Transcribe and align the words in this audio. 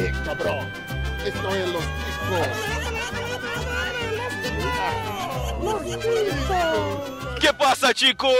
¡Eh, 0.00 0.12
cabrón! 0.24 0.66
¡Esto 1.26 1.54
es 1.54 1.68
los 1.68 1.84
Que 7.38 7.52
passa, 7.52 7.92
ticos? 7.92 8.30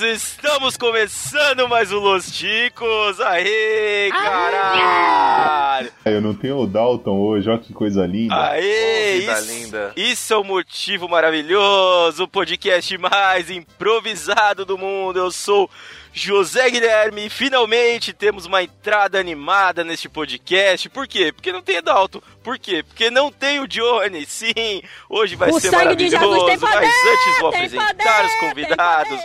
Estamos 0.00 0.76
começando 0.76 1.68
mais 1.68 1.90
o 1.92 1.98
Los 2.00 2.26
Ticos. 2.26 3.20
Aê, 3.20 4.10
caralho! 4.10 5.90
Eu 6.04 6.20
não 6.20 6.34
tenho 6.34 6.58
o 6.58 6.66
Dalton 6.66 7.18
hoje, 7.18 7.48
olha 7.50 7.58
que 7.58 7.72
coisa 7.72 8.06
linda. 8.06 8.34
Aê, 8.50 9.16
Oh, 9.16 9.20
vida 9.20 9.38
isso, 9.40 9.52
linda. 9.52 9.92
isso 9.96 10.32
é 10.34 10.38
um 10.38 10.44
motivo 10.44 11.08
maravilhoso, 11.08 12.24
o 12.24 12.28
podcast 12.28 12.96
mais 12.98 13.50
improvisado 13.50 14.64
do 14.64 14.78
mundo. 14.78 15.18
Eu 15.18 15.30
sou 15.30 15.68
José 16.14 16.70
Guilherme 16.70 17.30
finalmente 17.30 18.12
temos 18.12 18.44
uma 18.44 18.62
entrada 18.62 19.18
animada 19.18 19.82
neste 19.82 20.08
podcast. 20.08 20.88
Por 20.90 21.08
quê? 21.08 21.32
Porque 21.32 21.52
não 21.52 21.62
tem 21.62 21.82
Dalton. 21.82 22.20
Por 22.42 22.58
quê? 22.58 22.82
Porque 22.82 23.10
não 23.10 23.32
tem 23.32 23.60
o 23.60 23.66
Johnny. 23.66 24.26
Sim, 24.26 24.82
hoje 25.08 25.36
vai 25.36 25.50
O 25.50 25.58
ser 25.58 25.70
maravilhoso. 25.70 26.46
Tem 26.46 26.58
poder, 26.58 26.74
mas 26.74 26.88
antes 26.88 27.38
vou 27.40 27.48
apresentar 27.48 27.94
poder, 27.94 28.26
os 28.26 28.40
convidados. 28.40 29.20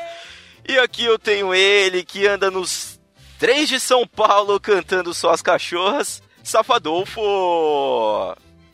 E 0.67 0.79
aqui 0.79 1.03
eu 1.03 1.19
tenho 1.19 1.53
ele 1.53 2.03
que 2.03 2.25
anda 2.25 2.49
nos 2.49 2.99
três 3.37 3.67
de 3.67 3.79
São 3.79 4.07
Paulo 4.07 4.59
cantando 4.59 5.13
só 5.13 5.31
as 5.31 5.41
cachorras. 5.41 6.21
Safadolfo! 6.41 7.21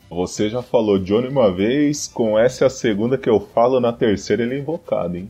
Você 0.08 0.48
já 0.48 0.62
falou 0.62 0.98
Johnny 0.98 1.26
uma 1.26 1.52
vez, 1.52 2.06
com 2.06 2.38
essa 2.38 2.64
é 2.64 2.66
a 2.66 2.70
segunda 2.70 3.18
que 3.18 3.28
eu 3.28 3.40
falo, 3.52 3.80
na 3.80 3.92
terceira 3.92 4.44
ele 4.44 4.54
é 4.54 4.58
invocado, 4.58 5.16
hein? 5.16 5.28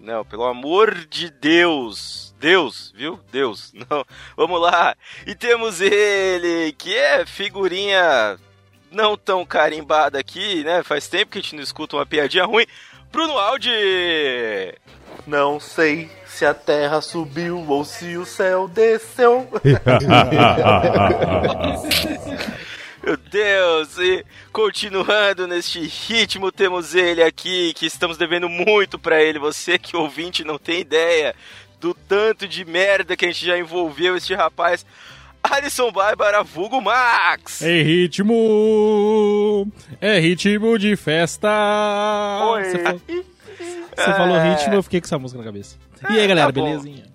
Não, 0.00 0.24
pelo 0.24 0.44
amor 0.44 0.94
de 0.94 1.30
Deus. 1.30 2.34
Deus, 2.38 2.92
viu? 2.96 3.20
Deus. 3.30 3.72
Não. 3.74 4.04
Vamos 4.36 4.60
lá. 4.60 4.96
E 5.26 5.34
temos 5.34 5.80
ele, 5.80 6.72
que 6.72 6.96
é 6.96 7.26
figurinha 7.26 8.38
não 8.90 9.16
tão 9.16 9.44
carimbada 9.44 10.18
aqui, 10.18 10.64
né? 10.64 10.82
Faz 10.82 11.06
tempo 11.06 11.32
que 11.32 11.38
a 11.38 11.42
gente 11.42 11.54
não 11.54 11.62
escuta 11.62 11.96
uma 11.96 12.04
piadinha 12.04 12.44
ruim. 12.44 12.66
Bruno 13.12 13.38
Aldi! 13.38 13.70
Não 15.26 15.60
sei 15.60 16.10
se 16.26 16.44
a 16.44 16.52
terra 16.52 17.00
subiu 17.00 17.64
ou 17.68 17.84
se 17.84 18.16
o 18.16 18.24
céu 18.24 18.66
desceu. 18.66 19.48
Meu 23.02 23.16
Deus! 23.16 23.98
E 23.98 24.24
continuando 24.52 25.46
neste 25.46 25.80
ritmo, 25.80 26.52
temos 26.52 26.94
ele 26.94 27.22
aqui, 27.22 27.72
que 27.74 27.86
estamos 27.86 28.18
devendo 28.18 28.48
muito 28.48 28.98
pra 28.98 29.22
ele. 29.22 29.38
Você 29.38 29.78
que 29.78 29.96
ouvinte 29.96 30.44
não 30.44 30.58
tem 30.58 30.80
ideia 30.80 31.34
do 31.80 31.94
tanto 31.94 32.46
de 32.46 32.64
merda 32.64 33.16
que 33.16 33.24
a 33.24 33.28
gente 33.28 33.46
já 33.46 33.58
envolveu 33.58 34.16
este 34.16 34.34
rapaz. 34.34 34.84
Alisson 35.42 35.90
Bárbara, 35.90 36.42
vulgo 36.42 36.82
Max! 36.82 37.62
É 37.62 37.80
ritmo! 37.82 39.66
É 40.00 40.18
ritmo 40.18 40.78
de 40.78 40.94
festa! 40.96 41.48
Oi. 42.52 42.64
Você, 42.64 42.78
falou, 42.78 43.00
você 43.96 44.12
falou 44.12 44.38
ritmo, 44.38 44.74
eu 44.74 44.82
fiquei 44.82 45.00
com 45.00 45.06
essa 45.06 45.18
música 45.18 45.38
na 45.38 45.44
cabeça. 45.46 45.76
E 46.10 46.18
aí, 46.18 46.28
galera, 46.28 46.52
tá 46.52 46.52
belezinha? 46.52 47.09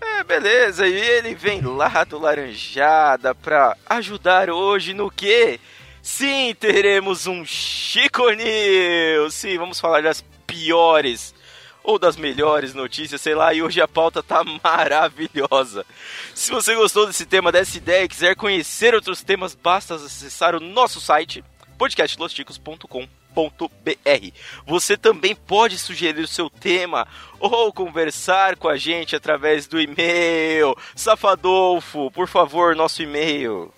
É, 0.00 0.24
beleza, 0.24 0.86
e 0.86 0.94
ele 0.94 1.34
vem 1.34 1.60
lá 1.60 2.04
do 2.04 2.18
Laranjada 2.18 3.34
pra 3.34 3.76
ajudar 3.86 4.50
hoje 4.50 4.94
no 4.94 5.10
quê? 5.10 5.60
Sim, 6.02 6.54
teremos 6.58 7.26
um 7.26 7.44
Chico 7.44 8.30
News! 8.30 9.34
Sim, 9.34 9.58
vamos 9.58 9.78
falar 9.78 10.02
das 10.02 10.24
piores 10.46 11.34
ou 11.82 11.98
das 11.98 12.16
melhores 12.16 12.74
notícias, 12.74 13.20
sei 13.20 13.34
lá, 13.34 13.52
e 13.52 13.62
hoje 13.62 13.80
a 13.80 13.88
pauta 13.88 14.22
tá 14.22 14.42
maravilhosa. 14.62 15.84
Se 16.34 16.50
você 16.50 16.74
gostou 16.74 17.06
desse 17.06 17.26
tema, 17.26 17.52
dessa 17.52 17.76
ideia 17.76 18.04
e 18.04 18.08
quiser 18.08 18.34
conhecer 18.36 18.94
outros 18.94 19.22
temas, 19.22 19.54
basta 19.54 19.94
acessar 19.94 20.54
o 20.54 20.60
nosso 20.60 21.00
site 21.00 21.44
podcastlosticos.com.br. 21.78 23.19
Você 24.66 24.96
também 24.96 25.34
pode 25.34 25.76
sugerir 25.78 26.22
o 26.22 26.28
seu 26.28 26.48
tema 26.50 27.06
ou 27.38 27.72
conversar 27.72 28.56
com 28.56 28.68
a 28.68 28.76
gente 28.76 29.16
através 29.16 29.66
do 29.66 29.80
e-mail. 29.80 30.76
Safadolfo, 30.94 32.10
por 32.10 32.28
favor, 32.28 32.76
nosso 32.76 33.02
e-mail. 33.02 33.72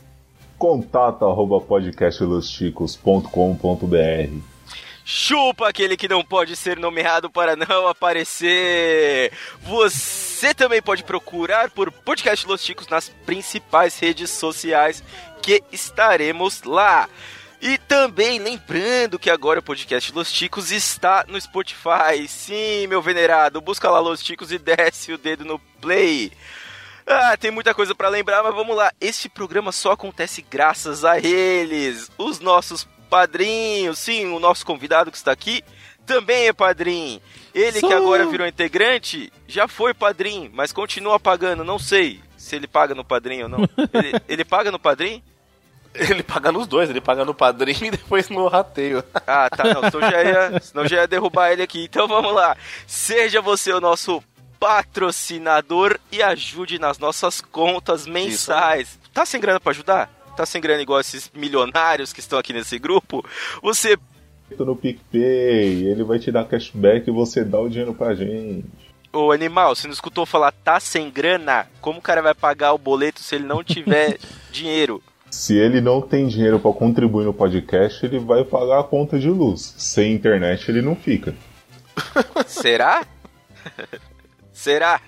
Contato 0.58 1.24
arroba 1.24 1.60
podcastlosticos.com.br 1.60 4.52
Chupa 5.04 5.68
aquele 5.68 5.96
que 5.96 6.08
não 6.08 6.24
pode 6.24 6.54
ser 6.54 6.78
nomeado 6.78 7.28
para 7.28 7.56
não 7.56 7.88
aparecer. 7.88 9.32
Você 9.62 10.54
também 10.54 10.80
pode 10.80 11.02
procurar 11.02 11.70
por 11.70 11.90
Podcast 11.90 12.46
Los 12.46 12.62
Chicos 12.62 12.86
nas 12.86 13.08
principais 13.08 13.98
redes 13.98 14.30
sociais 14.30 15.02
que 15.42 15.62
estaremos 15.72 16.62
lá. 16.62 17.08
E 17.62 17.78
também 17.78 18.40
lembrando 18.40 19.20
que 19.20 19.30
agora 19.30 19.60
o 19.60 19.62
podcast 19.62 20.12
Los 20.12 20.32
Ticos 20.32 20.72
está 20.72 21.24
no 21.28 21.40
Spotify. 21.40 22.26
Sim, 22.26 22.88
meu 22.88 23.00
venerado, 23.00 23.60
busca 23.60 23.88
lá 23.88 24.00
Los 24.00 24.20
Ticos 24.20 24.50
e 24.50 24.58
desce 24.58 25.12
o 25.12 25.18
dedo 25.18 25.44
no 25.44 25.60
play. 25.80 26.32
Ah, 27.06 27.36
tem 27.36 27.52
muita 27.52 27.72
coisa 27.72 27.94
pra 27.94 28.08
lembrar, 28.08 28.42
mas 28.42 28.52
vamos 28.52 28.76
lá. 28.76 28.92
Este 29.00 29.28
programa 29.28 29.70
só 29.70 29.92
acontece 29.92 30.42
graças 30.42 31.04
a 31.04 31.20
eles, 31.20 32.10
os 32.18 32.40
nossos 32.40 32.82
padrinhos. 33.08 33.96
Sim, 33.96 34.32
o 34.32 34.40
nosso 34.40 34.66
convidado 34.66 35.12
que 35.12 35.16
está 35.16 35.30
aqui 35.30 35.62
também 36.04 36.48
é 36.48 36.52
padrinho. 36.52 37.22
Ele 37.54 37.74
que 37.74 37.80
Sou. 37.80 37.92
agora 37.92 38.26
virou 38.26 38.44
integrante, 38.44 39.32
já 39.46 39.68
foi 39.68 39.94
padrinho, 39.94 40.50
mas 40.52 40.72
continua 40.72 41.20
pagando. 41.20 41.62
Não 41.62 41.78
sei 41.78 42.20
se 42.36 42.56
ele 42.56 42.66
paga 42.66 42.92
no 42.92 43.04
padrinho 43.04 43.44
ou 43.44 43.48
não. 43.48 43.58
Ele, 43.94 44.20
ele 44.28 44.44
paga 44.44 44.72
no 44.72 44.80
padrinho? 44.80 45.22
Ele 45.94 46.22
paga 46.22 46.50
nos 46.50 46.66
dois, 46.66 46.88
ele 46.88 47.00
paga 47.00 47.24
no 47.24 47.34
padrinho 47.34 47.86
e 47.86 47.90
depois 47.90 48.28
no 48.28 48.48
rateio. 48.48 49.04
Ah, 49.26 49.48
tá, 49.50 49.64
não. 49.64 49.90
Senão 49.90 50.10
já 50.10 50.22
ia, 50.22 50.60
senão 50.60 50.88
já 50.88 50.96
ia 50.96 51.06
derrubar 51.06 51.52
ele 51.52 51.62
aqui. 51.62 51.84
Então 51.84 52.08
vamos 52.08 52.34
lá. 52.34 52.56
Seja 52.86 53.42
você 53.42 53.72
o 53.72 53.80
nosso 53.80 54.22
patrocinador 54.58 55.98
e 56.10 56.22
ajude 56.22 56.78
nas 56.78 56.98
nossas 56.98 57.40
contas 57.40 58.06
mensais. 58.06 58.98
Tá 59.12 59.26
sem 59.26 59.40
grana 59.40 59.58
pra 59.58 59.70
ajudar? 59.70 60.08
Tá 60.36 60.46
sem 60.46 60.60
grana 60.60 60.80
igual 60.80 61.00
esses 61.00 61.30
milionários 61.34 62.12
que 62.12 62.20
estão 62.20 62.38
aqui 62.38 62.52
nesse 62.52 62.78
grupo? 62.78 63.24
Você 63.60 63.98
No 64.58 64.76
PicPay, 64.76 65.86
ele 65.88 66.04
vai 66.04 66.18
te 66.18 66.30
dar 66.30 66.46
cashback 66.46 67.08
e 67.08 67.12
você 67.12 67.44
dá 67.44 67.58
o 67.58 67.68
dinheiro 67.68 67.92
pra 67.92 68.14
gente. 68.14 68.64
Ô 69.12 69.30
animal, 69.30 69.74
você 69.74 69.86
não 69.86 69.92
escutou 69.92 70.24
falar 70.24 70.52
tá 70.52 70.80
sem 70.80 71.10
grana? 71.10 71.68
Como 71.80 71.98
o 71.98 72.02
cara 72.02 72.22
vai 72.22 72.34
pagar 72.34 72.72
o 72.72 72.78
boleto 72.78 73.20
se 73.20 73.34
ele 73.34 73.44
não 73.44 73.62
tiver 73.62 74.18
dinheiro? 74.50 75.02
Se 75.32 75.56
ele 75.56 75.80
não 75.80 76.02
tem 76.02 76.28
dinheiro 76.28 76.60
pra 76.60 76.74
contribuir 76.74 77.24
no 77.24 77.32
podcast, 77.32 78.04
ele 78.04 78.18
vai 78.18 78.44
pagar 78.44 78.80
a 78.80 78.84
conta 78.84 79.18
de 79.18 79.30
luz. 79.30 79.74
Sem 79.78 80.12
internet 80.12 80.70
ele 80.70 80.82
não 80.82 80.94
fica. 80.94 81.34
Será? 82.46 83.02
Será? 84.52 85.00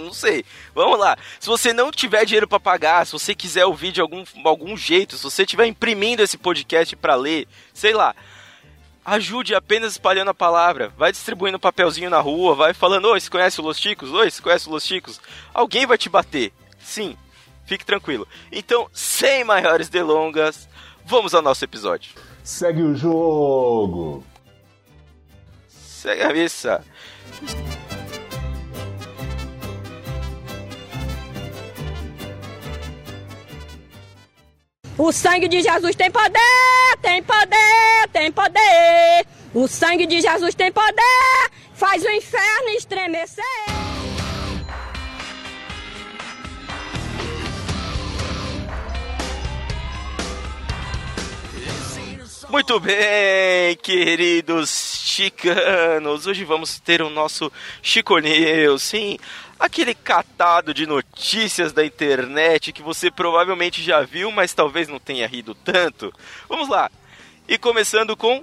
Não 0.00 0.12
sei. 0.12 0.44
Vamos 0.72 1.00
lá. 1.00 1.18
Se 1.40 1.48
você 1.48 1.72
não 1.72 1.90
tiver 1.90 2.24
dinheiro 2.24 2.46
pra 2.46 2.60
pagar, 2.60 3.04
se 3.04 3.12
você 3.12 3.34
quiser 3.34 3.66
ouvir 3.66 3.90
de 3.90 4.00
algum, 4.00 4.22
algum 4.44 4.76
jeito, 4.76 5.16
se 5.16 5.24
você 5.24 5.42
estiver 5.42 5.66
imprimindo 5.66 6.22
esse 6.22 6.38
podcast 6.38 6.94
pra 6.94 7.16
ler, 7.16 7.48
sei 7.74 7.92
lá, 7.92 8.14
ajude 9.04 9.52
apenas 9.52 9.92
espalhando 9.92 10.28
a 10.28 10.34
palavra. 10.34 10.92
Vai 10.96 11.10
distribuindo 11.10 11.58
papelzinho 11.58 12.08
na 12.08 12.20
rua, 12.20 12.54
vai 12.54 12.72
falando: 12.72 13.06
Oi, 13.06 13.18
você 13.18 13.28
conhece 13.28 13.60
o 13.60 13.64
Los 13.64 13.80
Ticos? 13.80 14.12
Oi, 14.12 14.30
você 14.30 14.40
conhece 14.40 14.68
o 14.68 14.70
Los 14.70 14.86
Ticos? 14.86 15.20
Alguém 15.52 15.86
vai 15.86 15.98
te 15.98 16.08
bater. 16.08 16.52
Sim, 16.78 17.16
fique 17.66 17.84
tranquilo. 17.84 18.26
Então, 18.50 18.88
sem 18.92 19.44
maiores 19.44 19.88
delongas, 19.88 20.68
vamos 21.04 21.34
ao 21.34 21.42
nosso 21.42 21.64
episódio. 21.64 22.12
Segue 22.42 22.82
o 22.82 22.94
jogo! 22.94 24.24
Segue 25.68 26.22
a 26.22 26.32
missa. 26.32 26.84
O 34.98 35.12
sangue 35.12 35.46
de 35.48 35.60
Jesus 35.60 35.94
tem 35.94 36.10
poder, 36.10 36.96
tem 37.02 37.22
poder, 37.22 38.08
tem 38.12 38.32
poder. 38.32 39.26
O 39.52 39.68
sangue 39.68 40.06
de 40.06 40.22
Jesus 40.22 40.54
tem 40.54 40.72
poder, 40.72 41.50
faz 41.74 42.02
o 42.02 42.10
inferno 42.10 42.68
estremecer. 42.70 43.75
Muito 52.48 52.78
bem, 52.78 53.76
queridos 53.82 55.00
chicanos. 55.04 56.26
Hoje 56.26 56.44
vamos 56.44 56.78
ter 56.78 57.02
o 57.02 57.10
nosso 57.10 57.52
Chico 57.82 58.18
News, 58.18 58.82
sim, 58.82 59.18
aquele 59.58 59.94
catado 59.94 60.72
de 60.72 60.86
notícias 60.86 61.72
da 61.72 61.84
internet 61.84 62.72
que 62.72 62.82
você 62.82 63.10
provavelmente 63.10 63.82
já 63.82 64.02
viu, 64.02 64.30
mas 64.30 64.54
talvez 64.54 64.86
não 64.86 65.00
tenha 65.00 65.26
rido 65.26 65.54
tanto. 65.54 66.12
Vamos 66.48 66.68
lá. 66.68 66.90
E 67.48 67.58
começando 67.58 68.16
com 68.16 68.42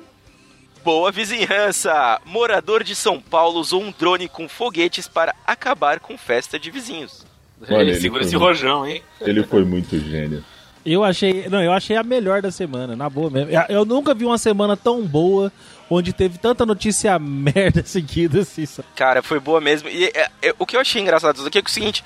Boa 0.83 1.13
vizinhança! 1.13 2.19
Morador 2.25 2.83
de 2.83 2.93
São 2.93 3.21
Paulo 3.21 3.57
usou 3.57 3.81
um 3.81 3.93
drone 3.97 4.27
com 4.27 4.49
foguetes 4.49 5.07
para 5.07 5.33
acabar 5.47 6.01
com 6.01 6.17
festa 6.17 6.59
de 6.59 6.69
vizinhos. 6.69 7.25
Olha, 7.69 7.83
ele 7.83 7.95
segura 8.01 8.19
foi 8.23 8.27
esse 8.27 8.35
rojão, 8.35 8.85
hein? 8.85 9.01
Ele 9.21 9.43
foi 9.43 9.63
muito 9.63 9.97
gênio. 9.97 10.43
Eu 10.85 11.03
achei. 11.03 11.47
Não, 11.49 11.61
eu 11.61 11.71
achei 11.71 11.95
a 11.95 12.03
melhor 12.03 12.41
da 12.41 12.51
semana, 12.51 12.95
na 12.95 13.09
boa 13.09 13.29
mesmo. 13.29 13.51
Eu, 13.69 13.85
nunca 13.85 14.13
vi 14.13 14.25
uma 14.25 14.37
semana 14.37 14.75
tão 14.75 15.05
boa 15.05 15.51
onde 15.89 16.11
teve 16.11 16.37
tanta 16.37 16.65
notícia 16.65 17.17
merda 17.19 17.83
seguida 17.85 18.41
assim. 18.41 18.65
sabe? 18.65 18.87
Cara, 18.95 19.21
foi 19.21 19.39
boa 19.39 19.61
mesmo. 19.61 19.89
E 19.89 20.05
é, 20.05 20.29
é, 20.41 20.55
o 20.59 20.65
que 20.65 20.75
eu 20.75 20.81
achei 20.81 21.01
engraçado 21.01 21.35
disso 21.35 21.47
aqui 21.47 21.59
é, 21.59 21.61
que 21.61 21.69
é 21.69 21.71
o 21.71 21.73
seguinte: 21.73 22.03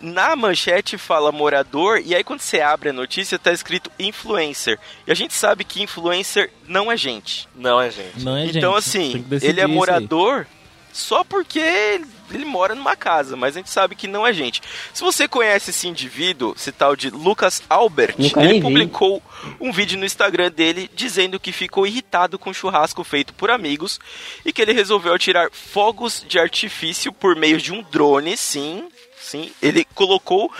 na 0.00 0.36
manchete 0.36 0.98
fala 0.98 1.32
morador, 1.32 2.00
e 2.04 2.14
aí 2.14 2.22
quando 2.22 2.40
você 2.40 2.60
abre 2.60 2.90
a 2.90 2.92
notícia 2.92 3.38
tá 3.38 3.52
escrito 3.52 3.90
influencer. 3.98 4.78
E 5.06 5.12
a 5.12 5.14
gente 5.14 5.34
sabe 5.34 5.64
que 5.64 5.82
influencer 5.82 6.50
não 6.68 6.90
é 6.90 6.96
gente. 6.96 7.48
Não 7.54 7.80
é 7.80 7.90
gente. 7.90 8.24
Não 8.24 8.36
é 8.36 8.46
então, 8.46 8.80
gente, 8.80 9.24
assim, 9.24 9.24
ele 9.42 9.60
é 9.60 9.66
morador 9.66 10.46
só 10.92 11.24
porque 11.24 12.02
ele, 12.36 12.44
mora 12.44 12.74
numa 12.74 12.96
casa, 12.96 13.36
mas 13.36 13.56
a 13.56 13.58
gente 13.60 13.70
sabe 13.70 13.94
que 13.94 14.06
não 14.06 14.26
é 14.26 14.32
gente. 14.32 14.62
Se 14.92 15.02
você 15.02 15.26
conhece 15.26 15.70
esse 15.70 15.88
indivíduo, 15.88 16.54
esse 16.56 16.72
tal 16.72 16.94
de 16.96 17.10
Lucas 17.10 17.62
Albert, 17.68 18.14
Nunca 18.18 18.42
ele 18.42 18.54
vi. 18.54 18.60
publicou 18.60 19.22
um 19.60 19.72
vídeo 19.72 19.98
no 19.98 20.04
Instagram 20.04 20.50
dele 20.50 20.90
dizendo 20.94 21.40
que 21.40 21.52
ficou 21.52 21.86
irritado 21.86 22.38
com 22.38 22.50
o 22.50 22.54
churrasco 22.54 23.02
feito 23.04 23.32
por 23.34 23.50
amigos 23.50 24.00
e 24.44 24.52
que 24.52 24.62
ele 24.62 24.72
resolveu 24.72 25.14
atirar 25.14 25.50
fogos 25.50 26.24
de 26.26 26.38
artifício 26.38 27.12
por 27.12 27.36
meio 27.36 27.58
de 27.58 27.72
um 27.72 27.82
drone, 27.82 28.36
sim, 28.36 28.88
sim. 29.20 29.52
Ele 29.60 29.84
colocou 29.94 30.52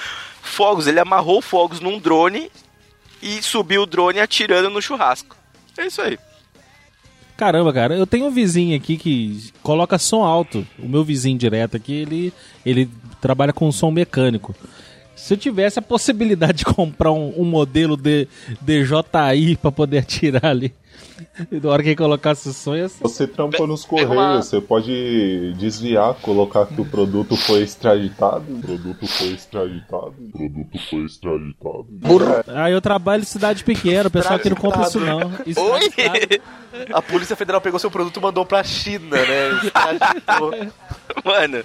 fogos, 0.43 0.87
ele 0.87 1.01
amarrou 1.01 1.41
fogos 1.41 1.81
num 1.81 1.99
drone 1.99 2.51
e 3.21 3.41
subiu 3.43 3.83
o 3.83 3.87
drone 3.87 4.19
atirando 4.21 4.69
no 4.69 4.83
churrasco. 4.83 5.37
É 5.77 5.87
isso 5.87 6.03
aí. 6.03 6.19
Caramba, 7.43 7.73
cara, 7.73 7.97
eu 7.97 8.07
tenho 8.07 8.27
um 8.27 8.31
vizinho 8.31 8.77
aqui 8.77 8.97
que 8.97 9.51
coloca 9.65 9.99
som 9.99 10.23
alto. 10.23 10.65
O 10.79 10.89
meu 10.89 11.03
vizinho 11.03 11.37
direto 11.37 11.77
aqui, 11.77 11.93
ele, 11.93 12.33
ele 12.65 12.89
trabalha 13.21 13.53
com 13.53 13.73
som 13.73 13.91
mecânico. 13.91 14.55
Se 15.17 15.35
eu 15.35 15.37
tivesse 15.37 15.77
a 15.77 15.83
possibilidade 15.83 16.59
de 16.59 16.65
comprar 16.73 17.11
um, 17.11 17.35
um 17.37 17.45
modelo 17.45 17.97
de 17.97 18.29
DJI 18.61 19.57
pra 19.61 19.73
poder 19.73 19.99
atirar 19.99 20.47
ali, 20.47 20.73
e 21.51 21.61
na 21.61 21.71
hora 21.71 21.83
que 21.83 21.89
ele 21.91 21.97
colocasse 21.97 22.49
o 22.49 22.53
som, 22.53 22.75
ia 22.77 22.89
ser... 22.89 23.03
Você 23.03 23.27
trampa 23.27 23.67
nos 23.67 23.85
correios, 23.85 24.11
uma- 24.13 24.43
você 24.43 24.61
pode 24.61 25.53
desviar, 25.59 26.15
colocar 26.15 26.67
que 26.67 26.81
o 26.81 26.85
produto 26.85 27.37
foi 27.37 27.63
extraditado. 27.63 28.45
O 28.49 28.61
produto 28.61 29.07
foi 29.07 29.29
extraditado. 29.29 30.15
O 30.19 30.31
produto 30.33 30.79
foi 30.91 31.05
extraditado. 31.05 31.87
Ah, 32.49 32.71
eu 32.71 32.81
trabalho 32.81 33.23
em 33.23 33.27
cidade 33.27 33.65
pequena, 33.65 34.09
o 34.09 34.11
pessoal 34.11 34.37
aqui 34.37 34.49
não 34.51 34.57
compra 34.57 34.83
isso 34.83 35.01
não. 35.01 35.33
Isso 35.47 35.61
Oi! 35.61 35.91
A 36.93 37.03
Polícia 37.03 37.37
Federal 37.37 37.61
pegou 37.61 37.79
seu 37.79 37.91
produto 37.91 38.17
e 38.19 38.23
mandou 38.23 38.45
pra 38.47 38.63
China, 38.65 39.17
né? 39.17 39.49
Extraditou. 39.65 40.53
Mano, 41.25 41.63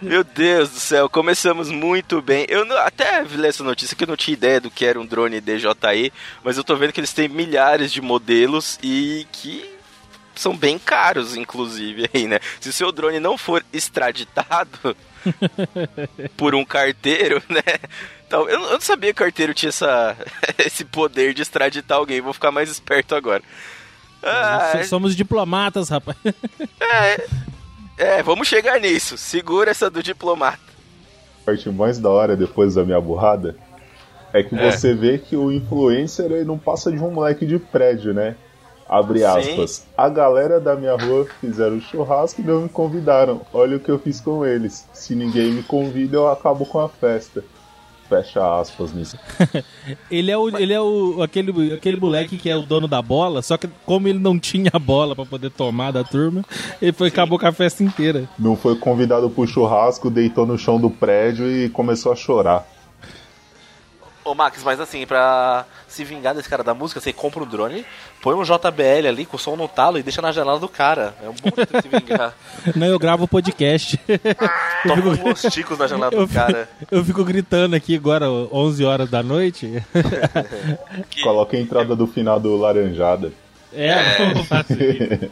meu 0.00 0.24
Deus 0.24 0.70
do 0.70 0.80
céu, 0.80 1.08
começamos 1.08 1.70
muito 1.70 2.20
bem. 2.22 2.46
Eu 2.48 2.64
não- 2.64 2.76
até 2.78 3.22
vi 3.22 3.44
essa 3.46 3.62
notícia 3.64 3.96
que 3.96 4.04
eu 4.04 4.08
não 4.08 4.16
tinha 4.16 4.32
ideia 4.34 4.60
do 4.60 4.70
que 4.70 4.84
era 4.84 5.00
um 5.00 5.06
drone 5.06 5.40
DJI, 5.40 6.12
mas 6.42 6.56
eu 6.56 6.64
tô 6.64 6.74
vendo 6.76 6.92
que 6.92 7.00
eles 7.00 7.12
têm 7.12 7.28
milhares 7.28 7.92
de 7.92 8.00
modelos 8.00 8.78
e 8.82 9.26
que 9.32 9.68
são 10.34 10.56
bem 10.56 10.78
caros, 10.78 11.36
inclusive, 11.36 12.08
aí, 12.14 12.26
né? 12.26 12.38
Se 12.60 12.68
o 12.70 12.72
seu 12.72 12.90
drone 12.90 13.20
não 13.20 13.36
for 13.36 13.64
extraditado 13.72 14.96
por 16.36 16.54
um 16.54 16.64
carteiro, 16.64 17.42
né? 17.48 17.62
Então, 18.26 18.48
eu, 18.48 18.58
não 18.60 18.80
sabia 18.80 19.12
que 19.12 19.20
o 19.20 19.24
carteiro 19.24 19.52
tinha 19.52 19.68
essa, 19.70 20.16
esse 20.58 20.84
poder 20.84 21.34
de 21.34 21.42
extraditar 21.42 21.98
alguém, 21.98 22.20
vou 22.20 22.32
ficar 22.32 22.50
mais 22.50 22.70
esperto 22.70 23.14
agora. 23.14 23.42
Ah, 24.22 24.82
Somos 24.88 25.16
diplomatas, 25.16 25.88
rapaz. 25.88 26.16
é, 26.78 27.26
vamos 28.24 28.48
chegar 28.48 28.80
nisso. 28.80 29.16
Segura 29.18 29.70
essa 29.70 29.90
do 29.90 30.02
diplomata. 30.02 30.58
A 31.42 31.46
parte 31.46 31.68
mais 31.70 31.98
da 31.98 32.08
hora 32.10 32.36
depois 32.36 32.74
da 32.74 32.84
minha 32.84 33.00
burrada 33.00 33.56
é 34.32 34.42
que 34.42 34.54
É. 34.54 34.70
você 34.70 34.94
vê 34.94 35.18
que 35.18 35.36
o 35.36 35.50
influencer 35.50 36.26
ele 36.26 36.44
não 36.44 36.58
passa 36.58 36.90
de 36.92 36.98
um 36.98 37.10
moleque 37.10 37.44
de 37.46 37.58
prédio, 37.58 38.14
né? 38.14 38.36
Abre 38.88 39.20
Sim. 39.20 39.24
aspas. 39.24 39.86
A 39.96 40.08
galera 40.08 40.58
da 40.58 40.74
minha 40.74 40.96
rua 40.96 41.26
fizeram 41.40 41.80
churrasco 41.80 42.40
e 42.40 42.44
não 42.44 42.62
me 42.62 42.68
convidaram. 42.68 43.40
Olha 43.52 43.76
o 43.76 43.80
que 43.80 43.88
eu 43.90 43.98
fiz 43.98 44.20
com 44.20 44.44
eles. 44.44 44.84
Se 44.92 45.14
ninguém 45.14 45.52
me 45.52 45.62
convida, 45.62 46.16
eu 46.16 46.28
acabo 46.28 46.66
com 46.66 46.80
a 46.80 46.88
festa. 46.88 47.44
Fecha 48.10 48.60
aspas 48.60 48.92
nisso. 48.92 49.16
Ele 50.10 50.32
é 50.32 50.36
o, 50.36 50.58
ele 50.58 50.72
é 50.72 50.80
o 50.80 51.22
aquele, 51.22 51.74
aquele 51.74 51.96
moleque 51.96 52.36
que 52.36 52.50
é 52.50 52.56
o 52.56 52.62
dono 52.62 52.88
da 52.88 53.00
bola, 53.00 53.40
só 53.40 53.56
que 53.56 53.68
como 53.86 54.08
ele 54.08 54.18
não 54.18 54.38
tinha 54.38 54.70
bola 54.80 55.14
pra 55.14 55.24
poder 55.24 55.50
tomar 55.50 55.92
da 55.92 56.02
turma, 56.02 56.44
ele 56.82 56.92
foi 56.92 57.08
acabou 57.08 57.38
com 57.38 57.46
a 57.46 57.52
festa 57.52 57.84
inteira. 57.84 58.28
Não 58.38 58.56
foi 58.56 58.76
convidado 58.76 59.30
pro 59.30 59.46
churrasco, 59.46 60.10
deitou 60.10 60.44
no 60.44 60.58
chão 60.58 60.80
do 60.80 60.90
prédio 60.90 61.48
e 61.48 61.68
começou 61.68 62.12
a 62.12 62.16
chorar. 62.16 62.66
Ô 64.30 64.34
Max, 64.34 64.62
mas 64.62 64.78
assim, 64.78 65.04
pra 65.04 65.66
se 65.88 66.04
vingar 66.04 66.36
desse 66.36 66.48
cara 66.48 66.62
da 66.62 66.72
música, 66.72 67.00
você 67.00 67.12
compra 67.12 67.42
um 67.42 67.46
drone, 67.46 67.84
põe 68.22 68.32
um 68.36 68.44
JBL 68.44 69.08
ali 69.08 69.26
com 69.26 69.36
o 69.36 69.40
som 69.40 69.56
no 69.56 69.66
talo 69.66 69.98
e 69.98 70.04
deixa 70.04 70.22
na 70.22 70.30
janela 70.30 70.60
do 70.60 70.68
cara. 70.68 71.16
É 71.20 71.28
um 71.28 71.32
bom 71.32 71.50
jeito 71.56 71.72
de 71.74 71.82
se 71.82 71.88
vingar. 71.88 72.32
Não, 72.76 72.86
eu 72.86 72.96
gravo 72.96 73.26
podcast. 73.26 73.98
Toma 74.86 75.30
uns 75.30 75.42
ticos 75.52 75.76
na 75.76 75.88
janela 75.88 76.14
Eu 76.14 76.28
do 76.28 76.32
cara. 76.32 76.68
fico, 76.78 76.94
eu 76.94 77.04
fico 77.04 77.24
gritando 77.24 77.74
aqui 77.74 77.96
agora, 77.96 78.30
11 78.30 78.84
horas 78.84 79.10
da 79.10 79.20
noite. 79.20 79.82
Coloca 81.24 81.56
a 81.56 81.60
entrada 81.60 81.96
do 81.96 82.06
final 82.06 82.38
do 82.38 82.56
Laranjada. 82.56 83.32
É, 83.72 83.94
eu 84.22 84.40
isso. 84.40 85.30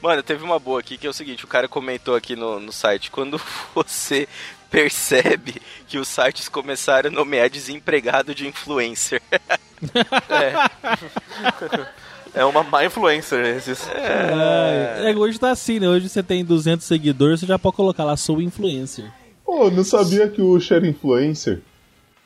Mano, 0.00 0.22
teve 0.22 0.44
uma 0.44 0.60
boa 0.60 0.78
aqui 0.78 0.96
que 0.96 1.08
é 1.08 1.10
o 1.10 1.12
seguinte: 1.12 1.44
o 1.44 1.48
cara 1.48 1.66
comentou 1.66 2.14
aqui 2.14 2.36
no, 2.36 2.60
no 2.60 2.72
site. 2.72 3.10
Quando 3.10 3.40
você 3.74 4.28
percebe 4.72 5.60
que 5.86 5.98
os 5.98 6.08
sites 6.08 6.48
começaram 6.48 7.10
a 7.10 7.12
nomear 7.12 7.50
desempregado 7.50 8.34
de 8.34 8.48
influencer. 8.48 9.20
É 12.34 12.46
uma 12.46 12.62
má 12.62 12.84
influencer 12.84 13.44
esses. 13.56 13.86
É, 13.88 15.10
é, 15.10 15.14
hoje 15.14 15.38
tá 15.38 15.50
assim, 15.50 15.78
né? 15.78 15.86
Hoje 15.86 16.08
você 16.08 16.22
tem 16.22 16.42
200 16.42 16.86
seguidores, 16.86 17.40
você 17.40 17.46
já 17.46 17.58
pode 17.58 17.76
colocar 17.76 18.04
lá, 18.04 18.16
sou 18.16 18.40
influencer. 18.40 19.12
Pô, 19.44 19.70
não 19.70 19.84
sabia 19.84 20.26
que 20.28 20.40
o 20.40 20.52
Ucho 20.52 20.72
era 20.72 20.86
influencer? 20.86 21.60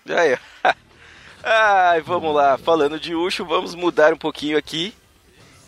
Aí. 0.08 0.38
Ai, 1.42 2.00
vamos 2.02 2.32
lá. 2.32 2.56
Falando 2.56 3.00
de 3.00 3.16
Ucho, 3.16 3.44
vamos 3.44 3.74
mudar 3.74 4.12
um 4.12 4.16
pouquinho 4.16 4.56
aqui. 4.56 4.94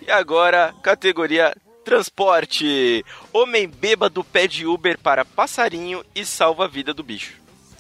E 0.07 0.11
agora, 0.11 0.73
categoria 0.83 1.53
transporte. 1.89 3.03
Homem 3.33 3.67
bêbado 3.67 4.23
pede 4.23 4.67
Uber 4.67 4.99
para 4.99 5.25
passarinho 5.25 6.05
e 6.15 6.25
salva 6.25 6.67
a 6.67 6.69
vida 6.69 6.93
do 6.93 7.03
bicho. 7.03 7.35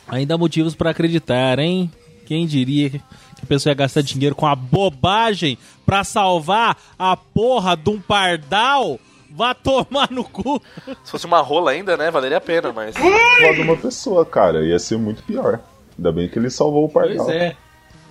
Ainda 0.09 0.35
há 0.35 0.38
motivos 0.38 0.75
pra 0.75 0.91
acreditar, 0.91 1.59
hein? 1.59 1.93
Quem 2.25 2.47
diria 2.47 2.88
que 2.88 3.00
a 3.43 3.47
pessoa 3.47 3.71
ia 3.71 3.77
gastar 3.77 4.03
dinheiro 4.03 4.35
com 4.35 4.47
a 4.47 4.57
bobagem 4.57 5.59
pra 5.85 6.05
salvar 6.05 6.79
a 6.99 7.17
porra 7.17 7.77
de 7.77 7.91
um 7.91 8.00
pardal? 8.00 8.99
Vá 9.31 9.53
tomar 9.53 10.11
no 10.11 10.25
cu. 10.25 10.61
Se 11.05 11.11
fosse 11.11 11.27
uma 11.27 11.43
rola 11.43 11.73
ainda, 11.73 11.95
né? 11.97 12.11
Valeria 12.11 12.38
a 12.38 12.41
pena, 12.41 12.73
mas. 12.73 12.95
Só 12.95 13.53
de 13.53 13.61
uma 13.61 13.77
pessoa, 13.77 14.25
cara. 14.25 14.65
Ia 14.65 14.79
ser 14.79 14.97
muito 14.97 15.23
pior. 15.23 15.61
Ainda 15.99 16.11
bem 16.11 16.29
que 16.29 16.38
ele 16.38 16.49
salvou 16.49 16.87
o 16.87 16.88
pardal. 16.88 17.27
Pois 17.27 17.37
é. 17.37 17.55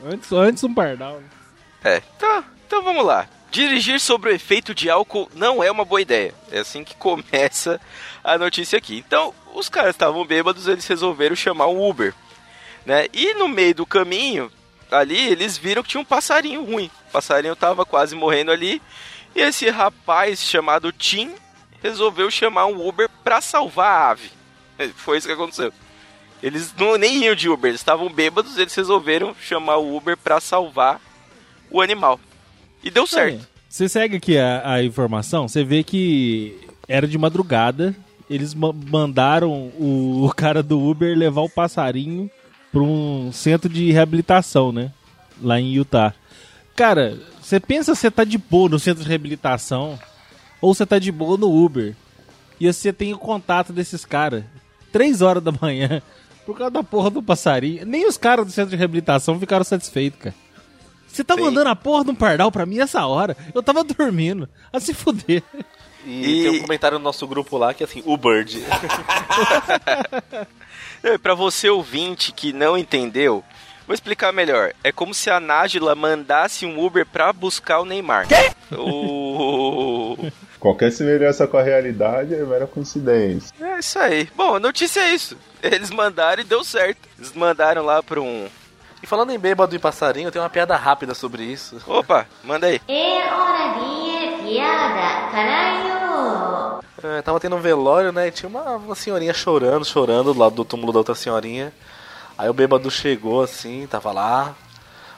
Antes, 0.06 0.32
antes 0.32 0.64
um 0.64 0.74
pardal. 0.74 1.20
É, 1.84 2.04
então, 2.16 2.44
então 2.68 2.84
vamos 2.84 3.04
lá. 3.04 3.28
Dirigir 3.58 4.00
sobre 4.00 4.30
o 4.30 4.36
efeito 4.36 4.72
de 4.76 4.88
álcool 4.88 5.28
não 5.34 5.64
é 5.64 5.72
uma 5.72 5.84
boa 5.84 6.00
ideia. 6.00 6.32
É 6.52 6.60
assim 6.60 6.84
que 6.84 6.96
começa 6.96 7.82
a 8.24 8.38
notícia 8.38 8.78
aqui. 8.78 8.98
Então, 8.98 9.34
os 9.56 9.68
caras 9.68 9.96
estavam 9.96 10.24
bêbados, 10.24 10.68
eles 10.68 10.86
resolveram 10.86 11.36
chamar 11.36 11.66
um 11.66 11.84
Uber. 11.90 12.14
Né? 12.86 13.08
E 13.12 13.34
no 13.34 13.48
meio 13.48 13.74
do 13.74 13.84
caminho, 13.84 14.52
ali, 14.92 15.20
eles 15.20 15.58
viram 15.58 15.82
que 15.82 15.90
tinha 15.90 16.00
um 16.00 16.06
passarinho 16.06 16.64
ruim. 16.66 16.92
O 17.10 17.14
passarinho 17.14 17.56
tava 17.56 17.84
quase 17.84 18.16
morrendo 18.16 18.52
ali. 18.52 18.80
E 19.36 19.42
esse 19.42 19.68
rapaz 19.72 20.40
chamado 20.40 20.92
Tim 20.92 21.34
resolveu 21.82 22.30
chamar 22.30 22.68
um 22.68 22.88
Uber 22.88 23.10
pra 23.24 23.42
salvar 23.42 23.90
a 23.90 24.10
ave. 24.12 24.32
Foi 24.98 25.18
isso 25.18 25.26
que 25.26 25.34
aconteceu. 25.34 25.74
Eles 26.44 26.76
não, 26.78 26.96
nem 26.96 27.24
iam 27.24 27.34
de 27.34 27.50
Uber, 27.50 27.70
eles 27.70 27.82
estavam 27.82 28.08
bêbados, 28.08 28.56
eles 28.60 28.76
resolveram 28.76 29.36
chamar 29.42 29.78
o 29.78 29.98
Uber 29.98 30.16
pra 30.16 30.40
salvar 30.40 31.02
o 31.72 31.82
animal. 31.82 32.20
E 32.84 32.90
deu 32.90 33.06
certo. 33.08 33.48
Você 33.70 33.90
segue 33.90 34.18
aqui 34.18 34.38
a, 34.38 34.74
a 34.74 34.84
informação, 34.84 35.48
você 35.48 35.64
vê 35.64 35.84
que 35.84 36.58
era 36.88 37.08
de 37.08 37.18
madrugada, 37.18 37.96
eles 38.30 38.54
ma- 38.54 38.74
mandaram 38.74 39.52
o, 39.78 40.26
o 40.26 40.34
cara 40.34 40.64
do 40.64 40.80
Uber 40.82 41.18
levar 41.18 41.42
o 41.42 41.50
passarinho 41.50 42.30
para 42.72 42.82
um 42.82 43.32
centro 43.32 43.70
de 43.70 43.92
reabilitação, 43.92 44.72
né? 44.72 44.92
Lá 45.42 45.60
em 45.60 45.74
Utah. 45.74 46.14
Cara, 46.76 47.18
você 47.42 47.60
pensa 47.60 47.94
você 47.94 48.10
tá 48.10 48.24
de 48.24 48.38
boa 48.38 48.70
no 48.70 48.80
centro 48.80 49.04
de 49.04 49.10
reabilitação 49.10 50.00
ou 50.62 50.74
você 50.74 50.86
tá 50.86 50.98
de 50.98 51.12
boa 51.12 51.38
no 51.38 51.52
Uber 51.54 51.96
e 52.60 52.72
você 52.72 52.94
tem 52.94 53.14
o 53.14 53.18
contato 53.18 53.74
desses 53.74 54.06
caras 54.06 54.44
três 54.92 55.22
horas 55.22 55.44
da 55.44 55.52
manhã 55.52 56.02
por 56.46 56.58
causa 56.58 56.72
da 56.72 56.84
porra 56.84 57.10
do 57.10 57.22
passarinho. 57.22 57.86
Nem 57.86 58.08
os 58.08 58.18
caras 58.18 58.46
do 58.46 58.52
centro 58.52 58.72
de 58.72 58.78
reabilitação 58.78 59.40
ficaram 59.40 59.64
satisfeitos, 59.66 60.20
cara. 60.20 60.36
Você 61.18 61.24
tá 61.24 61.34
Sim. 61.34 61.42
mandando 61.42 61.68
a 61.70 61.76
porra 61.76 62.04
de 62.06 62.12
um 62.12 62.16
pardal 62.16 62.52
pra 62.52 62.64
mim 62.64 62.80
essa 62.80 63.04
hora? 63.08 63.36
Eu 63.52 63.64
tava 63.64 63.84
dormindo. 63.84 64.48
A 64.72 64.80
se 64.80 64.94
fuder. 64.94 65.42
E, 66.06 66.42
E- 66.42 66.44
tem 66.44 66.52
um 66.52 66.62
comentário 66.62 67.00
no 67.00 67.04
nosso 67.04 67.26
grupo 67.26 67.58
lá 67.58 67.74
que 67.74 67.82
é 67.84 67.86
assim, 67.88 68.04
o 68.06 68.16
Bird. 68.16 68.64
É, 71.04 71.18
Pra 71.18 71.34
você 71.34 71.70
ouvinte 71.70 72.32
que 72.32 72.54
não 72.54 72.78
entendeu, 72.78 73.44
Vou 73.88 73.94
explicar 73.94 74.32
melhor. 74.34 74.74
É 74.84 74.92
como 74.92 75.14
se 75.14 75.30
a 75.30 75.40
Nájila 75.40 75.96
mandasse 75.96 76.66
um 76.66 76.84
Uber 76.86 77.06
pra 77.06 77.32
buscar 77.32 77.80
o 77.80 77.86
Neymar. 77.86 78.28
Quê? 78.28 78.76
O... 78.76 80.18
Qualquer 80.60 80.92
semelhança 80.92 81.48
com 81.48 81.56
a 81.58 81.64
realidade 81.64 82.36
é 82.36 82.44
mera 82.44 82.68
coincidência. 82.68 83.54
É 83.62 83.80
isso 83.80 83.98
aí. 83.98 84.28
Bom, 84.36 84.56
a 84.56 84.60
notícia 84.60 85.00
é 85.00 85.14
isso. 85.16 85.38
Eles 85.64 85.90
mandaram 85.90 86.42
e 86.42 86.46
deu 86.46 86.64
certo. 86.66 87.00
Eles 87.18 87.32
mandaram 87.32 87.84
lá 87.86 88.04
pra 88.04 88.20
um. 88.20 88.48
E 89.02 89.08
falando 89.08 89.32
em 89.32 89.38
bêbado 89.38 89.76
e 89.76 89.80
passarinho, 89.80 90.32
tem 90.32 90.42
uma 90.42 90.50
piada 90.50 90.76
rápida 90.76 91.14
sobre 91.14 91.44
isso. 91.44 91.78
Opa, 91.86 92.26
manda 92.44 92.66
aí. 92.68 92.82
É 92.88 93.32
hora 93.32 93.76
de 93.76 94.44
piada, 94.44 95.30
caralho! 95.32 96.80
É, 97.04 97.22
tava 97.22 97.40
tendo 97.40 97.56
um 97.56 97.62
velório, 97.62 98.12
né? 98.12 98.28
E 98.28 98.32
tinha 98.32 98.50
uma, 98.50 98.76
uma 98.76 98.96
senhorinha 98.96 99.32
chorando, 99.34 99.86
chorando 99.86 100.34
do 100.34 100.40
lado 100.40 100.56
do 100.56 100.66
túmulo 100.66 100.92
da 100.92 100.98
outra 101.00 101.14
senhorinha. 101.14 101.72
Aí 102.36 102.50
o 102.50 102.54
bêbado 102.54 102.90
chegou 102.90 103.44
assim, 103.44 103.86
tava 103.88 104.12
lá, 104.12 104.56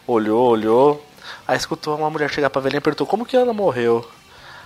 olhou, 0.05 0.49
olhou. 0.49 1.05
Aí 1.47 1.55
escutou 1.55 1.95
uma 1.97 2.09
mulher 2.09 2.29
chegar 2.29 2.49
pra 2.49 2.61
velhinha 2.61 2.79
e 2.79 2.81
perguntou 2.81 3.07
como 3.07 3.25
que 3.25 3.37
ela 3.37 3.53
morreu. 3.53 4.05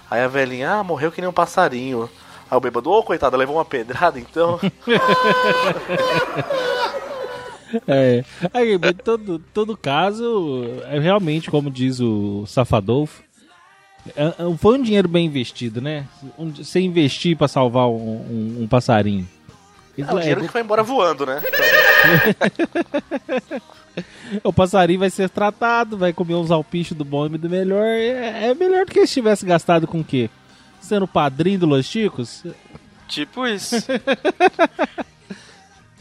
Aí 0.10 0.22
a 0.22 0.28
velhinha, 0.28 0.72
ah, 0.72 0.84
morreu 0.84 1.12
que 1.12 1.22
nem 1.22 1.30
um 1.30 1.34
passarinho. 1.34 2.10
Aí 2.50 2.58
o 2.58 2.62
bêbado, 2.62 2.90
ô 2.92 3.04
coitada, 3.04 3.38
levou 3.38 3.58
uma 3.58 3.66
pedrada 3.66 4.20
então. 4.20 4.60
É. 7.88 8.24
Aí, 8.54 8.78
todo, 9.04 9.40
todo 9.54 9.78
caso, 9.78 10.64
é 10.90 11.00
realmente, 11.00 11.50
como 11.50 11.72
diz 11.72 12.00
o 12.00 12.46
Safadolfo, 12.46 13.24
é- 14.16 14.28
é- 14.28 14.58
foi 14.58 14.78
um 14.78 14.84
dinheiro 14.84 15.08
bem 15.08 15.26
investido, 15.26 15.82
né? 15.82 16.06
Você 16.58 16.82
investir 16.82 17.38
pra 17.38 17.48
salvar 17.48 17.88
um, 17.88 17.94
um- 17.94 18.58
um 18.64 18.68
passarinho. 18.68 19.28
É 19.98 20.14
o 20.14 20.18
é- 20.18 20.22
dinheiro 20.22 20.42
que 20.42 20.48
foi 20.48 20.62
embora 20.62 20.84
voando, 20.84 21.26
né? 21.26 21.42
o 24.44 24.52
passarinho 24.52 25.00
vai 25.00 25.10
ser 25.10 25.30
tratado, 25.30 25.98
vai 25.98 26.12
comer 26.12 26.36
uns 26.36 26.52
alpichos 26.52 26.98
do 26.98 27.06
bom 27.06 27.28
e 27.28 27.38
do 27.38 27.50
melhor. 27.50 27.86
É, 27.86 28.50
é 28.50 28.56
melhor 28.56 28.86
do 28.86 28.92
que 28.92 29.06
se 29.06 29.14
tivesse 29.14 29.46
gastado 29.46 29.88
com 29.88 30.00
o 30.00 30.04
quê? 30.04 30.30
Sendo 30.82 31.08
padrinho 31.08 31.60
do 31.60 31.68
Los 31.68 31.86
Chicos? 31.86 32.44
Tipo 33.08 33.48
isso. 33.48 33.76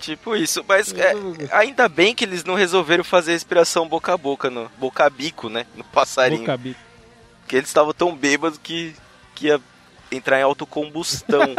tipo 0.03 0.37
isso. 0.37 0.65
Mas 0.69 0.93
é, 0.93 1.15
ainda 1.53 1.89
bem 1.89 2.15
que 2.15 2.25
eles 2.25 2.45
não 2.45 2.55
resolveram 2.55 3.03
fazer 3.05 3.33
respiração 3.33 3.89
boca 3.89 4.13
a 4.13 4.17
boca, 4.17 4.51
no, 4.51 4.71
boca 4.79 5.07
a 5.07 5.11
bico, 5.11 5.49
né? 5.49 5.65
No 5.75 5.85
passarinho. 5.85 6.41
Boca 6.41 6.57
bico. 6.57 6.81
Porque 7.41 7.57
eles 7.57 7.69
estavam 7.69 7.93
tão 7.95 8.15
bêbados 8.15 8.59
que, 8.63 8.95
que 9.35 9.47
ia 9.47 9.61
entrar 10.11 10.39
em 10.39 10.43
autocombustão. 10.43 11.55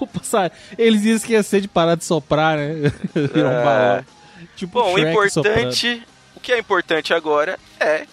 O 0.00 0.06
passarinho. 0.06 0.58
Eles 0.76 1.02
diziam 1.02 1.20
que 1.20 1.32
ia 1.32 1.42
ser 1.44 1.60
de 1.60 1.68
parar 1.68 1.94
de 1.94 2.04
soprar, 2.04 2.58
né? 2.58 2.92
Virar 3.14 3.48
um 3.48 3.52
É. 3.52 3.64
balão. 3.64 4.04
Tipo 4.56 4.82
Bom, 4.82 4.94
o 4.94 4.98
importante. 4.98 6.02
O 6.34 6.40
que 6.40 6.52
é 6.52 6.58
importante 6.58 7.14
agora 7.14 7.56
é 7.78 8.04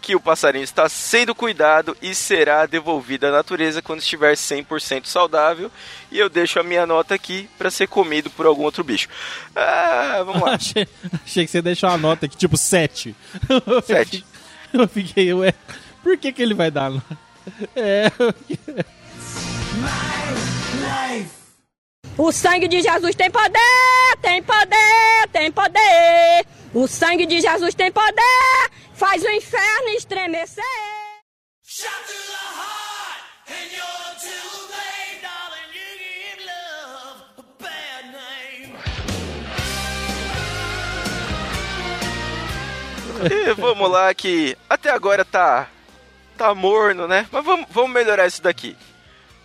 que 0.00 0.16
o 0.16 0.20
passarinho 0.20 0.64
está 0.64 0.88
sendo 0.88 1.34
cuidado 1.34 1.96
e 2.00 2.14
será 2.14 2.66
devolvido 2.66 3.26
à 3.26 3.30
natureza 3.30 3.82
quando 3.82 4.00
estiver 4.00 4.34
100% 4.34 5.06
saudável. 5.06 5.70
E 6.10 6.18
eu 6.18 6.28
deixo 6.28 6.58
a 6.58 6.62
minha 6.64 6.86
nota 6.86 7.14
aqui 7.14 7.48
para 7.58 7.70
ser 7.70 7.86
comido 7.86 8.30
por 8.30 8.46
algum 8.46 8.62
outro 8.62 8.82
bicho. 8.82 9.08
Ah, 9.54 10.22
vamos 10.24 10.42
lá. 10.42 10.54
achei, 10.56 10.88
achei 11.24 11.44
que 11.44 11.50
você 11.50 11.62
deixou 11.62 11.88
uma 11.88 11.98
nota 11.98 12.26
aqui, 12.26 12.36
tipo 12.36 12.56
7. 12.56 13.14
Sete. 13.84 14.24
Eu 14.72 14.88
fiquei, 14.88 15.32
ué, 15.34 15.52
por 16.02 16.16
que, 16.16 16.32
que 16.32 16.42
ele 16.42 16.54
vai 16.54 16.70
dar 16.70 16.90
nota? 16.90 17.18
É, 17.74 18.12
O 22.22 22.30
sangue 22.30 22.68
de 22.68 22.82
Jesus 22.82 23.14
tem 23.14 23.30
poder, 23.30 24.16
tem 24.20 24.42
poder, 24.42 25.28
tem 25.32 25.50
poder. 25.50 26.46
O 26.74 26.86
sangue 26.86 27.24
de 27.24 27.40
Jesus 27.40 27.74
tem 27.74 27.90
poder, 27.90 28.70
faz 28.92 29.24
o 29.24 29.30
inferno 29.30 29.88
estremecer. 29.96 30.62
E 43.30 43.52
vamos 43.56 43.90
lá 43.90 44.12
que 44.12 44.58
até 44.68 44.90
agora 44.90 45.24
tá 45.24 45.70
tá 46.36 46.54
morno, 46.54 47.08
né? 47.08 47.26
Mas 47.32 47.42
vamos, 47.42 47.66
vamos 47.70 47.92
melhorar 47.92 48.26
isso 48.26 48.42
daqui. 48.42 48.76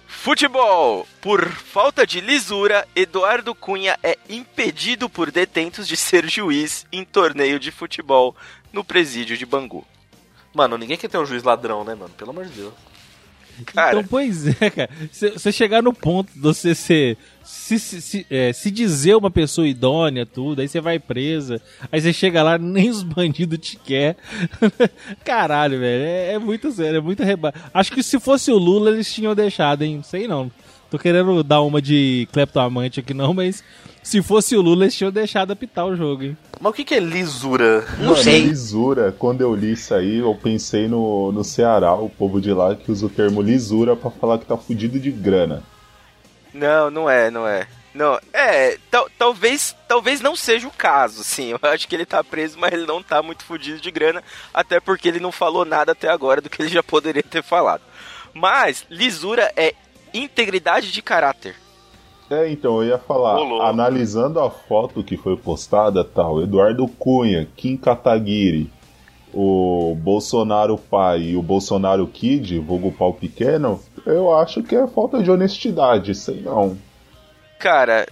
Futebol. 0.08 1.08
Por 1.22 1.50
falta 1.50 2.06
de 2.06 2.22
lisura, 2.22 2.88
Eduardo 2.96 3.54
Cunha 3.54 3.98
é 4.02 4.18
impedido 4.30 5.10
por 5.10 5.32
detentos 5.32 5.88
de 5.88 5.98
ser 5.98 6.30
juiz 6.30 6.86
em 6.92 7.04
torneio 7.04 7.60
de 7.60 7.72
futebol 7.72 8.36
no 8.72 8.84
presídio 8.84 9.38
de 9.38 9.46
Bangu. 9.46 9.86
Mano, 10.54 10.78
ninguém 10.78 10.98
quer 10.98 11.10
ter 11.10 11.18
um 11.18 11.26
juiz 11.26 11.44
ladrão, 11.44 11.84
né, 11.84 11.96
mano? 11.96 12.14
Pelo 12.14 12.32
amor 12.32 12.46
de 12.46 12.52
Deus. 12.52 12.74
Cara, 13.66 14.00
então, 14.00 14.08
pois 14.10 14.48
é, 14.48 14.70
cara. 14.70 14.90
Você 15.12 15.52
chegar 15.52 15.82
no 15.82 15.94
ponto 15.94 16.32
de 16.34 16.40
você 16.40 16.76
ser. 16.76 17.18
Se, 17.44 17.78
se, 17.78 18.02
se, 18.02 18.26
é, 18.30 18.52
se 18.52 18.72
dizer 18.72 19.16
uma 19.16 19.30
pessoa 19.30 19.68
idônea, 19.68 20.26
tudo, 20.26 20.62
aí 20.62 20.68
você 20.68 20.82
vai 20.82 20.98
presa. 20.98 21.62
Aí 21.92 22.02
você 22.02 22.12
chega 22.12 22.42
lá, 22.42 22.58
nem 22.58 22.90
os 22.90 23.04
bandidos 23.04 23.60
te 23.60 23.78
quer. 23.78 24.18
Caralho, 25.24 25.80
velho. 25.80 26.04
É, 26.04 26.34
é 26.34 26.40
muito 26.40 26.72
sério, 26.72 26.98
é 26.98 27.02
muito 27.02 27.24
reba. 27.24 27.54
Acho 27.74 27.92
que 27.92 28.02
se 28.02 28.20
fosse 28.20 28.52
o 28.52 28.58
Lula, 28.58 28.90
eles 28.90 29.14
tinham 29.14 29.36
deixado, 29.36 29.84
hein? 29.84 30.02
Sei 30.04 30.28
não. 30.28 30.52
Tô 30.96 31.00
querendo 31.00 31.44
dar 31.44 31.60
uma 31.62 31.82
de 31.82 32.26
cleptoamante 32.32 33.02
aqui, 33.02 33.14
não, 33.14 33.34
mas 33.34 33.62
se 34.02 34.22
fosse 34.24 34.56
o 34.56 34.62
Lula, 34.62 34.86
eles 34.86 34.96
tinham 34.96 35.12
deixado 35.12 35.52
apitar 35.52 35.86
o 35.86 35.94
jogo, 35.94 36.24
hein? 36.24 36.38
Mas 36.58 36.70
o 36.70 36.74
que, 36.74 36.86
que 36.86 36.96
é 36.96 37.02
lisura? 37.02 37.86
Mano, 38.00 38.14
lisura, 38.24 39.12
quando 39.12 39.42
eu 39.42 39.54
li 39.54 39.74
isso 39.74 39.94
aí, 39.94 40.20
eu 40.20 40.34
pensei 40.42 40.88
no, 40.88 41.34
no 41.34 41.44
Ceará, 41.44 41.94
o 41.96 42.10
povo 42.10 42.40
de 42.40 42.54
lá 42.54 42.74
que 42.78 42.90
usa 42.90 43.08
o 43.08 43.10
termo 43.10 43.42
lisura 43.42 43.94
pra 43.94 44.10
falar 44.10 44.38
que 44.38 44.46
tá 44.46 44.56
fudido 44.56 44.98
de 44.98 45.12
grana. 45.12 45.64
Não, 46.54 46.90
não 46.90 47.10
é, 47.10 47.30
não 47.30 47.46
é. 47.46 47.68
Não, 47.94 48.18
é, 48.32 48.78
tal- 48.90 49.10
talvez, 49.20 49.76
talvez 49.90 50.22
não 50.22 50.34
seja 50.34 50.66
o 50.66 50.72
caso, 50.72 51.26
sim. 51.26 51.50
Eu 51.52 51.60
acho 51.70 51.90
que 51.90 51.96
ele 51.96 52.06
tá 52.06 52.24
preso, 52.24 52.58
mas 52.58 52.72
ele 52.72 52.86
não 52.86 53.04
tá 53.04 53.22
muito 53.22 53.44
fudido 53.44 53.82
de 53.82 53.92
grana, 53.92 54.24
até 54.54 54.80
porque 54.80 55.10
ele 55.10 55.20
não 55.20 55.32
falou 55.34 55.66
nada 55.66 55.92
até 55.92 56.08
agora 56.08 56.40
do 56.40 56.50
que 56.50 56.62
ele 56.62 56.70
já 56.70 56.82
poderia 56.82 57.22
ter 57.24 57.44
falado. 57.44 57.82
Mas 58.34 58.86
lisura 58.90 59.52
é 59.58 59.74
integridade 60.24 60.92
de 60.92 61.02
caráter. 61.02 61.56
É, 62.30 62.50
então, 62.50 62.82
eu 62.82 62.90
ia 62.90 62.98
falar, 62.98 63.38
Ô, 63.38 63.44
louco. 63.44 63.64
analisando 63.66 64.40
a 64.40 64.50
foto 64.50 65.04
que 65.04 65.16
foi 65.16 65.38
postada, 65.38 66.04
tal, 66.04 66.42
Eduardo 66.42 66.88
Cunha, 66.88 67.48
Kim 67.56 67.78
Kataguiri, 67.78 68.72
o 69.34 69.96
Bolsonaro 70.00 70.78
pai 70.78 71.22
e 71.22 71.36
o 71.36 71.42
Bolsonaro 71.44 72.08
Kid, 72.08 72.58
vulgo 72.60 72.92
pau 72.92 73.14
pequeno, 73.14 73.80
eu 74.06 74.34
acho 74.36 74.64
que 74.64 74.76
é 74.76 74.88
falta 74.88 75.22
de 75.22 75.30
honestidade, 75.30 76.16
sei 76.16 76.42
não. 76.42 76.78
Cara, 77.60 78.08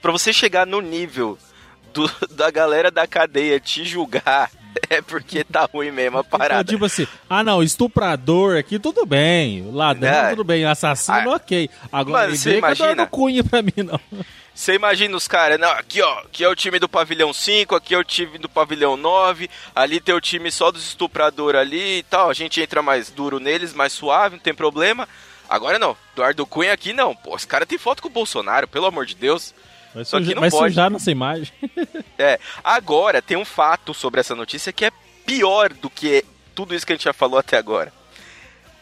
pra 0.00 0.12
você 0.12 0.32
chegar 0.32 0.66
no 0.66 0.80
nível 0.80 1.36
do- 1.92 2.10
da 2.30 2.50
galera 2.50 2.90
da 2.90 3.06
cadeia 3.06 3.58
te 3.60 3.84
julgar, 3.84 4.50
é 4.90 5.00
porque 5.00 5.44
tá 5.44 5.68
ruim 5.72 5.90
mesmo 5.92 6.18
a 6.18 6.20
Então, 6.20 6.38
parada. 6.38 6.64
tipo 6.64 6.84
assim, 6.84 7.06
ah 7.28 7.42
não, 7.44 7.62
estuprador 7.62 8.58
aqui, 8.58 8.78
tudo 8.78 9.06
bem. 9.06 9.70
Ladrão, 9.72 10.10
É. 10.12 10.30
tudo 10.30 10.44
bem. 10.44 10.64
Assassino, 10.64 11.32
Ah, 11.32 11.36
ok. 11.36 11.70
Agora, 11.92 12.24
mano, 12.26 12.36
você 12.36 12.58
imagina? 12.58 13.06
cunha 13.06 13.42
pra 13.44 13.62
mim, 13.62 13.72
não. 13.76 13.98
Você 14.52 14.74
imagina 14.74 15.16
os 15.16 15.26
caras, 15.28 15.58
não, 15.58 15.70
aqui 15.70 16.02
ó, 16.02 16.18
aqui 16.18 16.44
é 16.44 16.48
o 16.48 16.54
time 16.56 16.78
do 16.78 16.88
pavilhão 16.88 17.32
5, 17.32 17.74
aqui 17.74 17.94
é 17.94 17.98
o 17.98 18.04
time 18.04 18.36
do 18.36 18.48
pavilhão 18.48 18.94
9, 18.96 19.48
ali 19.74 20.00
tem 20.00 20.14
o 20.14 20.20
time 20.20 20.50
só 20.50 20.70
dos 20.70 20.86
estupradores 20.86 21.58
ali 21.60 21.98
e 21.98 22.02
tal, 22.02 22.28
a 22.28 22.34
gente 22.34 22.60
entra 22.60 22.82
mais 22.82 23.10
duro 23.10 23.38
neles, 23.40 23.72
mais 23.72 23.92
suave, 23.92 24.34
não 24.36 24.42
tem 24.42 24.52
problema. 24.52 25.08
Agora 25.48 25.78
não, 25.78 25.96
Eduardo 26.12 26.44
Cunha 26.44 26.72
aqui 26.74 26.92
não, 26.92 27.14
pô, 27.14 27.34
esse 27.36 27.46
cara 27.46 27.64
tem 27.64 27.78
foto 27.78 28.02
com 28.02 28.08
o 28.08 28.12
Bolsonaro, 28.12 28.68
pelo 28.68 28.86
amor 28.86 29.06
de 29.06 29.14
Deus. 29.14 29.54
Vai, 29.94 30.04
Só 30.04 30.18
que 30.18 30.24
sujar, 30.24 30.34
não 30.34 30.40
vai 30.40 30.50
pode. 30.50 30.72
sujar 30.72 30.90
nessa 30.90 31.10
imagem. 31.10 31.52
É, 32.22 32.38
agora 32.62 33.22
tem 33.22 33.38
um 33.38 33.46
fato 33.46 33.94
sobre 33.94 34.20
essa 34.20 34.34
notícia 34.34 34.74
que 34.74 34.84
é 34.84 34.90
pior 35.24 35.72
do 35.72 35.88
que 35.88 36.22
tudo 36.54 36.74
isso 36.74 36.84
que 36.84 36.92
a 36.92 36.96
gente 36.96 37.04
já 37.04 37.14
falou 37.14 37.38
até 37.38 37.56
agora. 37.56 37.90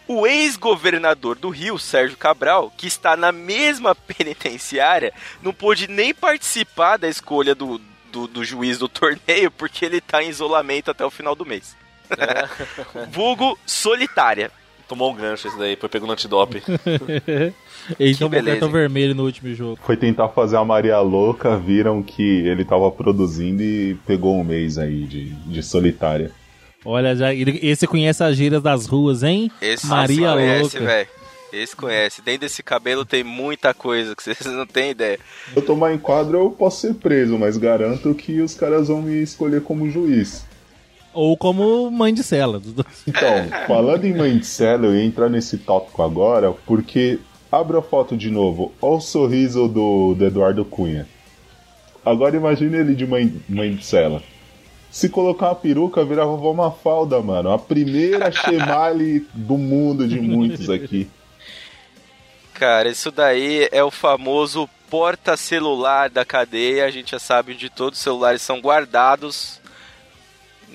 O 0.09 0.27
ex-governador 0.27 1.37
do 1.37 1.49
Rio, 1.49 1.79
Sérgio 1.79 2.17
Cabral, 2.17 2.73
que 2.77 2.89
está 2.89 3.17
na 3.17 3.31
mesma 3.31 3.95
penitenciária, 4.19 5.13
não 5.41 5.53
pôde 5.53 5.87
nem 5.87 6.13
participar 6.13 6.97
da 6.97 7.09
escolha 7.09 7.55
do, 7.55 7.81
do, 8.11 8.27
do 8.27 8.45
juiz 8.45 8.77
do 8.77 8.89
torneio 8.89 9.53
porque 9.53 9.85
ele 9.85 9.99
está 9.99 10.21
em 10.21 10.31
isolamento 10.31 10.91
até 10.91 11.05
o 11.05 11.11
final 11.11 11.37
do 11.37 11.47
mês. 11.47 11.77
Vulgo 13.13 13.57
solitária. 13.65 14.51
Tomou 14.89 15.13
um 15.13 15.15
gancho 15.15 15.47
esse 15.49 15.59
daí, 15.59 15.77
foi 15.77 15.89
pegando 15.89 16.07
no 16.09 16.13
antidope. 16.15 16.63
Ele 17.99 18.15
tomou 18.17 18.31
beleza, 18.31 18.51
cartão 18.53 18.69
hein? 18.69 18.73
vermelho 18.73 19.15
no 19.15 19.25
último 19.25 19.55
jogo. 19.55 19.79
Foi 19.85 19.97
tentar 19.97 20.29
fazer 20.29 20.57
a 20.57 20.65
Maria 20.65 20.99
Louca, 21.01 21.57
viram 21.57 22.03
que 22.03 22.23
ele 22.23 22.65
tava 22.65 22.91
produzindo 22.91 23.63
e 23.63 23.97
pegou 24.07 24.37
um 24.39 24.45
mês 24.45 24.79
aí 24.79 25.05
de, 25.05 25.27
de 25.31 25.63
solitária. 25.63 26.31
Olha, 26.85 27.15
já, 27.15 27.33
ele- 27.35 27.59
esse 27.63 27.87
conhece 27.87 28.23
as 28.23 28.37
gírias 28.37 28.63
das 28.63 28.87
ruas, 28.87 29.23
hein? 29.23 29.51
Esse 29.61 29.87
Maria 29.87 30.33
conhece, 30.33 30.63
Louca. 30.79 30.81
velho. 30.81 31.09
Esse 31.51 31.75
conhece. 31.75 32.21
Dentro 32.23 32.41
desse 32.43 32.63
cabelo 32.63 33.05
tem 33.07 33.25
muita 33.25 33.73
coisa 33.73 34.15
que 34.15 34.23
vocês 34.23 34.41
não 34.45 34.67
têm 34.67 34.91
ideia. 34.91 35.19
Se 35.53 35.57
eu 35.59 35.63
tomar 35.63 35.95
em 35.95 35.99
quadro, 35.99 36.37
eu 36.39 36.51
posso 36.51 36.81
ser 36.83 36.95
preso, 36.95 37.39
mas 37.39 37.57
garanto 37.57 38.15
que 38.15 38.41
os 38.43 38.55
caras 38.55 38.89
vão 38.89 39.01
me 39.03 39.23
escolher 39.23 39.63
como 39.63 39.89
juiz. 39.91 40.45
Ou 41.13 41.37
como 41.37 41.91
mãe 41.91 42.13
de 42.13 42.23
cela. 42.23 42.59
dos 42.59 42.73
dois. 42.73 42.87
Então, 43.07 43.67
falando 43.67 44.05
em 44.05 44.15
mãe 44.15 44.39
de 44.39 44.47
cela, 44.47 44.87
eu 44.87 44.95
ia 44.95 45.05
entrar 45.05 45.29
nesse 45.29 45.59
tópico 45.59 46.03
agora, 46.03 46.53
porque 46.67 47.19
abre 47.51 47.77
a 47.77 47.83
foto 47.83 48.17
de 48.17 48.31
novo. 48.31 48.73
Olha 48.81 48.97
o 48.97 49.01
sorriso 49.01 49.69
do, 49.69 50.15
do 50.15 50.25
Eduardo 50.25 50.65
Cunha. 50.65 51.07
Agora 52.05 52.37
imagine 52.37 52.77
ele 52.77 52.95
de 52.95 53.07
mãe, 53.07 53.43
mãe 53.49 53.75
de 53.75 53.85
cela. 53.85 54.23
Se 54.91 55.09
colocar 55.09 55.49
uma 55.49 55.55
peruca, 55.55 56.05
virava 56.05 56.31
vovó 56.31 56.55
Mafalda, 56.55 57.21
mano. 57.21 57.51
A 57.51 57.59
primeira 57.59 58.31
chemale 58.33 59.27
do 59.35 59.59
mundo 59.59 60.09
de 60.09 60.21
muitos 60.21 60.71
aqui. 60.71 61.09
Cara, 62.55 62.89
isso 62.89 63.11
daí 63.11 63.69
é 63.71 63.85
o 63.85 63.91
famoso 63.91 64.69
porta-celular 64.91 66.09
da 66.09 66.25
cadeia. 66.25 66.87
A 66.87 66.91
gente 66.91 67.13
já 67.13 67.19
sabe 67.19 67.53
onde 67.53 67.69
todos 67.69 67.99
os 67.99 68.03
celulares 68.03 68.43
são 68.43 68.61
guardados. 68.61 69.61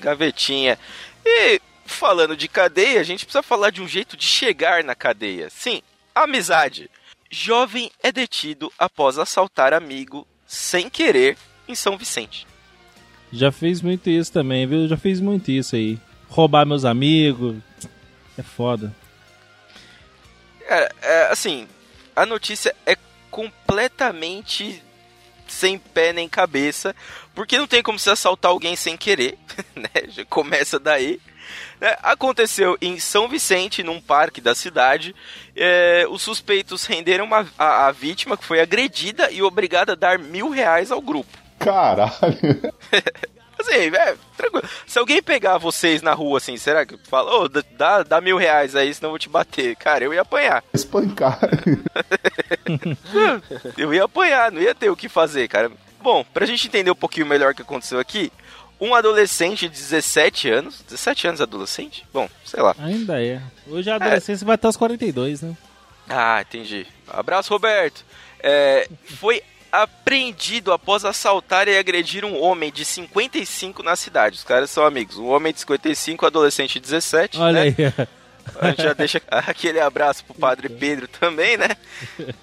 Gavetinha. 0.04 0.78
E 1.24 1.60
falando 1.86 2.36
de 2.36 2.46
cadeia, 2.46 3.00
a 3.00 3.04
gente 3.04 3.24
precisa 3.24 3.42
falar 3.42 3.70
de 3.70 3.80
um 3.80 3.88
jeito 3.88 4.16
de 4.16 4.26
chegar 4.26 4.84
na 4.84 4.94
cadeia. 4.94 5.48
Sim, 5.48 5.80
amizade. 6.14 6.90
Jovem 7.30 7.90
é 8.02 8.12
detido 8.12 8.70
após 8.78 9.18
assaltar 9.18 9.72
amigo 9.72 10.26
sem 10.46 10.90
querer 10.90 11.38
em 11.66 11.74
São 11.74 11.96
Vicente. 11.96 12.46
Já 13.32 13.50
fez 13.50 13.80
muito 13.80 14.08
isso 14.10 14.30
também, 14.30 14.66
viu? 14.66 14.86
Já 14.86 14.96
fez 14.96 15.20
muito 15.20 15.50
isso 15.50 15.74
aí. 15.74 15.98
Roubar 16.28 16.66
meus 16.66 16.84
amigos. 16.84 17.56
É 18.36 18.42
foda. 18.42 18.94
É, 20.66 20.92
é, 21.02 21.26
assim, 21.30 21.66
a 22.14 22.26
notícia 22.26 22.74
é 22.86 22.96
completamente 23.30 24.82
sem 25.48 25.78
pé 25.78 26.12
nem 26.12 26.28
cabeça, 26.28 26.94
porque 27.34 27.58
não 27.58 27.66
tem 27.66 27.82
como 27.82 27.98
se 27.98 28.10
assaltar 28.10 28.50
alguém 28.50 28.76
sem 28.76 28.96
querer, 28.96 29.38
né? 29.74 29.88
Já 30.08 30.24
começa 30.24 30.78
daí. 30.78 31.20
né? 31.80 31.96
Aconteceu 32.02 32.76
em 32.80 32.98
São 32.98 33.28
Vicente, 33.28 33.82
num 33.82 34.00
parque 34.00 34.40
da 34.40 34.54
cidade. 34.54 35.14
É, 35.56 36.06
os 36.08 36.22
suspeitos 36.22 36.84
renderam 36.86 37.24
uma- 37.24 37.46
a, 37.58 37.86
a 37.86 37.92
vítima 37.92 38.36
que 38.36 38.44
foi 38.44 38.60
agredida 38.60 39.30
e 39.30 39.42
obrigada 39.42 39.92
a 39.92 39.96
dar 39.96 40.18
mil 40.18 40.50
reais 40.50 40.90
ao 40.90 41.00
grupo. 41.00 41.36
Caralho. 41.58 42.10
Assim, 43.68 43.94
é, 43.94 44.16
tranquilo. 44.36 44.68
Se 44.86 44.98
alguém 44.98 45.22
pegar 45.22 45.58
vocês 45.58 46.02
na 46.02 46.12
rua 46.12 46.38
assim, 46.38 46.56
será 46.56 46.84
que 46.84 46.96
fala, 47.08 47.34
ô, 47.34 47.48
dá, 47.48 48.02
dá 48.02 48.20
mil 48.20 48.36
reais 48.36 48.76
aí, 48.76 48.92
senão 48.92 49.08
eu 49.08 49.12
vou 49.12 49.18
te 49.18 49.28
bater? 49.28 49.76
Cara, 49.76 50.04
eu 50.04 50.12
ia 50.12 50.22
apanhar. 50.22 50.62
Espancar. 50.72 51.38
Eu 53.76 53.92
ia 53.92 54.04
apanhar, 54.04 54.50
não 54.50 54.60
ia 54.60 54.74
ter 54.74 54.90
o 54.90 54.96
que 54.96 55.08
fazer, 55.08 55.48
cara. 55.48 55.70
Bom, 56.02 56.24
pra 56.32 56.46
gente 56.46 56.66
entender 56.66 56.90
um 56.90 56.94
pouquinho 56.94 57.26
melhor 57.26 57.52
o 57.52 57.54
que 57.54 57.62
aconteceu 57.62 57.98
aqui, 57.98 58.32
um 58.80 58.94
adolescente 58.94 59.68
de 59.68 59.74
17 59.74 60.50
anos. 60.50 60.82
17 60.82 61.28
anos 61.28 61.40
adolescente? 61.40 62.06
Bom, 62.12 62.28
sei 62.44 62.62
lá. 62.62 62.74
Ainda 62.78 63.22
é. 63.22 63.40
Hoje 63.66 63.90
a 63.90 63.96
adolescência 63.96 64.46
vai 64.46 64.54
até 64.54 64.68
os 64.68 64.76
42, 64.76 65.42
né? 65.42 65.56
Ah, 66.08 66.40
entendi. 66.40 66.86
Abraço, 67.08 67.52
Roberto. 67.52 68.04
É, 68.40 68.88
foi 69.18 69.42
apreendido 69.82 70.72
após 70.72 71.04
assaltar 71.04 71.66
e 71.68 71.76
agredir 71.76 72.24
um 72.24 72.40
homem 72.40 72.70
de 72.70 72.84
55 72.84 73.82
na 73.82 73.96
cidade. 73.96 74.36
Os 74.36 74.44
caras 74.44 74.70
são 74.70 74.84
amigos. 74.84 75.18
Um 75.18 75.26
homem 75.26 75.52
de 75.52 75.60
55, 75.60 76.26
adolescente 76.26 76.74
de 76.74 76.80
17. 76.80 77.38
Olha 77.38 77.52
né? 77.52 77.74
aí. 77.76 78.08
A 78.60 78.68
gente 78.68 78.82
já 78.82 78.92
deixa 78.92 79.22
aquele 79.28 79.80
abraço 79.80 80.24
pro 80.24 80.34
padre 80.34 80.68
Pedro 80.68 81.08
também, 81.08 81.56
né? 81.56 81.68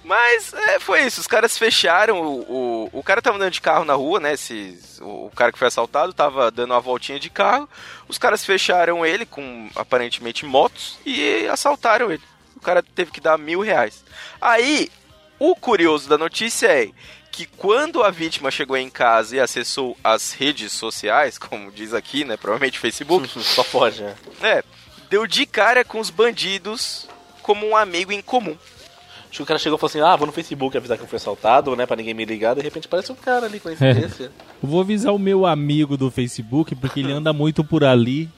Mas 0.04 0.54
é, 0.54 0.80
foi 0.80 1.06
isso, 1.06 1.22
os 1.22 1.28
caras 1.28 1.58
fecharam. 1.58 2.22
O, 2.22 2.42
o, 2.42 3.00
o 3.00 3.04
cara 3.04 3.22
tava 3.22 3.38
andando 3.38 3.52
de 3.52 3.62
carro 3.62 3.86
na 3.86 3.94
rua, 3.94 4.20
né? 4.20 4.34
Esse, 4.34 4.78
o, 5.00 5.28
o 5.28 5.32
cara 5.36 5.52
que 5.52 5.60
foi 5.60 5.68
assaltado 5.68 6.14
tava 6.14 6.52
dando 6.52 6.72
uma 6.72 6.82
voltinha 6.82 7.20
de 7.20 7.30
carro. 7.30 7.70
Os 8.08 8.18
caras 8.18 8.44
fecharam 8.44 9.06
ele 9.06 9.26
com 9.26 9.70
aparentemente 9.76 10.46
motos 10.46 10.98
e 11.06 11.48
assaltaram 11.48 12.12
ele. 12.12 12.24
O 12.56 12.60
cara 12.60 12.84
teve 12.84 13.12
que 13.12 13.22
dar 13.22 13.38
mil 13.38 13.62
reais. 13.62 14.04
Aí, 14.40 14.90
o 15.40 15.56
curioso 15.56 16.10
da 16.10 16.18
notícia 16.18 16.68
é 16.68 16.90
que 17.46 17.58
quando 17.58 18.04
a 18.04 18.12
vítima 18.12 18.52
chegou 18.52 18.78
em 18.78 18.90
casa 18.90 19.36
e 19.36 19.40
acessou 19.40 19.98
as 20.04 20.32
redes 20.34 20.72
sociais, 20.72 21.38
como 21.40 21.72
diz 21.72 21.94
aqui, 21.94 22.24
né? 22.24 22.38
Provavelmente 22.38 22.78
Facebook, 22.80 23.28
Só 23.28 23.64
pode, 23.64 24.02
né? 24.02 24.16
é, 24.42 24.64
deu 25.10 25.26
de 25.26 25.46
cara 25.46 25.84
com 25.84 26.00
os 26.00 26.10
bandidos 26.10 27.08
como 27.42 27.68
um 27.68 27.76
amigo 27.76 28.12
em 28.12 28.22
comum. 28.22 28.56
Acho 29.24 29.38
que 29.38 29.44
o 29.44 29.46
cara 29.46 29.58
chegou 29.58 29.78
e 29.78 29.80
falou 29.80 29.90
assim: 29.90 30.02
ah, 30.02 30.16
vou 30.16 30.28
no 30.28 30.34
Facebook 30.34 30.76
avisar 30.78 30.98
que 30.98 31.04
eu 31.04 31.08
fui 31.08 31.16
assaltado, 31.16 31.76
né? 31.76 31.86
Pra 31.86 31.96
ninguém 31.96 32.14
me 32.14 32.26
ligar. 32.26 32.54
De 32.54 32.62
repente 32.62 32.88
parece 32.88 33.12
um 33.12 33.16
cara 33.16 33.46
ali, 33.46 33.60
coincidência. 33.60 34.32
Eu 34.62 34.70
vou 34.70 34.82
avisar 34.82 35.12
o 35.12 35.18
meu 35.18 35.48
amigo 35.48 35.98
do 35.98 36.12
Facebook, 36.12 36.76
porque 36.76 37.00
ele 37.00 37.12
anda 37.12 37.34
muito 37.34 37.64
por 37.64 37.84
ali. 37.84 38.30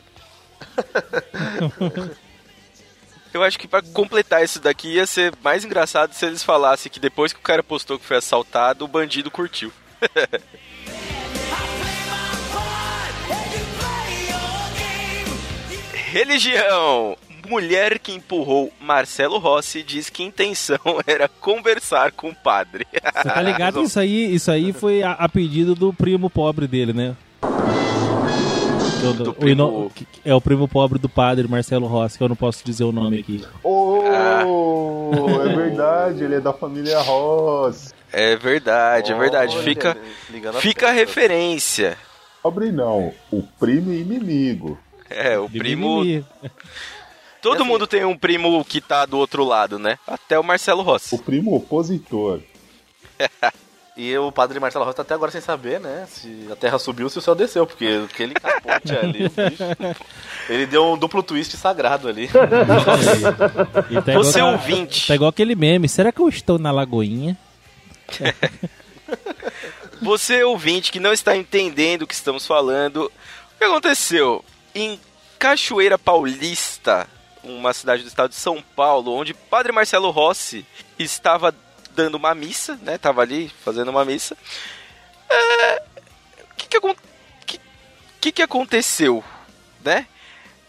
Eu 3.33 3.41
acho 3.41 3.57
que 3.57 3.67
pra 3.67 3.81
completar 3.81 4.43
isso 4.43 4.59
daqui 4.59 4.89
ia 4.89 5.07
ser 5.07 5.33
mais 5.43 5.65
engraçado 5.65 6.13
se 6.13 6.23
eles 6.23 6.43
falassem 6.43 6.91
que 6.91 6.99
depois 6.99 7.33
que 7.33 7.39
o 7.39 7.43
cara 7.43 7.63
postou 7.63 7.97
que 7.97 8.05
foi 8.05 8.17
assaltado, 8.17 8.85
o 8.85 8.87
bandido 8.87 9.31
curtiu. 9.31 9.71
Religião. 16.11 17.17
Mulher 17.49 17.97
que 17.99 18.13
empurrou 18.13 18.71
Marcelo 18.79 19.39
Rossi 19.39 19.81
diz 19.81 20.09
que 20.11 20.21
a 20.23 20.25
intenção 20.27 20.77
era 21.05 21.27
conversar 21.27 22.11
com 22.11 22.29
o 22.29 22.35
padre. 22.35 22.85
Você 22.93 23.23
tá 23.23 23.41
ligado? 23.41 23.81
Isso 23.83 23.99
aí, 23.99 24.35
isso 24.35 24.51
aí 24.51 24.71
foi 24.71 25.01
a, 25.01 25.13
a 25.13 25.27
pedido 25.27 25.73
do 25.75 25.91
primo 25.91 26.29
pobre 26.29 26.67
dele, 26.67 26.93
né? 26.93 27.15
Do- 29.11 29.23
do- 29.25 29.33
primo- 29.33 29.91
É 30.23 30.33
o 30.33 30.39
primo 30.41 30.67
pobre 30.67 30.97
do 30.99 31.09
padre 31.09 31.47
Marcelo 31.47 31.87
Rossi, 31.87 32.17
que 32.17 32.23
eu 32.23 32.29
não 32.29 32.35
posso 32.35 32.63
dizer 32.63 32.83
o 32.83 32.91
nome 32.91 33.19
aqui. 33.19 33.43
Oh, 33.63 34.01
é 35.45 35.55
verdade, 35.55 36.23
ele 36.23 36.35
é 36.35 36.39
da 36.39 36.53
família 36.53 36.99
Ross. 37.01 37.93
É 38.11 38.35
verdade, 38.35 39.11
é 39.11 39.15
verdade. 39.17 39.55
Olha, 39.55 39.63
Fica, 39.63 39.97
fica 40.59 40.89
a 40.89 40.91
referência. 40.91 41.97
Pobre 42.41 42.71
não, 42.71 43.11
o 43.31 43.41
primo 43.59 43.91
e 43.91 44.01
inimigo. 44.01 44.77
É, 45.09 45.37
o 45.39 45.47
De 45.47 45.57
primo. 45.59 46.01
mimimi. 46.03 46.25
Todo 47.41 47.61
assim- 47.61 47.65
mundo 47.71 47.85
tem 47.87 48.05
um 48.05 48.17
primo 48.17 48.63
que 48.63 48.79
tá 48.79 49.05
do 49.05 49.17
outro 49.17 49.43
lado, 49.43 49.77
né? 49.79 49.97
Até 50.07 50.39
o 50.39 50.43
Marcelo 50.43 50.81
Rossi. 50.81 51.13
O 51.15 51.19
primo 51.19 51.55
opositor. 51.55 52.39
E 53.95 54.17
o 54.17 54.31
padre 54.31 54.59
Marcelo 54.59 54.83
Rossi 54.85 54.95
tá 54.95 55.03
até 55.03 55.13
agora 55.13 55.29
sem 55.31 55.39
saber, 55.39 55.79
né? 55.79 56.07
Se 56.09 56.47
a 56.51 56.55
terra 56.55 56.79
subiu, 56.79 57.07
se 57.09 57.19
o 57.19 57.21
céu 57.21 57.35
desceu. 57.35 57.67
Porque 57.67 58.01
aquele 58.11 58.33
capote 58.33 58.91
ali, 58.97 59.29
bicho, 59.29 59.63
ele 60.49 60.65
deu 60.65 60.93
um 60.93 60.97
duplo 60.97 61.21
twist 61.21 61.55
sagrado 61.57 62.07
ali. 62.07 62.27
E 63.89 64.01
tá 64.01 64.11
igual 64.11 64.23
Você 64.23 64.39
aquela- 64.39 64.51
ouvinte. 64.53 65.07
Tá 65.07 65.13
igual 65.15 65.29
aquele 65.29 65.53
meme. 65.55 65.87
Será 65.87 66.11
que 66.11 66.19
eu 66.19 66.27
estou 66.27 66.57
na 66.57 66.71
lagoinha? 66.71 67.37
Você 70.01 70.43
ouvinte 70.43 70.91
que 70.91 70.99
não 70.99 71.13
está 71.13 71.35
entendendo 71.37 72.01
o 72.01 72.07
que 72.07 72.13
estamos 72.13 72.45
falando, 72.45 73.05
o 73.05 73.57
que 73.57 73.63
aconteceu? 73.63 74.43
Em 74.75 74.99
Cachoeira 75.39 75.97
Paulista, 75.97 77.07
uma 77.43 77.73
cidade 77.73 78.01
do 78.03 78.07
estado 78.07 78.29
de 78.29 78.35
São 78.35 78.61
Paulo, 78.75 79.13
onde 79.13 79.33
Padre 79.33 79.71
Marcelo 79.71 80.09
Rossi 80.09 80.65
estava 80.99 81.53
dando 81.95 82.15
uma 82.15 82.33
missa, 82.35 82.77
né? 82.81 82.97
Tava 82.97 83.21
ali 83.21 83.49
fazendo 83.63 83.89
uma 83.89 84.03
missa. 84.05 84.35
É, 85.29 85.81
O 86.51 86.55
que 86.55 86.67
que, 86.67 86.77
acon- 86.77 86.95
que, 87.45 87.59
que 88.21 88.31
que 88.31 88.41
aconteceu, 88.41 89.23
né? 89.83 90.05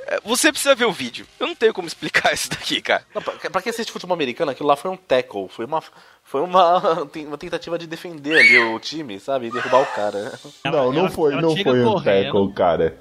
É, 0.06 0.20
Você 0.24 0.50
precisa 0.52 0.74
ver 0.74 0.84
o 0.84 0.92
vídeo. 0.92 1.26
Eu 1.40 1.46
não 1.46 1.54
tenho 1.54 1.72
como 1.72 1.88
explicar 1.88 2.32
isso 2.34 2.50
daqui, 2.50 2.80
cara. 2.82 3.04
Não, 3.14 3.22
pra, 3.22 3.32
pra 3.50 3.62
quem 3.62 3.70
assiste 3.70 3.90
futebol 3.92 4.14
americano, 4.14 4.50
aquilo 4.50 4.68
lá 4.68 4.76
foi 4.76 4.90
um 4.90 4.96
tackle. 4.96 5.48
Foi 5.48 5.64
uma, 5.64 5.82
foi 6.22 6.40
uma, 6.42 6.78
uma 7.26 7.38
tentativa 7.38 7.78
de 7.78 7.86
defender 7.86 8.38
ali 8.38 8.58
o 8.58 8.78
time, 8.78 9.18
sabe? 9.20 9.46
E 9.46 9.50
derrubar 9.50 9.80
o 9.82 9.86
cara. 9.86 10.38
não, 10.64 10.92
não 10.92 10.98
ela- 11.00 11.10
foi, 11.10 11.34
não 11.36 11.56
foi 11.56 11.80
um 11.82 11.84
correndo. 11.92 12.04
tackle, 12.04 12.52
cara. 12.54 12.96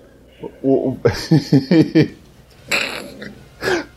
O, 0.62 0.90
o... 0.90 1.00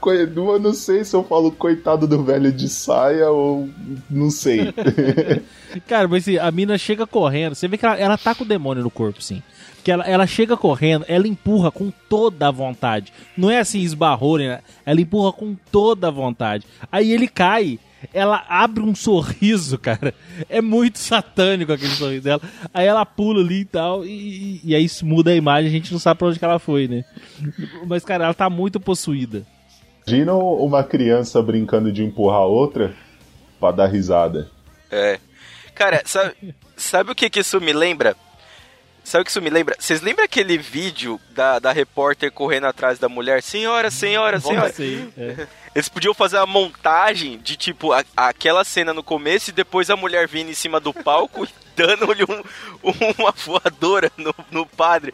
Coi- 0.01 0.23
eu 0.23 0.59
não 0.61 0.73
sei 0.75 1.05
se 1.05 1.15
eu 1.17 1.25
falo 1.25 1.51
coitado 1.51 2.07
do 2.07 2.23
velho 2.23 2.53
de 2.53 2.69
saia 2.69 3.31
ou 3.31 3.69
não 4.09 4.31
sei. 4.31 4.73
Cara, 5.87 6.07
mas 6.09 6.23
assim, 6.23 6.39
a 6.39 6.51
mina 6.51 6.79
chega 6.79 7.07
correndo. 7.07 7.55
Você 7.55 7.67
vê 7.69 7.77
que 7.77 7.85
ela, 7.85 7.97
ela 7.97 8.17
tá 8.19 8.35
com 8.35 8.45
o 8.45 8.47
demônio 8.47 8.83
no 8.83 8.91
corpo, 8.91 9.21
sim. 9.23 9.43
Que 9.83 9.91
ela, 9.91 10.05
ela 10.05 10.27
chega 10.27 10.57
correndo, 10.57 11.05
ela 11.09 11.29
empurra 11.29 11.71
com 11.71 11.93
toda 12.09 12.49
a 12.49 12.51
vontade. 12.51 13.13
Não 13.37 13.51
é 13.51 13.59
assim, 13.59 13.81
esbarrou, 13.81 14.39
né? 14.39 14.61
Ela 14.85 15.01
empurra 15.01 15.33
com 15.33 15.57
toda 15.71 16.09
a 16.09 16.11
vontade. 16.11 16.67
Aí 16.91 17.13
ele 17.13 17.29
cai. 17.29 17.79
Ela 18.13 18.45
abre 18.49 18.83
um 18.83 18.95
sorriso, 18.95 19.79
cara. 19.81 20.15
É 20.49 20.61
muito 20.61 20.99
satânico 20.99 21.73
aquele 21.73 21.93
sorriso 21.93 22.23
dela. 22.25 22.41
Aí 22.73 22.87
ela 22.87 23.05
pula 23.07 23.41
ali 23.41 23.61
e 23.61 23.65
tal. 23.65 24.05
E, 24.05 24.61
e 24.63 24.75
aí 24.75 24.85
isso 24.85 25.05
muda 25.05 25.31
a 25.31 25.35
imagem, 25.37 25.69
a 25.69 25.73
gente 25.73 25.93
não 25.93 25.99
sabe 25.99 26.19
pra 26.19 26.29
onde 26.29 26.39
que 26.39 26.45
ela 26.45 26.59
foi, 26.59 26.87
né? 26.89 27.05
Mas, 27.87 28.05
cara, 28.05 28.25
ela 28.25 28.35
tá 28.35 28.49
muito 28.51 28.79
possuída. 28.79 29.45
Imagina 30.07 30.35
uma 30.35 30.85
criança 30.85 31.43
brincando 31.43 31.91
de 31.91 32.05
empurrar 32.05 32.43
outra 32.43 32.95
pra 33.59 33.73
dar 33.73 33.87
risada. 33.87 34.49
É. 34.89 35.19
Cara, 35.75 36.01
sabe, 36.05 36.55
sabe 36.77 37.11
o 37.11 37.15
que, 37.15 37.29
que 37.29 37.41
isso 37.41 37.61
me 37.61 37.73
lembra? 37.73 38.17
Sabe 39.03 39.23
o 39.23 39.25
que 39.25 39.31
isso 39.31 39.43
me 39.43 39.51
lembra? 39.51 39.75
Vocês 39.79 40.01
lembram 40.01 40.25
aquele 40.25 40.57
vídeo 40.59 41.21
da, 41.31 41.59
da 41.59 41.73
repórter 41.73 42.31
correndo 42.31 42.67
atrás 42.67 43.01
da 43.01 43.09
mulher? 43.09 43.43
Senhora, 43.43 43.91
senhora, 43.91 44.39
senhora. 44.39 44.73
Sei, 44.73 45.09
é. 45.19 45.47
Eles 45.75 45.89
podiam 45.89 46.15
fazer 46.15 46.37
uma 46.37 46.47
montagem 46.47 47.39
de 47.39 47.57
tipo 47.57 47.93
a- 47.93 48.05
aquela 48.17 48.65
cena 48.65 48.95
no 48.95 49.03
começo 49.03 49.51
e 49.51 49.53
depois 49.53 49.91
a 49.91 49.97
mulher 49.97 50.27
vindo 50.29 50.51
em 50.51 50.55
cima 50.55 50.79
do 50.81 50.95
palco 50.95 51.45
e 51.45 51.49
dando-lhe 51.77 52.23
um- 52.25 52.43
uma 53.19 53.33
voadora 53.33 54.11
no, 54.17 54.33
no 54.53 54.65
padre. 54.67 55.11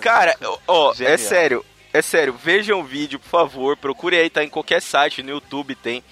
Cara, 0.00 0.34
ó, 0.66 0.92
é 0.98 1.16
sério, 1.16 1.64
é 1.92 2.02
sério, 2.02 2.32
vejam 2.32 2.80
o 2.80 2.84
vídeo, 2.84 3.18
por 3.18 3.28
favor, 3.28 3.76
procure 3.76 4.16
aí, 4.16 4.30
tá 4.30 4.44
em 4.44 4.48
qualquer 4.48 4.80
site, 4.82 5.22
no 5.22 5.30
YouTube 5.30 5.74
tem. 5.74 6.02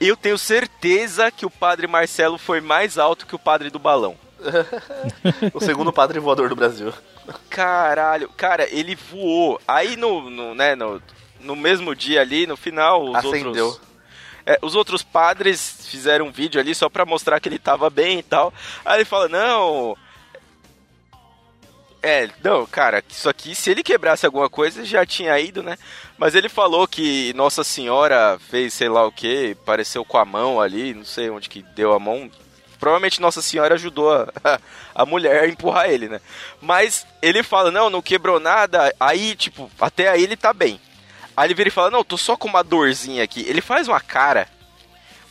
Eu 0.00 0.16
tenho 0.16 0.36
certeza 0.36 1.30
que 1.30 1.46
o 1.46 1.50
padre 1.50 1.86
Marcelo 1.86 2.36
foi 2.36 2.60
mais 2.60 2.98
alto 2.98 3.26
que 3.26 3.34
o 3.34 3.38
padre 3.38 3.70
do 3.70 3.78
balão. 3.78 4.16
O 5.54 5.60
segundo 5.60 5.92
padre 5.92 6.20
voador 6.20 6.48
do 6.48 6.56
Brasil. 6.56 6.92
Caralho, 7.48 8.28
cara, 8.36 8.68
ele 8.70 8.94
voou. 8.94 9.60
Aí 9.66 9.96
no, 9.96 10.28
no, 10.30 10.54
né, 10.54 10.74
no, 10.74 11.02
no 11.40 11.56
mesmo 11.56 11.94
dia 11.94 12.20
ali, 12.20 12.46
no 12.46 12.56
final, 12.56 13.04
os 13.04 13.16
Acendeu. 13.16 13.66
outros. 13.66 13.80
é, 14.44 14.58
os 14.62 14.74
outros 14.74 15.02
padres 15.02 15.86
fizeram 15.88 16.26
um 16.26 16.30
vídeo 16.32 16.60
ali 16.60 16.74
só 16.74 16.88
pra 16.88 17.06
mostrar 17.06 17.40
que 17.40 17.48
ele 17.48 17.58
tava 17.58 17.88
bem 17.88 18.18
e 18.18 18.22
tal. 18.22 18.52
Aí 18.84 18.98
ele 18.98 19.04
fala, 19.04 19.28
não. 19.28 19.96
É, 22.08 22.30
não, 22.40 22.64
cara, 22.64 23.02
isso 23.10 23.28
aqui, 23.28 23.52
se 23.52 23.68
ele 23.68 23.82
quebrasse 23.82 24.24
alguma 24.24 24.48
coisa, 24.48 24.84
já 24.84 25.04
tinha 25.04 25.36
ido, 25.40 25.60
né? 25.60 25.76
Mas 26.16 26.36
ele 26.36 26.48
falou 26.48 26.86
que 26.86 27.32
Nossa 27.34 27.64
Senhora 27.64 28.38
fez 28.48 28.74
sei 28.74 28.88
lá 28.88 29.04
o 29.04 29.10
que, 29.10 29.56
pareceu 29.66 30.04
com 30.04 30.16
a 30.16 30.24
mão 30.24 30.60
ali, 30.60 30.94
não 30.94 31.04
sei 31.04 31.28
onde 31.30 31.48
que 31.48 31.62
deu 31.74 31.92
a 31.92 31.98
mão. 31.98 32.30
Provavelmente 32.78 33.20
Nossa 33.20 33.42
Senhora 33.42 33.74
ajudou 33.74 34.12
a, 34.14 34.30
a 34.94 35.04
mulher 35.04 35.42
a 35.42 35.48
empurrar 35.48 35.90
ele, 35.90 36.08
né? 36.08 36.20
Mas 36.60 37.04
ele 37.20 37.42
fala, 37.42 37.72
não, 37.72 37.90
não 37.90 38.00
quebrou 38.00 38.38
nada. 38.38 38.94
Aí, 39.00 39.34
tipo, 39.34 39.68
até 39.80 40.08
aí 40.08 40.22
ele 40.22 40.36
tá 40.36 40.52
bem. 40.52 40.80
Aí 41.36 41.48
ele 41.48 41.54
vira 41.54 41.70
e 41.70 41.72
fala, 41.72 41.90
não, 41.90 42.04
tô 42.04 42.16
só 42.16 42.36
com 42.36 42.46
uma 42.46 42.62
dorzinha 42.62 43.24
aqui. 43.24 43.44
Ele 43.48 43.60
faz 43.60 43.88
uma 43.88 44.00
cara, 44.00 44.46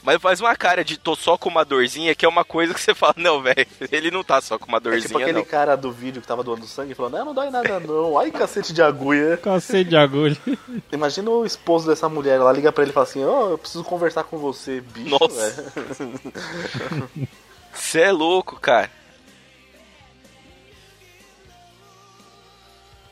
mas 0.06 0.22
faz 0.22 0.39
uma 0.39 0.56
cara 0.56 0.84
de 0.84 0.98
tô 0.98 1.15
só 1.15 1.38
com 1.38 1.50
uma 1.50 1.65
dorzinha, 1.65 2.13
que 2.13 2.26
é 2.26 2.30
uma 2.30 2.46
coisa 2.46 2.74
que 2.74 2.80
você 2.80 2.94
fala, 2.94 3.15
não, 3.18 3.41
velho, 3.41 3.65
ele 3.91 4.12
não 4.12 4.24
tá 4.24 4.39
só 4.39 4.58
com 4.60 4.68
uma 4.68 4.78
É 4.78 4.82
dorzinha, 4.82 5.08
tipo 5.08 5.18
aquele 5.18 5.39
não. 5.39 5.46
cara 5.46 5.76
do 5.76 5.91
vídeo 5.91 6.22
que 6.22 6.28
tava 6.28 6.44
doando 6.44 6.68
sangue 6.68 6.94
falando, 6.94 7.13
não, 7.18 7.26
não 7.26 7.34
dói 7.34 7.50
nada 7.50 7.80
não. 7.80 8.18
Ai, 8.18 8.30
cacete 8.32 8.72
de 8.72 8.82
agulha. 8.82 9.38
Cacete 9.44 9.89
de 9.89 9.98
agulha. 9.98 10.38
Imagina 10.91 11.30
o 11.30 11.46
esposo 11.46 11.88
dessa 11.88 12.08
mulher, 12.08 12.36
ela 12.36 12.54
liga 12.54 12.72
pra 12.72 12.84
ele 12.84 12.91
e 12.91 12.94
fala 12.94 13.06
assim, 13.06 13.24
ó, 13.26 13.50
eu 13.50 13.58
preciso 13.58 13.84
conversar 13.84 14.24
com 14.26 14.38
você, 14.38 14.80
bicho. 14.82 15.10
Nossa. 15.10 15.74
É. 15.76 17.26
Você 17.74 18.00
é 18.00 18.12
louco, 18.12 18.58
cara. 18.58 18.89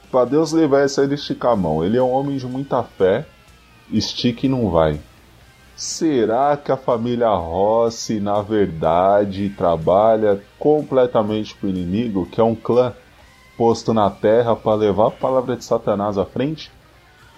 Pra 0.10 0.26
Deus 0.26 0.52
levar 0.52 0.82
essa 0.82 1.04
ele 1.04 1.16
esticar 1.16 1.52
a 1.52 1.56
mão. 1.56 1.84
Ele 1.84 1.98
é 1.98 2.02
um 2.02 2.12
homem 2.12 2.38
de 2.38 2.46
muita 2.46 2.84
fé. 2.84 3.26
Estique 3.92 4.46
e 4.46 4.50
não 4.50 4.70
vai. 4.70 5.00
Será 5.76 6.56
que 6.56 6.72
a 6.72 6.78
família 6.78 7.30
Rossi, 7.30 8.20
na 8.20 8.42
verdade, 8.42 9.50
trabalha 9.50 10.40
completamente 10.60 11.56
pro 11.56 11.68
inimigo, 11.68 12.28
que 12.32 12.40
é 12.40 12.44
um 12.44 12.56
clã 12.56 12.94
posto 13.58 13.94
na 13.94 14.10
terra 14.10 14.56
para 14.56 14.76
levar 14.76 15.08
a 15.08 15.12
palavra 15.12 15.56
de 15.56 15.66
Satanás 15.66 16.18
à 16.18 16.26
frente? 16.26 16.72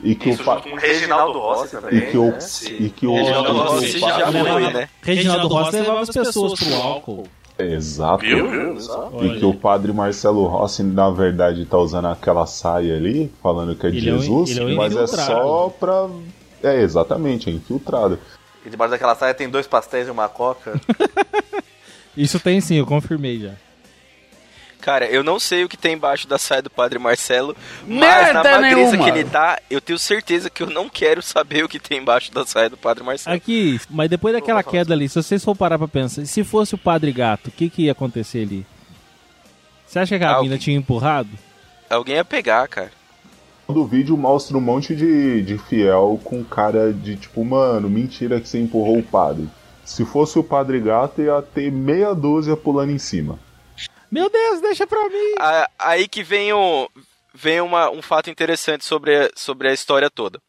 E 0.04 0.14
que 0.14 0.30
Isso 0.32 0.42
o 0.42 0.46
pa- 0.46 0.56
junto 0.56 0.70
com 0.70 0.76
o 0.76 0.80
Reginaldo 0.80 1.40
Rossi 1.40 1.72
também. 1.72 1.98
e 1.98 2.02
que 2.12 2.18
o 2.18 2.26
né? 2.32 2.40
e 2.80 2.90
que 2.90 3.08
o, 3.08 3.16
Reginaldo 3.16 3.52
o 3.52 3.58
Rossi 3.64 4.00
já 4.00 4.30
leva- 4.30 4.50
foi, 4.52 4.74
né? 4.74 4.90
Reginaldo 5.02 5.48
Rossi 5.48 5.76
levava 5.78 6.00
as 6.02 6.10
pessoas 6.10 6.54
pro 6.60 6.76
álcool. 6.76 7.24
Exato. 7.58 8.20
Viu? 8.26 8.52
Viu? 8.52 8.78
E 9.24 9.40
que 9.40 9.46
o 9.46 9.54
padre 9.54 9.94
Marcelo 9.94 10.46
Rossi, 10.46 10.84
na 10.84 11.10
verdade, 11.10 11.64
tá 11.66 11.78
usando 11.78 12.08
aquela 12.10 12.46
saia 12.46 12.98
ali, 12.98 13.32
falando 13.42 13.74
que 13.76 13.88
é 13.88 13.90
de 13.90 13.98
Ele 14.00 14.10
é 14.10 14.14
um- 14.14 14.20
Jesus, 14.20 14.50
ele 14.50 14.60
é 14.60 14.74
um 14.74 14.76
mas 14.76 14.94
é 14.94 15.08
só 15.08 15.70
pra. 15.80 16.10
É, 16.66 16.82
exatamente, 16.82 17.50
é 17.50 17.54
infiltrado. 17.54 18.20
E 18.66 18.70
debaixo 18.70 18.92
daquela 18.92 19.16
saia 19.16 19.34
tem 19.34 19.48
dois 19.50 19.68
pastéis 19.68 20.08
e 20.08 20.12
uma 20.12 20.28
coca. 20.28 20.80
Isso 22.18 22.40
tem 22.40 22.60
sim, 22.62 22.76
eu 22.76 22.86
confirmei 22.86 23.40
já. 23.40 23.52
Cara, 24.82 25.06
eu 25.08 25.24
não 25.24 25.40
sei 25.40 25.64
o 25.64 25.70
que 25.70 25.76
tem 25.76 25.94
embaixo 25.94 26.28
da 26.28 26.38
saia 26.38 26.62
do 26.62 26.70
Padre 26.70 27.00
Marcelo, 27.00 27.58
mas 27.88 28.00
Merda 28.00 28.44
na 28.44 28.62
magreza 28.62 28.92
nenhuma. 28.92 29.04
que 29.04 29.10
ele 29.20 29.24
tá, 29.28 29.60
eu 29.70 29.82
tenho 29.82 29.98
certeza 29.98 30.48
que 30.48 30.62
eu 30.62 30.70
não 30.70 30.88
quero 30.88 31.24
saber 31.24 31.64
o 31.66 31.68
que 31.68 31.80
tem 31.80 31.98
embaixo 31.98 32.32
da 32.32 32.46
saia 32.46 32.70
do 32.70 32.78
Padre 32.78 33.04
Marcelo. 33.04 33.36
Aqui, 33.36 33.80
mas 33.90 34.10
depois 34.10 34.36
daquela 34.36 34.62
queda 34.64 34.94
ali, 34.94 35.10
se 35.10 35.16
vocês 35.16 35.44
for 35.44 35.56
parar 35.56 35.80
pra 35.80 35.88
pensar, 35.88 36.24
se 36.26 36.44
fosse 36.44 36.76
o 36.76 36.78
Padre 36.78 37.12
Gato, 37.12 37.48
o 37.48 37.52
que, 37.52 37.68
que 37.68 37.84
ia 37.84 37.94
acontecer 37.94 38.44
ali? 38.44 38.66
Você 39.88 40.00
acha 40.00 40.20
que 40.20 40.24
a 40.24 40.40
o 40.40 40.44
mina 40.44 40.58
tinha 40.58 40.78
empurrado? 40.78 41.30
Alguém 41.90 42.16
ia 42.16 42.26
pegar, 42.26 42.68
cara. 42.68 42.92
Do 43.68 43.86
vídeo 43.86 44.16
mostra 44.16 44.56
um 44.58 44.62
monte 44.62 44.96
de, 44.96 45.42
de 45.42 45.58
fiel 45.58 46.20
com 46.24 46.44
cara 46.44 46.94
de 46.94 47.16
tipo, 47.18 47.44
mano, 47.44 47.90
mentira 47.90 48.40
que 48.40 48.48
você 48.48 48.60
empurrou 48.60 49.00
o 49.00 49.04
padre. 49.04 49.50
Se 49.84 50.06
fosse 50.06 50.38
o 50.38 50.44
padre 50.44 50.80
gato, 50.80 51.22
ia 51.22 51.42
ter 51.42 51.72
meia 51.72 52.14
dúzia 52.14 52.56
pulando 52.56 52.92
em 52.92 52.98
cima. 53.00 53.40
Meu 54.12 54.30
Deus, 54.30 54.62
deixa 54.62 54.86
pra 54.86 55.10
mim! 55.10 55.34
Aí 55.80 56.08
que 56.08 56.22
vem, 56.24 56.54
o, 56.54 56.88
vem 57.34 57.60
uma- 57.60 57.90
um 57.90 58.02
fato 58.02 58.30
interessante 58.30 58.86
sobre, 58.86 59.16
a- 59.18 59.30
sobre 59.36 59.68
a 59.68 59.74
história 59.74 60.10
toda. 60.10 60.40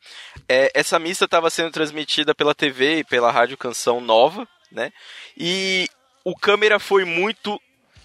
É, 0.49 0.71
essa 0.75 0.99
missa 0.99 1.25
estava 1.25 1.49
sendo 1.51 1.71
transmitida 1.71 2.35
pela 2.35 2.55
TV 2.55 2.99
e 2.99 3.05
pela 3.05 3.31
Rádio 3.33 3.57
Canção 3.57 4.01
Nova, 4.01 4.47
né? 4.71 4.93
E 5.37 5.89
o 6.25 6.37
câmera 6.37 6.79
foi 6.79 7.05
muito 7.05 7.59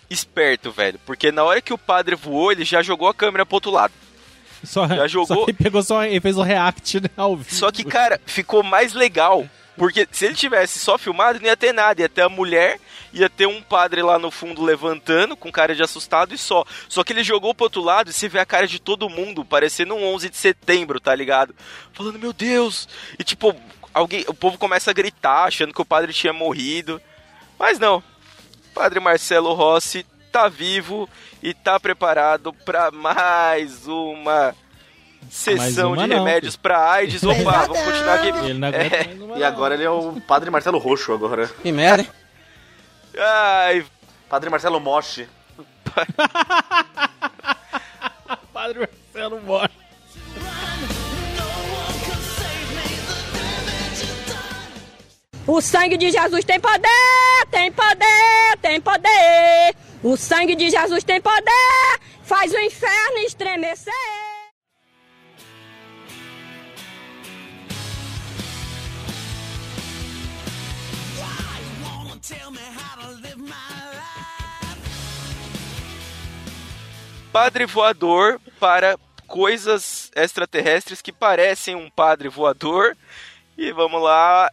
esperto, 0.10 0.71
velho. 0.71 1.00
Porque 1.06 1.32
na 1.32 1.43
hora 1.43 1.62
que 1.62 1.74
o 1.74 1.78
padre 1.78 2.15
voou, 2.15 2.52
ele 2.52 2.63
já 2.65 2.82
jogou 2.82 3.08
a 3.08 3.13
câmera 3.13 3.45
pro 3.45 3.56
outro 3.56 3.71
lado. 3.71 3.93
Só, 4.63 4.88
Já 4.88 5.08
jogou- 5.08 5.45
Só 5.45 5.54
pegou 5.54 5.84
só, 5.84 6.04
ele 6.04 6.19
fez 6.21 6.38
o 6.38 6.41
react, 6.41 7.02
né, 7.02 7.10
ao 7.17 7.36
vivo. 7.36 7.54
Só 7.56 7.71
que, 7.71 7.84
cara, 7.84 8.19
ficou 8.26 8.62
mais 8.63 8.93
legal. 8.93 9.47
Porque 9.78 10.08
se 10.12 10.26
ele 10.26 10.36
tivesse 10.36 10.78
só 10.80 10.97
filmado, 10.97 11.39
não 11.39 11.47
ia 11.47 11.58
ter 11.58 11.74
nada. 11.74 12.02
Ia 12.02 12.10
ter 12.10 12.21
a 12.21 12.30
mulher, 12.30 12.78
ia 13.13 13.30
ter 13.30 13.47
um 13.47 13.62
padre 13.62 14.04
lá 14.04 14.19
no 14.19 14.30
fundo 14.30 14.62
levantando, 14.63 15.36
com 15.36 15.52
cara 15.52 15.74
de 15.74 15.82
assustado 15.82 16.36
e 16.36 16.38
só. 16.38 16.63
Só 16.89 17.04
que 17.04 17.13
ele 17.13 17.24
jogou 17.24 17.56
pro 17.56 17.63
outro 17.65 17.82
lado 17.82 18.10
e 18.10 18.13
você 18.13 18.28
vê 18.28 18.39
a 18.39 18.45
cara 18.45 18.67
de 18.67 18.80
todo 18.80 19.10
mundo, 19.10 19.43
parecendo 19.45 19.95
um 19.95 20.04
11 20.13 20.30
de 20.30 20.38
setembro, 20.38 21.00
tá 21.00 21.15
ligado? 21.15 21.56
Falando, 21.93 22.19
meu 22.19 22.34
Deus! 22.34 22.88
E 23.17 23.24
tipo, 23.24 23.56
alguém, 23.93 24.24
o 24.28 24.34
povo 24.34 24.58
começa 24.58 24.91
a 24.91 24.93
gritar, 24.93 25.45
achando 25.45 25.74
que 25.74 25.82
o 25.82 25.86
padre 25.86 26.13
tinha 26.13 26.34
morrido. 26.34 27.02
Mas 27.58 27.80
não. 27.80 28.04
Padre 28.76 29.00
Marcelo 29.00 29.54
Rossi 29.54 30.06
tá 30.32 30.48
vivo 30.48 31.10
e 31.44 31.54
tá 31.54 31.80
preparado 31.80 32.54
pra 32.54 32.89
mais 32.89 33.88
uma 33.88 34.56
sessão 35.30 35.94
uma 35.94 36.04
de 36.04 36.08
não, 36.08 36.17
remédios 36.20 36.56
pra 36.56 36.91
AIDS. 36.91 37.24
Opa, 37.24 37.65
vamos 37.67 37.82
continuar 37.82 38.15
aqui. 38.15 38.30
Ele 38.30 38.54
não 38.54 38.70
aguenta 38.70 38.96
É. 38.96 39.17
E 39.38 39.44
agora 39.44 39.74
ele 39.74 39.84
é 39.84 39.89
o 39.89 40.20
Padre 40.22 40.50
Marcelo 40.50 40.78
Roxo 40.78 41.13
agora. 41.13 41.48
Que 41.48 41.72
merda, 41.72 42.04
hein? 42.04 42.10
Ai, 43.17 43.86
Padre 44.30 44.50
Marcelo 44.50 44.80
Moche. 44.80 45.28
Padre 48.54 48.80
Marcelo 48.80 49.41
morre. 49.41 49.70
O 55.48 55.60
sangue 55.60 55.98
de 55.98 56.12
Jesus 56.12 56.46
tem 56.46 56.60
poder, 56.60 57.46
tem 57.50 57.72
poder, 57.72 58.58
tem 58.62 58.80
poder. 58.80 59.76
O 60.04 60.18
sangue 60.18 60.56
de 60.56 60.70
Jesus 60.70 61.04
tem 61.04 61.22
poder, 61.22 62.00
faz 62.24 62.52
o 62.54 62.60
inferno 62.60 63.20
estremecer. 63.20 63.94
padre 77.32 77.66
voador 77.66 78.42
para 78.60 78.98
coisas 79.26 80.12
extraterrestres 80.16 81.02
que 81.02 81.14
parecem 81.14 81.76
um 81.76 81.90
padre 81.90 82.28
voador. 82.28 82.96
E 83.58 83.72
vamos 83.72 84.02
lá. 84.02 84.52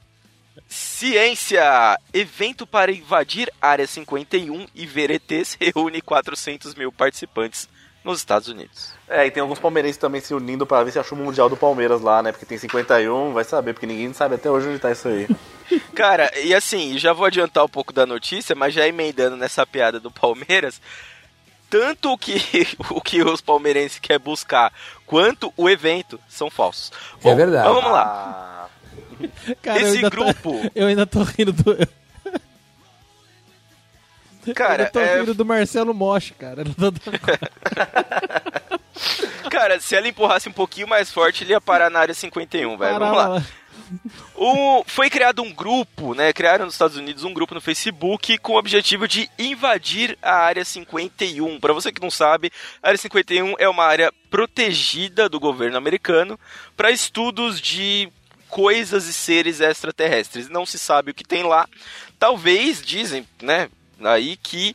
Ciência! 0.68 1.98
Evento 2.12 2.66
para 2.66 2.92
invadir 2.92 3.50
Área 3.60 3.86
51 3.86 4.66
e 4.74 4.86
ver 4.86 5.10
ETs 5.10 5.56
reúne 5.58 6.02
400 6.02 6.74
mil 6.74 6.92
participantes 6.92 7.68
nos 8.04 8.18
Estados 8.18 8.48
Unidos. 8.48 8.92
É, 9.08 9.26
e 9.26 9.30
tem 9.30 9.40
alguns 9.40 9.58
palmeirenses 9.58 9.96
também 9.96 10.20
se 10.20 10.34
unindo 10.34 10.66
pra 10.66 10.84
ver 10.84 10.92
se 10.92 10.98
achou 10.98 11.16
o 11.16 11.20
Mundial 11.20 11.48
do 11.48 11.56
Palmeiras 11.56 12.00
lá, 12.00 12.22
né? 12.22 12.32
Porque 12.32 12.46
tem 12.46 12.58
51, 12.58 13.32
vai 13.32 13.44
saber, 13.44 13.72
porque 13.72 13.86
ninguém 13.86 14.12
sabe 14.12 14.34
até 14.34 14.50
hoje 14.50 14.68
onde 14.68 14.78
tá 14.78 14.92
isso 14.92 15.08
aí. 15.08 15.26
Cara, 15.94 16.30
e 16.38 16.54
assim, 16.54 16.98
já 16.98 17.12
vou 17.12 17.26
adiantar 17.26 17.64
um 17.64 17.68
pouco 17.68 17.92
da 17.92 18.04
notícia, 18.06 18.54
mas 18.54 18.74
já 18.74 18.86
emendando 18.86 19.36
nessa 19.36 19.66
piada 19.66 19.98
do 19.98 20.10
Palmeiras. 20.10 20.80
tanto 21.70 22.12
o 22.12 22.18
que, 22.18 22.40
o 22.90 23.00
que 23.00 23.22
os 23.22 23.40
palmeirenses 23.40 23.98
querem 23.98 24.22
buscar 24.22 24.72
quanto 25.06 25.52
o 25.56 25.68
evento 25.68 26.20
são 26.28 26.50
falsos. 26.50 26.92
É 27.24 27.34
verdade. 27.34 27.68
Então 27.68 27.74
vamos 27.74 27.92
lá. 27.92 28.04
Ah, 28.04 28.77
Cara, 29.62 29.80
eu 29.80 29.88
Esse 29.88 30.00
tô- 30.02 30.10
grupo, 30.10 30.70
eu 30.74 30.86
ainda 30.86 31.06
tô 31.06 31.22
rindo 31.22 31.52
do. 31.52 31.76
cara, 34.54 34.84
eu 34.84 34.90
tô 34.92 35.00
é, 35.00 35.18
rindo 35.20 35.34
do 35.34 35.44
Marcelo 35.44 35.92
Mosch, 35.92 36.30
cara. 36.38 36.62
Eu 36.66 36.74
tô- 39.42 39.50
cara, 39.50 39.80
se 39.80 39.94
ela 39.96 40.08
empurrasse 40.08 40.48
um 40.48 40.52
pouquinho 40.52 40.88
mais 40.88 41.10
forte, 41.12 41.44
ele 41.44 41.52
ia 41.52 41.60
parar 41.60 41.90
na 41.90 42.00
área 42.00 42.14
51, 42.14 42.76
velho. 42.76 42.98
Vamos 42.98 43.16
lá. 43.16 43.28
lá. 43.28 43.42
O- 44.34 44.84
foi 44.86 45.08
criado 45.08 45.42
um 45.42 45.50
grupo, 45.52 46.14
né? 46.14 46.30
Criaram 46.32 46.66
nos 46.66 46.74
Estados 46.74 46.96
Unidos 46.98 47.24
um 47.24 47.32
grupo 47.32 47.54
no 47.54 47.60
Facebook 47.60 48.36
com 48.38 48.52
o 48.52 48.58
objetivo 48.58 49.08
de 49.08 49.30
invadir 49.38 50.18
a 50.20 50.34
área 50.34 50.64
51. 50.64 51.58
Para 51.58 51.72
você 51.72 51.90
que 51.90 52.02
não 52.02 52.10
sabe, 52.10 52.52
a 52.82 52.88
área 52.88 52.98
51 52.98 53.54
é 53.58 53.68
uma 53.68 53.84
área 53.84 54.12
protegida 54.30 55.26
do 55.28 55.40
governo 55.40 55.78
americano 55.78 56.38
para 56.76 56.90
estudos 56.90 57.60
de 57.60 58.10
coisas 58.48 59.06
e 59.06 59.12
seres 59.12 59.60
extraterrestres. 59.60 60.48
Não 60.48 60.66
se 60.66 60.78
sabe 60.78 61.10
o 61.10 61.14
que 61.14 61.24
tem 61.24 61.42
lá. 61.42 61.68
Talvez 62.18 62.82
dizem, 62.82 63.26
né? 63.42 63.68
Aí 64.00 64.36
que 64.36 64.74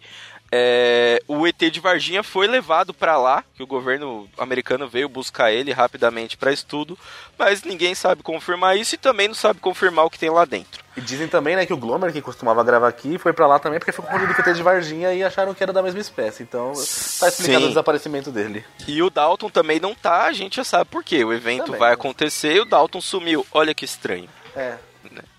é, 0.56 1.20
o 1.28 1.48
ET 1.48 1.58
de 1.58 1.80
Varginha 1.80 2.22
foi 2.22 2.46
levado 2.46 2.94
para 2.94 3.18
lá, 3.18 3.44
que 3.56 3.63
o 3.63 3.68
governo 3.68 4.30
americano 4.38 4.88
veio 4.88 5.10
buscar 5.10 5.52
ele 5.52 5.72
rapidamente 5.72 6.38
para 6.38 6.54
estudo, 6.54 6.96
mas 7.39 7.63
ninguém 7.63 7.96
sabe 7.96 8.22
confirmar 8.22 8.78
isso 8.78 8.94
e 8.94 9.00
também 9.00 9.28
não 9.28 9.34
sabe 9.34 9.60
confirmar 9.60 10.06
o 10.06 10.12
que 10.12 10.20
tem 10.20 10.30
lá 10.30 10.46
dentro. 10.46 10.84
E 10.96 11.02
dizem 11.02 11.28
também, 11.28 11.56
né, 11.56 11.66
que 11.66 11.74
o 11.74 11.78
Glomer, 11.78 12.13
que 12.13 12.22
costumava 12.22 12.63
gravar 12.63 12.88
aqui, 12.88 13.18
foi 13.18 13.34
pra 13.34 13.48
lá 13.48 13.58
também 13.58 13.80
porque 13.80 13.92
foi 13.92 14.06
confundido 14.06 14.36
com 14.36 14.44
o 14.44 14.46
ET 14.48 14.56
de 14.56 14.62
Varginha 14.62 15.12
e 15.12 15.24
acharam 15.24 15.56
que 15.56 15.63
era 15.63 15.74
da 15.74 15.82
mesma 15.82 16.00
espécie. 16.00 16.44
Então, 16.44 16.72
tá 16.74 17.30
explicado 17.30 17.62
Sim. 17.62 17.66
o 17.66 17.70
desaparecimento 17.70 18.30
dele. 18.30 18.63
E 18.88 19.02
o 19.02 19.10
Dalton 19.10 19.50
também 19.50 19.80
não 19.80 19.96
tá, 19.96 20.26
a 20.26 20.34
gente 20.34 20.58
já 20.58 20.63
sabe 20.63 20.86
por 20.86 21.04
quê. 21.04 21.26
O 21.26 21.34
evento 21.34 21.66
Também. 21.66 21.80
vai 21.80 21.94
acontecer 21.94 22.54
e 22.54 22.60
o 22.60 22.66
Dalton 22.66 23.02
sumiu. 23.02 23.44
Olha 23.52 23.74
que 23.74 23.86
estranho. 23.86 24.30
É. 24.56 24.78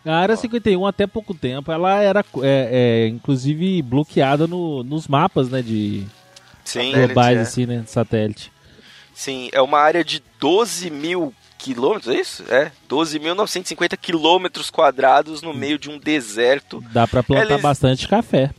A 0.04 0.16
área 0.16 0.36
51, 0.36 0.86
até 0.86 1.06
pouco 1.06 1.32
tempo, 1.34 1.72
ela 1.72 2.00
era, 2.00 2.24
é, 2.42 3.04
é, 3.04 3.08
inclusive, 3.08 3.80
bloqueada 3.82 4.46
no- 4.46 4.82
nos 4.84 5.08
mapas, 5.08 5.48
né, 5.48 5.62
de 5.62 6.04
Sim, 6.64 6.92
globais, 6.92 7.38
é. 7.38 7.40
assim, 7.40 7.64
né, 7.66 7.78
de 7.78 7.90
satélite. 7.90 8.52
sim, 9.14 9.48
é 9.52 9.62
uma 9.62 9.78
área 9.78 10.04
de 10.04 10.22
12 10.38 10.90
mil 10.90 11.32
quilômetros, 11.56 12.14
é 12.14 12.20
isso? 12.20 12.44
É, 12.50 12.70
12.950 12.88 13.96
quilômetros 13.96 14.68
quadrados 14.70 15.40
no 15.40 15.54
meio 15.54 15.78
de 15.78 15.88
um 15.88 15.98
deserto. 15.98 16.84
Dá 16.92 17.06
pra 17.06 17.22
plantar 17.22 17.52
Eles- 17.52 17.62
bastante 17.62 18.06
café. 18.06 18.50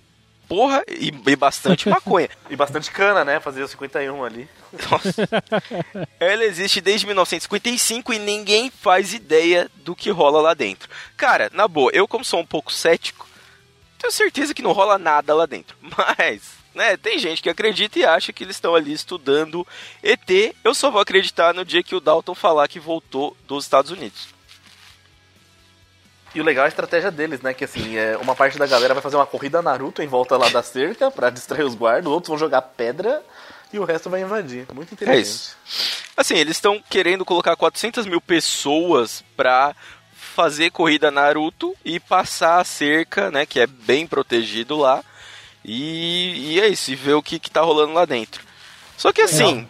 Porra, 0.47 0.83
e, 0.87 1.07
e 1.07 1.35
bastante 1.35 1.87
maconha. 1.89 2.29
E 2.49 2.55
bastante 2.55 2.91
cana, 2.91 3.25
né? 3.25 3.39
Fazer 3.39 3.63
o 3.63 3.67
51 3.67 4.23
ali. 4.23 4.49
Nossa. 4.89 5.27
Ela 6.19 6.43
existe 6.45 6.81
desde 6.81 7.05
1955 7.05 8.13
e 8.13 8.19
ninguém 8.19 8.69
faz 8.69 9.13
ideia 9.13 9.69
do 9.77 9.95
que 9.95 10.09
rola 10.09 10.41
lá 10.41 10.53
dentro. 10.53 10.89
Cara, 11.17 11.49
na 11.53 11.67
boa, 11.67 11.91
eu 11.93 12.07
como 12.07 12.25
sou 12.25 12.39
um 12.39 12.45
pouco 12.45 12.71
cético, 12.71 13.27
tenho 13.97 14.11
certeza 14.11 14.53
que 14.53 14.61
não 14.61 14.71
rola 14.71 14.97
nada 14.97 15.33
lá 15.33 15.45
dentro. 15.45 15.75
Mas, 16.17 16.43
né, 16.73 16.97
tem 16.97 17.17
gente 17.17 17.41
que 17.41 17.49
acredita 17.49 17.99
e 17.99 18.05
acha 18.05 18.31
que 18.31 18.43
eles 18.43 18.55
estão 18.55 18.75
ali 18.75 18.93
estudando 18.93 19.65
ET. 20.03 20.29
Eu 20.63 20.75
só 20.75 20.91
vou 20.91 21.01
acreditar 21.01 21.53
no 21.53 21.65
dia 21.65 21.83
que 21.83 21.95
o 21.95 21.99
Dalton 21.99 22.35
falar 22.35 22.67
que 22.67 22.79
voltou 22.79 23.35
dos 23.47 23.65
Estados 23.65 23.91
Unidos. 23.91 24.34
E 26.35 26.41
o 26.41 26.43
legal 26.43 26.65
é 26.65 26.67
a 26.67 26.69
estratégia 26.69 27.09
deles, 27.09 27.41
né? 27.41 27.53
Que 27.53 27.63
assim, 27.63 27.95
é, 27.95 28.17
uma 28.17 28.35
parte 28.35 28.57
da 28.59 28.67
galera 28.67 28.93
vai 28.93 29.01
fazer 29.01 29.15
uma 29.15 29.25
corrida 29.25 29.61
Naruto 29.61 30.01
em 30.01 30.07
volta 30.07 30.35
lá 30.35 30.49
da 30.49 30.61
cerca 30.61 31.09
pra 31.09 31.29
distrair 31.29 31.63
os 31.63 31.73
guardas, 31.73 32.11
outros 32.11 32.27
vão 32.27 32.37
jogar 32.37 32.61
pedra 32.61 33.23
e 33.71 33.79
o 33.79 33.85
resto 33.85 34.09
vai 34.09 34.21
invadir. 34.21 34.67
Muito 34.73 34.93
inteligente. 34.93 35.17
É 35.17 35.21
isso. 35.21 35.55
Assim, 36.17 36.35
eles 36.35 36.57
estão 36.57 36.83
querendo 36.89 37.23
colocar 37.23 37.55
400 37.55 38.05
mil 38.05 38.19
pessoas 38.19 39.23
pra 39.37 39.73
fazer 40.13 40.71
corrida 40.71 41.09
Naruto 41.09 41.73
e 41.85 42.01
passar 42.01 42.59
a 42.59 42.65
cerca, 42.65 43.31
né? 43.31 43.45
Que 43.45 43.61
é 43.61 43.67
bem 43.67 44.05
protegido 44.05 44.75
lá. 44.75 45.01
E, 45.63 46.53
e 46.53 46.59
é 46.59 46.67
isso, 46.67 46.91
e 46.91 46.95
ver 46.95 47.13
o 47.13 47.23
que, 47.23 47.39
que 47.39 47.49
tá 47.49 47.61
rolando 47.61 47.93
lá 47.93 48.03
dentro. 48.03 48.43
Só 48.97 49.11
que 49.13 49.21
assim, 49.21 49.67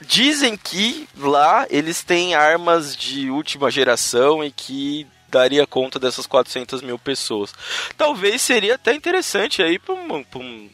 dizem 0.00 0.56
que 0.56 1.08
lá 1.16 1.66
eles 1.68 2.02
têm 2.02 2.34
armas 2.34 2.96
de 2.96 3.30
última 3.30 3.70
geração 3.70 4.44
e 4.44 4.50
que 4.50 5.06
daria 5.32 5.66
conta 5.66 5.98
dessas 5.98 6.26
400 6.26 6.82
mil 6.82 6.98
pessoas. 6.98 7.52
Talvez 7.96 8.40
seria 8.42 8.74
até 8.76 8.94
interessante 8.94 9.62
aí 9.62 9.78
pra 9.78 9.94
um, 9.94 10.24
um, 10.36 10.68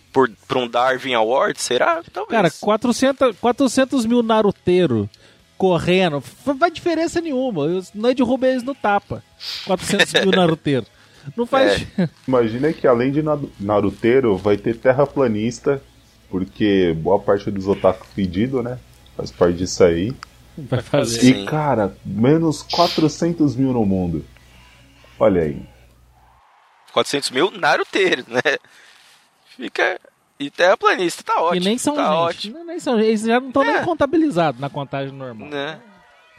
um 0.56 0.68
Darwin 0.68 1.14
Award, 1.14 1.60
será? 1.60 2.02
Talvez. 2.12 2.30
Cara, 2.30 2.50
400, 2.60 3.36
400 3.38 4.04
mil 4.04 4.22
naruteiro 4.22 5.08
correndo, 5.56 6.18
f- 6.18 6.54
faz 6.58 6.72
diferença 6.72 7.20
nenhuma. 7.20 7.66
Não 7.94 8.10
é 8.10 8.14
derruba 8.14 8.46
eles 8.46 8.62
no 8.62 8.74
tapa. 8.74 9.22
400 9.66 10.12
mil 10.24 10.30
naruteiro. 10.36 10.86
Não 11.36 11.46
faz. 11.46 11.84
Imagina 12.26 12.72
que 12.72 12.86
além 12.86 13.10
de 13.12 13.22
na- 13.22 13.38
naruteiro, 13.58 14.36
vai 14.36 14.56
ter 14.56 14.76
terraplanista, 14.76 15.82
porque 16.30 16.94
boa 16.98 17.18
parte 17.18 17.50
dos 17.50 17.66
otaku 17.66 18.06
pedido, 18.14 18.62
né? 18.62 18.78
Faz 19.16 19.30
parte 19.30 19.56
disso 19.58 19.82
aí. 19.84 20.12
Vai 20.56 20.80
fazer. 20.80 21.24
E 21.24 21.44
cara, 21.44 21.96
menos 22.04 22.62
400 22.62 23.54
mil 23.56 23.72
no 23.72 23.84
mundo. 23.84 24.24
Olha 25.18 25.42
aí. 25.42 25.60
400 26.92 27.30
mil 27.30 27.50
naruteiros, 27.50 28.26
né? 28.26 28.40
Fica. 29.56 30.00
E 30.40 30.50
terraplanista, 30.50 31.22
tá 31.24 31.40
ótimo. 31.42 31.62
E 31.62 31.68
nem 31.68 31.76
são 31.78 31.96
tá 31.96 32.02
gente. 32.04 32.12
ótimo. 32.14 32.64
Nem 32.64 32.78
são, 32.78 33.00
eles 33.00 33.22
já 33.22 33.40
não 33.40 33.48
estão 33.48 33.62
É. 33.64 33.72
nem 33.74 33.84
contabilizados 33.84 34.60
na 34.60 34.70
contagem 34.70 35.12
normal. 35.12 35.48
Né? 35.48 35.80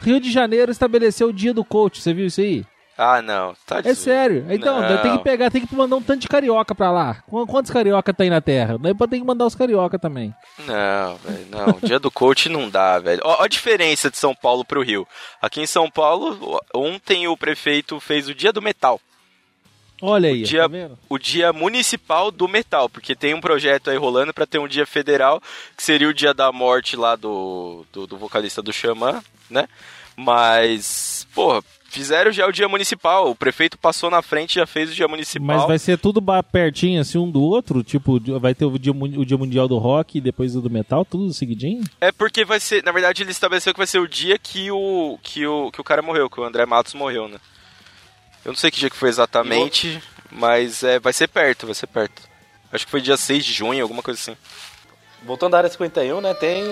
Rio 0.00 0.18
de 0.18 0.30
Janeiro 0.32 0.72
estabeleceu 0.72 1.28
o 1.28 1.32
dia 1.32 1.52
do 1.52 1.62
coach, 1.62 2.00
você 2.00 2.14
viu 2.14 2.26
isso 2.26 2.40
aí? 2.40 2.64
Ah, 3.02 3.22
não. 3.22 3.56
Tá 3.66 3.80
É 3.82 3.94
sério. 3.94 4.44
Então, 4.50 4.78
tem 5.02 5.16
que 5.16 5.24
pegar, 5.24 5.50
tem 5.50 5.64
que 5.66 5.74
mandar 5.74 5.96
um 5.96 6.02
tanto 6.02 6.20
de 6.20 6.28
carioca 6.28 6.74
pra 6.74 6.90
lá. 6.90 7.22
Qu- 7.26 7.46
Quantos 7.46 7.70
carioca 7.70 8.12
tem 8.12 8.28
na 8.28 8.42
Terra? 8.42 8.76
Daí 8.78 8.94
tem 9.08 9.20
que 9.20 9.26
mandar 9.26 9.46
os 9.46 9.54
carioca 9.54 9.98
também. 9.98 10.34
Não, 10.58 11.16
velho, 11.16 11.46
não. 11.50 11.78
Dia 11.88 11.98
do 11.98 12.10
coach 12.10 12.50
não 12.50 12.68
dá, 12.68 12.98
velho. 12.98 13.22
Ó, 13.24 13.38
ó 13.40 13.44
a 13.44 13.48
diferença 13.48 14.10
de 14.10 14.18
São 14.18 14.34
Paulo 14.34 14.66
pro 14.66 14.82
Rio. 14.82 15.08
Aqui 15.40 15.62
em 15.62 15.66
São 15.66 15.90
Paulo, 15.90 16.60
ontem 16.74 17.26
o 17.26 17.36
prefeito 17.38 17.98
fez 18.00 18.28
o 18.28 18.34
dia 18.34 18.52
do 18.52 18.60
metal. 18.60 19.00
Olha 20.02 20.28
aí, 20.28 20.42
dia- 20.42 20.68
tá? 20.68 20.90
O 21.08 21.18
dia 21.18 21.52
municipal 21.54 22.30
do 22.30 22.46
metal, 22.48 22.88
porque 22.90 23.14
tem 23.14 23.32
um 23.34 23.40
projeto 23.40 23.88
aí 23.88 23.96
rolando 23.96 24.34
pra 24.34 24.46
ter 24.46 24.58
um 24.58 24.68
dia 24.68 24.84
federal, 24.86 25.42
que 25.76 25.82
seria 25.82 26.08
o 26.08 26.14
dia 26.14 26.34
da 26.34 26.52
morte 26.52 26.96
lá 26.96 27.16
do, 27.16 27.84
do, 27.92 28.06
do 28.06 28.16
vocalista 28.18 28.60
do 28.62 28.72
Xamã, 28.72 29.22
né? 29.48 29.66
Mas, 30.16 31.26
porra, 31.34 31.62
fizeram 31.90 32.30
já 32.30 32.46
o 32.46 32.52
dia 32.52 32.68
municipal. 32.68 33.30
O 33.30 33.34
prefeito 33.34 33.76
passou 33.76 34.10
na 34.10 34.22
frente 34.22 34.52
e 34.52 34.54
já 34.60 34.66
fez 34.66 34.90
o 34.90 34.94
dia 34.94 35.08
municipal. 35.08 35.46
Mas 35.46 35.66
vai 35.66 35.78
ser 35.78 35.98
tudo 35.98 36.22
pertinho 36.50 37.00
assim 37.00 37.18
um 37.18 37.30
do 37.30 37.42
outro? 37.42 37.82
Tipo, 37.82 38.18
vai 38.38 38.54
ter 38.54 38.64
o 38.64 38.78
dia, 38.78 38.92
o 38.92 39.24
dia 39.24 39.36
mundial 39.36 39.66
do 39.66 39.76
rock 39.76 40.18
e 40.18 40.20
depois 40.20 40.54
o 40.54 40.60
do 40.60 40.70
metal, 40.70 41.04
tudo 41.04 41.34
seguidinho? 41.34 41.82
É 42.00 42.12
porque 42.12 42.44
vai 42.44 42.60
ser, 42.60 42.82
na 42.84 42.92
verdade, 42.92 43.22
ele 43.22 43.32
estabeleceu 43.32 43.74
que 43.74 43.80
vai 43.80 43.86
ser 43.86 43.98
o 43.98 44.08
dia 44.08 44.38
que 44.38 44.70
o 44.70 45.18
que 45.22 45.46
o, 45.46 45.70
que 45.72 45.80
o 45.80 45.84
cara 45.84 46.00
morreu, 46.00 46.30
que 46.30 46.40
o 46.40 46.44
André 46.44 46.64
Matos 46.64 46.94
morreu, 46.94 47.28
né? 47.28 47.38
Eu 48.44 48.52
não 48.52 48.56
sei 48.56 48.70
que 48.70 48.78
dia 48.78 48.88
que 48.88 48.96
foi 48.96 49.08
exatamente, 49.08 50.00
mas 50.30 50.82
é, 50.82 50.98
vai 50.98 51.12
ser 51.12 51.28
perto, 51.28 51.66
vai 51.66 51.74
ser 51.74 51.88
perto. 51.88 52.22
Acho 52.72 52.84
que 52.84 52.90
foi 52.90 53.00
dia 53.00 53.16
6 53.16 53.44
de 53.44 53.52
junho, 53.52 53.82
alguma 53.82 54.02
coisa 54.02 54.18
assim. 54.18 54.36
Voltando 55.24 55.54
à 55.54 55.58
área 55.58 55.70
51, 55.70 56.20
né, 56.20 56.32
tem. 56.34 56.64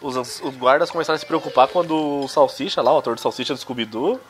Os, 0.00 0.16
os 0.16 0.56
guardas 0.56 0.90
começaram 0.90 1.16
a 1.16 1.18
se 1.18 1.26
preocupar 1.26 1.68
quando 1.68 2.22
o 2.24 2.28
Salsicha 2.28 2.80
lá, 2.82 2.92
o 2.94 2.98
ator 2.98 3.14
do 3.14 3.20
Salsicha 3.20 3.52
do 3.54 3.60
Scooby-Doo, 3.60 4.20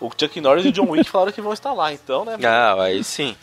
o 0.00 0.10
Chuck 0.18 0.40
Norris 0.40 0.64
e 0.64 0.68
o 0.68 0.72
John 0.72 0.88
Wick 0.90 1.08
falaram 1.10 1.32
que 1.32 1.40
vão 1.40 1.52
estar 1.52 1.72
lá, 1.72 1.92
então, 1.92 2.24
né? 2.24 2.36
Ah, 2.44 2.74
aí 2.82 3.02
sim. 3.02 3.36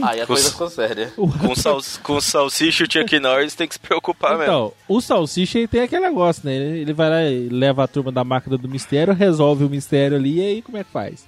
Aí 0.00 0.20
a 0.20 0.22
os- 0.22 0.28
coisa 0.28 0.50
ficou 0.50 0.70
séria. 0.70 1.12
Com, 1.16 1.54
sal, 1.56 1.80
com 2.02 2.14
o 2.14 2.20
Salsicha 2.20 2.84
e 2.84 2.86
o 2.86 2.90
Chuck 2.92 3.18
Norris 3.18 3.54
tem 3.56 3.66
que 3.66 3.74
se 3.74 3.80
preocupar 3.80 4.30
mesmo. 4.38 4.44
Então, 4.44 4.72
o 4.86 5.00
Salsicha 5.00 5.66
tem 5.68 5.82
aquele 5.82 6.02
negócio, 6.06 6.42
né? 6.46 6.54
Ele 6.54 6.78
ele 6.82 6.92
vai 6.92 7.10
lá 7.10 7.22
e 7.24 7.48
leva 7.48 7.82
a 7.84 7.88
turma 7.88 8.12
da 8.12 8.22
máquina 8.22 8.56
do 8.56 8.68
mistério, 8.68 9.12
resolve 9.12 9.64
o 9.64 9.68
mistério 9.68 10.16
ali 10.16 10.38
e 10.38 10.40
aí 10.40 10.62
como 10.62 10.78
é 10.78 10.84
que 10.84 10.90
faz? 10.92 11.26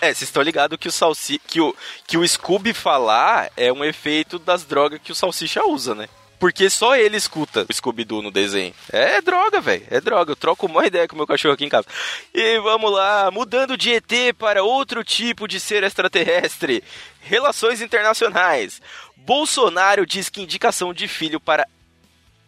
É, 0.00 0.06
vocês 0.06 0.22
estão 0.22 0.42
ligados 0.42 0.78
que 0.78 0.88
o 0.88 0.92
Salsi, 0.92 1.38
que 1.46 1.60
o 1.60 1.74
que 2.06 2.16
o 2.16 2.26
Scooby 2.26 2.72
falar 2.72 3.50
é 3.56 3.70
um 3.72 3.84
efeito 3.84 4.38
das 4.38 4.64
drogas 4.64 4.98
que 5.04 5.12
o 5.12 5.14
Salsicha 5.14 5.62
usa, 5.66 5.94
né? 5.94 6.08
Porque 6.42 6.68
só 6.68 6.96
ele 6.96 7.16
escuta 7.16 7.64
o 7.70 7.72
Scooby-Doo 7.72 8.20
no 8.20 8.32
desenho. 8.32 8.74
É 8.90 9.20
droga, 9.20 9.60
velho. 9.60 9.84
É 9.88 10.00
droga. 10.00 10.32
Eu 10.32 10.34
troco 10.34 10.66
uma 10.66 10.84
ideia 10.84 11.06
com 11.06 11.14
o 11.14 11.16
meu 11.16 11.24
cachorro 11.24 11.54
aqui 11.54 11.64
em 11.64 11.68
casa. 11.68 11.86
E 12.34 12.58
vamos 12.58 12.90
lá, 12.90 13.30
mudando 13.30 13.76
de 13.76 13.92
ET 13.92 14.34
para 14.36 14.64
outro 14.64 15.04
tipo 15.04 15.46
de 15.46 15.60
ser 15.60 15.84
extraterrestre. 15.84 16.82
Relações 17.20 17.80
internacionais. 17.80 18.82
Bolsonaro 19.18 20.04
diz 20.04 20.28
que 20.28 20.42
indicação 20.42 20.92
de 20.92 21.06
filho 21.06 21.38
para 21.38 21.64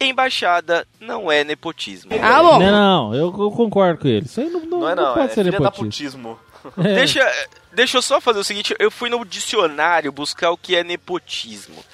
embaixada 0.01 0.85
não 0.99 1.31
é 1.31 1.45
nepotismo. 1.45 2.11
Ah, 2.21 2.43
bom. 2.43 2.59
Não, 2.59 2.73
não, 2.73 3.15
eu, 3.15 3.27
eu 3.27 3.51
concordo 3.53 4.01
com 4.01 4.09
ele. 4.09 4.27
Isso 4.27 4.41
aí 4.41 4.51
não, 4.51 4.61
não, 4.63 4.81
Não 4.81 4.89
é 4.89 4.95
não, 4.97 5.15
pode 5.15 5.31
é 5.31 5.35
ser 5.35 5.45
nepotismo. 5.45 6.37
É. 6.79 6.95
Deixa, 6.97 7.47
deixa 7.73 7.99
eu 7.99 8.03
só 8.03 8.21
fazer 8.21 8.41
o 8.41 8.45
seguinte, 8.45 8.75
eu 8.79 8.91
fui 8.91 9.09
no 9.09 9.25
dicionário 9.25 10.11
buscar 10.11 10.51
o 10.51 10.57
que 10.57 10.75
é 10.75 10.83
nepotismo. 10.83 11.85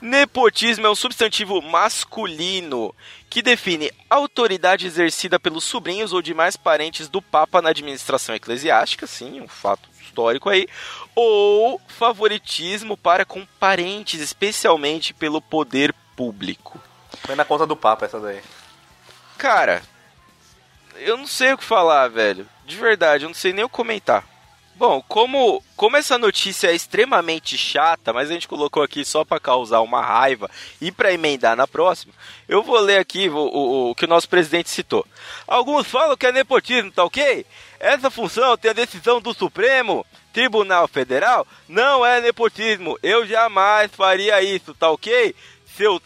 Nepotismo 0.00 0.86
é 0.86 0.90
um 0.90 0.94
substantivo 0.94 1.62
masculino 1.62 2.94
que 3.30 3.40
define 3.40 3.90
autoridade 4.10 4.86
exercida 4.86 5.40
pelos 5.40 5.64
sobrinhos 5.64 6.12
ou 6.12 6.20
demais 6.20 6.56
parentes 6.56 7.08
do 7.08 7.22
Papa 7.22 7.62
na 7.62 7.70
administração 7.70 8.34
eclesiástica, 8.34 9.06
sim, 9.06 9.40
um 9.40 9.48
fato 9.48 9.88
histórico 10.00 10.50
aí, 10.50 10.68
ou 11.14 11.80
favoritismo 11.88 12.96
para 12.96 13.24
com 13.24 13.46
parentes, 13.58 14.20
especialmente 14.20 15.14
pelo 15.14 15.40
poder 15.40 15.94
público. 16.14 16.80
Foi 17.22 17.34
na 17.34 17.44
conta 17.44 17.66
do 17.66 17.76
Papa 17.76 18.04
essa 18.04 18.20
daí. 18.20 18.42
Cara, 19.38 19.82
eu 20.96 21.16
não 21.16 21.26
sei 21.26 21.52
o 21.52 21.58
que 21.58 21.64
falar, 21.64 22.08
velho. 22.08 22.48
De 22.66 22.76
verdade, 22.76 23.24
eu 23.24 23.28
não 23.28 23.34
sei 23.34 23.52
nem 23.52 23.64
o 23.64 23.68
que 23.68 23.74
comentar. 23.74 24.24
Bom, 24.76 25.00
como, 25.06 25.62
como 25.76 25.96
essa 25.96 26.18
notícia 26.18 26.68
é 26.68 26.74
extremamente 26.74 27.56
chata, 27.56 28.12
mas 28.12 28.28
a 28.28 28.32
gente 28.32 28.48
colocou 28.48 28.82
aqui 28.82 29.04
só 29.04 29.24
para 29.24 29.38
causar 29.38 29.80
uma 29.80 30.02
raiva 30.02 30.50
e 30.80 30.90
para 30.90 31.12
emendar 31.12 31.56
na 31.56 31.66
próxima, 31.66 32.12
eu 32.48 32.60
vou 32.60 32.80
ler 32.80 32.98
aqui 32.98 33.28
o, 33.28 33.36
o, 33.36 33.90
o 33.90 33.94
que 33.94 34.04
o 34.04 34.08
nosso 34.08 34.28
presidente 34.28 34.68
citou. 34.68 35.06
Alguns 35.46 35.86
falam 35.86 36.16
que 36.16 36.26
é 36.26 36.32
nepotismo, 36.32 36.90
tá 36.90 37.04
ok? 37.04 37.46
Essa 37.78 38.10
função 38.10 38.56
tem 38.56 38.72
a 38.72 38.74
decisão 38.74 39.20
do 39.20 39.32
Supremo 39.32 40.04
Tribunal 40.32 40.88
Federal. 40.88 41.46
Não 41.68 42.04
é 42.04 42.20
nepotismo. 42.20 42.98
Eu 43.02 43.24
jamais 43.26 43.92
faria 43.92 44.42
isso, 44.42 44.74
tá 44.74 44.90
ok? 44.90 45.34
Seus 45.76 46.00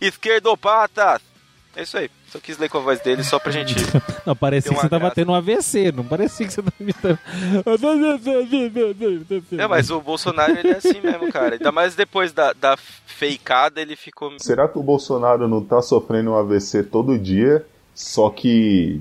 esquerdopatas. 0.00 1.31
É 1.74 1.82
isso 1.82 1.96
aí. 1.96 2.10
Só 2.30 2.38
quis 2.38 2.58
ler 2.58 2.68
com 2.68 2.78
a 2.78 2.80
voz 2.82 3.00
dele 3.00 3.24
só 3.24 3.38
pra 3.38 3.50
gente. 3.50 3.74
Não, 4.26 4.36
parecia 4.36 4.70
que 4.70 4.76
você 4.78 4.88
tava 4.88 5.00
graça. 5.00 5.14
tendo 5.14 5.32
um 5.32 5.34
AVC, 5.36 5.90
não 5.92 6.04
parecia 6.04 6.46
que 6.46 6.52
você 6.52 6.62
tava 6.62 6.76
imitando. 6.78 7.18
É, 9.58 9.66
mas 9.66 9.90
o 9.90 10.00
Bolsonaro 10.00 10.56
ele 10.56 10.70
é 10.70 10.76
assim 10.76 11.00
mesmo, 11.00 11.32
cara. 11.32 11.54
Ainda 11.54 11.72
mais 11.72 11.94
depois 11.94 12.32
da, 12.32 12.52
da 12.52 12.76
fakeada, 12.76 13.80
ele 13.80 13.96
ficou. 13.96 14.32
Será 14.38 14.68
que 14.68 14.78
o 14.78 14.82
Bolsonaro 14.82 15.48
não 15.48 15.64
tá 15.64 15.80
sofrendo 15.82 16.30
um 16.30 16.36
AVC 16.36 16.84
todo 16.84 17.18
dia, 17.18 17.66
só 17.94 18.30
que 18.30 19.00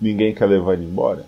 ninguém 0.00 0.34
quer 0.34 0.46
levar 0.46 0.74
ele 0.74 0.84
embora? 0.84 1.26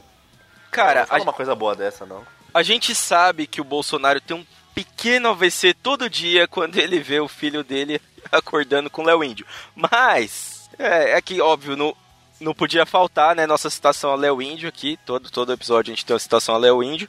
Cara, 0.70 1.00
não 1.00 1.06
fala 1.06 1.20
a, 1.20 1.24
uma 1.24 1.32
coisa 1.32 1.54
boa 1.54 1.74
dessa, 1.74 2.06
não. 2.06 2.22
a 2.54 2.62
gente 2.62 2.94
sabe 2.94 3.46
que 3.46 3.60
o 3.60 3.64
Bolsonaro 3.64 4.20
tem 4.20 4.36
um 4.36 4.44
pequeno 4.74 5.28
AVC 5.28 5.74
todo 5.74 6.08
dia 6.08 6.48
quando 6.48 6.78
ele 6.78 6.98
vê 6.98 7.20
o 7.20 7.28
filho 7.28 7.62
dele 7.62 8.00
acordando 8.32 8.90
com 8.90 9.02
o 9.02 9.04
Léo 9.04 9.22
Índio. 9.22 9.46
Mas, 9.74 10.51
é, 10.78 11.12
é 11.16 11.22
que, 11.22 11.40
óbvio, 11.40 11.76
não, 11.76 11.94
não 12.40 12.54
podia 12.54 12.84
faltar, 12.86 13.34
né? 13.36 13.46
Nossa 13.46 13.68
citação 13.70 14.10
a 14.12 14.16
Léo 14.16 14.40
Índio 14.42 14.68
aqui. 14.68 14.98
Todo, 15.06 15.30
todo 15.30 15.52
episódio 15.52 15.92
a 15.92 15.94
gente 15.94 16.04
tem 16.04 16.14
uma 16.14 16.20
citação 16.20 16.54
a 16.54 16.58
Léo 16.58 16.82
Índio. 16.82 17.08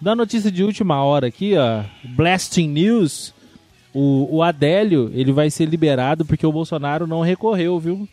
Da 0.00 0.14
notícia 0.14 0.50
de 0.50 0.62
última 0.64 1.02
hora 1.02 1.26
aqui, 1.26 1.54
ó, 1.56 1.82
Blasting 2.04 2.68
News, 2.68 3.34
o, 3.92 4.36
o 4.36 4.42
Adélio, 4.42 5.10
ele 5.14 5.32
vai 5.32 5.50
ser 5.50 5.66
liberado 5.66 6.24
porque 6.24 6.46
o 6.46 6.52
Bolsonaro 6.52 7.06
não 7.06 7.20
recorreu, 7.20 7.78
viu? 7.78 8.08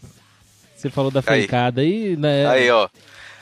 Você 0.76 0.90
falou 0.90 1.12
da 1.12 1.22
Aí. 1.26 1.42
fancada 1.44 1.82
aí, 1.82 2.16
né? 2.18 2.48
Aí, 2.48 2.70
ó. 2.72 2.88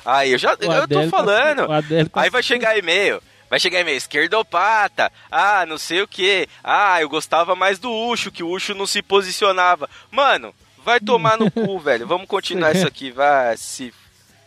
Aí, 0.06 0.32
eu 0.34 0.38
já 0.38 0.50
O 0.50 0.54
eu 0.54 0.58
tô 0.60 0.72
Adélio 0.72 1.10
tá- 1.12 1.18
falando. 1.18 1.72
Adélio 1.72 2.10
tá- 2.10 2.22
Aí 2.22 2.30
vai 2.30 2.44
chegar 2.44 2.78
e-mail. 2.78 3.22
Vai 3.50 3.60
chegar 3.60 3.80
e-mail, 3.80 3.98
esquerdopata. 3.98 5.12
Ah, 5.32 5.66
não 5.66 5.78
sei 5.78 6.02
o 6.02 6.08
que. 6.08 6.48
Ah, 6.64 7.00
eu 7.02 7.08
gostava 7.08 7.56
mais 7.56 7.80
do 7.80 7.92
Ucho, 7.92 8.32
que 8.32 8.44
o 8.44 8.50
Ucho 8.50 8.74
não 8.74 8.86
se 8.88 9.02
posicionava. 9.02 9.90
Mano, 10.12 10.54
vai 10.84 11.00
tomar 11.00 11.38
no 11.38 11.50
cu, 11.50 11.80
velho. 11.80 12.08
Vamos 12.08 12.28
continuar 12.28 12.76
isso 12.76 12.88
aqui. 12.88 13.12
Vai 13.12 13.56
se. 13.58 13.94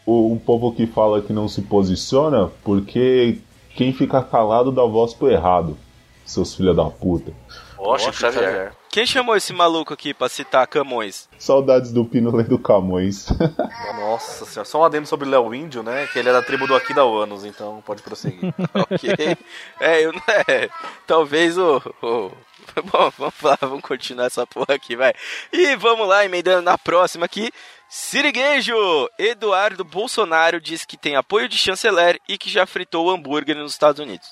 O, 0.05 0.35
o 0.35 0.41
povo 0.41 0.73
que 0.73 0.87
fala 0.87 1.21
que 1.21 1.33
não 1.33 1.49
se 1.49 1.63
posiciona 1.63 2.51
porque 2.63 3.39
quem 3.75 3.93
fica 3.93 4.23
calado 4.23 4.71
dá 4.71 4.83
voz 4.85 5.13
pro 5.13 5.31
errado. 5.31 5.77
Seus 6.25 6.55
filha 6.55 6.75
da 6.75 6.85
puta. 6.85 7.33
Ó, 7.79 7.99
Chico 7.99 8.13
Xavier. 8.15 8.73
Quem 8.91 9.05
chamou 9.05 9.37
esse 9.37 9.53
maluco 9.53 9.93
aqui 9.93 10.15
pra 10.15 10.29
citar 10.29 10.67
Camões? 10.67 11.29
Saudades 11.39 11.93
do 11.93 12.05
Pino 12.05 12.35
lendo 12.35 12.59
Camões. 12.59 13.27
Nossa 13.95 14.47
senhora. 14.47 14.65
Só 14.69 14.81
um 14.81 14.85
adendo 14.85 15.07
sobre 15.07 15.27
o 15.29 15.31
Léo 15.31 15.55
Índio, 15.55 15.83
né? 15.83 16.07
Que 16.13 16.19
ele 16.19 16.31
é 16.31 16.33
da 16.33 16.43
tribo 16.43 16.67
do 16.67 16.75
Aqui 16.75 16.95
da 16.95 17.03
Anos, 17.03 17.45
então 17.45 17.83
pode 17.85 18.03
prosseguir. 18.03 18.55
ok. 18.73 19.37
É, 19.79 20.03
eu 20.03 20.13
é, 20.49 20.71
talvez 21.07 21.59
o, 21.59 21.77
o- 22.03 22.31
Bom, 22.91 23.13
vamos 23.19 23.35
lá, 23.43 23.59
vamos 23.61 23.83
continuar 23.83 24.27
essa 24.27 24.47
porra 24.47 24.75
aqui, 24.75 24.97
vai. 24.97 25.13
E 25.53 25.77
vamos 25.77 26.09
lá, 26.09 26.25
emendando 26.25 26.63
na 26.63 26.77
próxima 26.79 27.27
aqui. 27.27 27.51
Siriguejo! 27.89 28.75
Eduardo 29.19 29.85
Bolsonaro 29.85 30.61
diz 30.61 30.85
que 30.85 30.97
tem 30.97 31.17
apoio 31.17 31.49
de 31.49 31.57
chanceler 31.57 32.19
e 32.29 32.37
que 32.37 32.51
já 32.51 32.67
fritou 32.67 33.11
hambúrguer 33.11 33.57
nos 33.57 33.73
Estados 33.73 34.01
Unidos. 34.01 34.27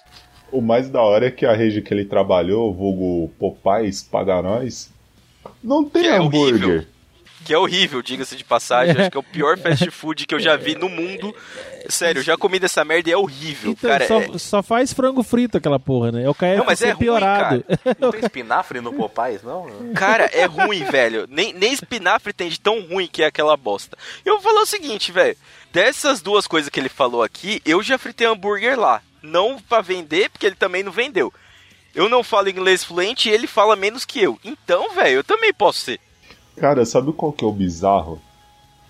O 0.57 0.61
mais 0.63 0.89
da 0.89 1.03
hora 1.03 1.27
é 1.27 1.31
que 1.31 1.45
a 1.47 1.53
rede 1.55 1.83
que 1.83 1.93
ele 1.93 2.05
trabalhou, 2.05 2.71
o 2.71 2.75
vulgo 2.75 3.33
Popais, 3.39 4.03
paga 4.03 4.41
nós, 4.43 4.91
não 5.63 5.85
tem 5.85 6.03
Que 6.03 6.09
é 6.09 6.17
hambúrguer. 6.17 6.65
horrível. 6.69 6.87
Que 7.45 7.53
é 7.53 7.59
horrível, 7.59 8.01
diga-se 8.01 8.37
de 8.37 8.43
passagem. 8.45 8.97
Acho 8.99 9.11
que 9.11 9.17
é 9.19 9.21
o 9.21 9.23
pior 9.23 9.59
fast 9.61 9.91
food 9.91 10.27
que 10.27 10.35
eu 10.35 10.41
já 10.41 10.57
vi 10.57 10.75
no 10.75 10.89
mundo. 10.89 11.35
Sério, 11.91 12.21
eu 12.21 12.23
já 12.23 12.39
comi 12.39 12.59
dessa 12.59 12.83
merda 12.87 13.11
e 13.11 13.13
é 13.13 13.17
horrível, 13.19 13.73
Então, 13.73 13.91
cara. 13.91 14.07
só, 14.09 14.19
é- 14.23 14.39
só 14.39 14.63
faz 14.63 14.95
frango 14.95 15.23
frito 15.23 15.59
aquela 15.59 15.79
porra, 15.79 16.11
né? 16.11 16.23
É 16.25 16.31
o 16.31 16.35
KFC 16.35 16.57
Não, 16.57 16.65
mas 16.65 16.81
é 16.81 16.91
ruim, 16.93 16.99
piorado. 16.99 17.63
Não 18.01 18.11
tem 18.13 18.21
espinafre 18.25 18.81
no 18.81 18.95
Popais, 18.95 19.43
não? 19.43 19.67
Cara, 19.95 20.25
é 20.33 20.47
ruim, 20.47 20.85
velho. 20.85 21.27
Nem, 21.29 21.53
nem 21.53 21.75
espinafre 21.75 22.33
tem 22.33 22.49
de 22.49 22.59
tão 22.59 22.81
ruim 22.81 23.07
que 23.07 23.23
é 23.23 23.27
aquela 23.27 23.59
bosta. 23.59 23.95
Eu 24.25 24.35
vou 24.41 24.43
falar 24.43 24.63
o 24.63 24.67
seguinte, 24.67 25.13
velho. 25.13 25.37
Dessas 25.71 26.23
duas 26.23 26.47
coisas 26.47 26.71
que 26.71 26.81
ele 26.81 26.89
falou 26.89 27.23
aqui, 27.23 27.61
eu 27.67 27.83
já 27.83 27.99
fritei 27.99 28.27
hambúrguer 28.27 28.79
lá. 28.81 29.03
Não 29.25 29.59
pra 29.59 29.81
vender, 29.81 30.29
porque 30.31 30.47
ele 30.47 30.55
também 30.55 30.83
não 30.83 30.93
vendeu. 30.93 31.33
Eu 31.95 32.09
não 32.09 32.23
falo 32.23 32.49
inglês 32.49 32.85
fluente 32.85 33.29
e 33.29 33.33
ele 33.33 33.47
fala 33.47 33.75
menos 33.75 34.05
que 34.05 34.21
eu. 34.21 34.39
Então, 34.45 34.93
velho, 34.95 35.17
eu 35.17 35.25
também 35.25 35.53
posso 35.53 35.79
ser. 35.79 36.01
Cara, 36.57 36.85
sabe 36.85 37.13
qual 37.13 37.33
que 37.33 37.45
é 37.45 37.49
o 37.49 37.53
bizarro? 37.53 38.21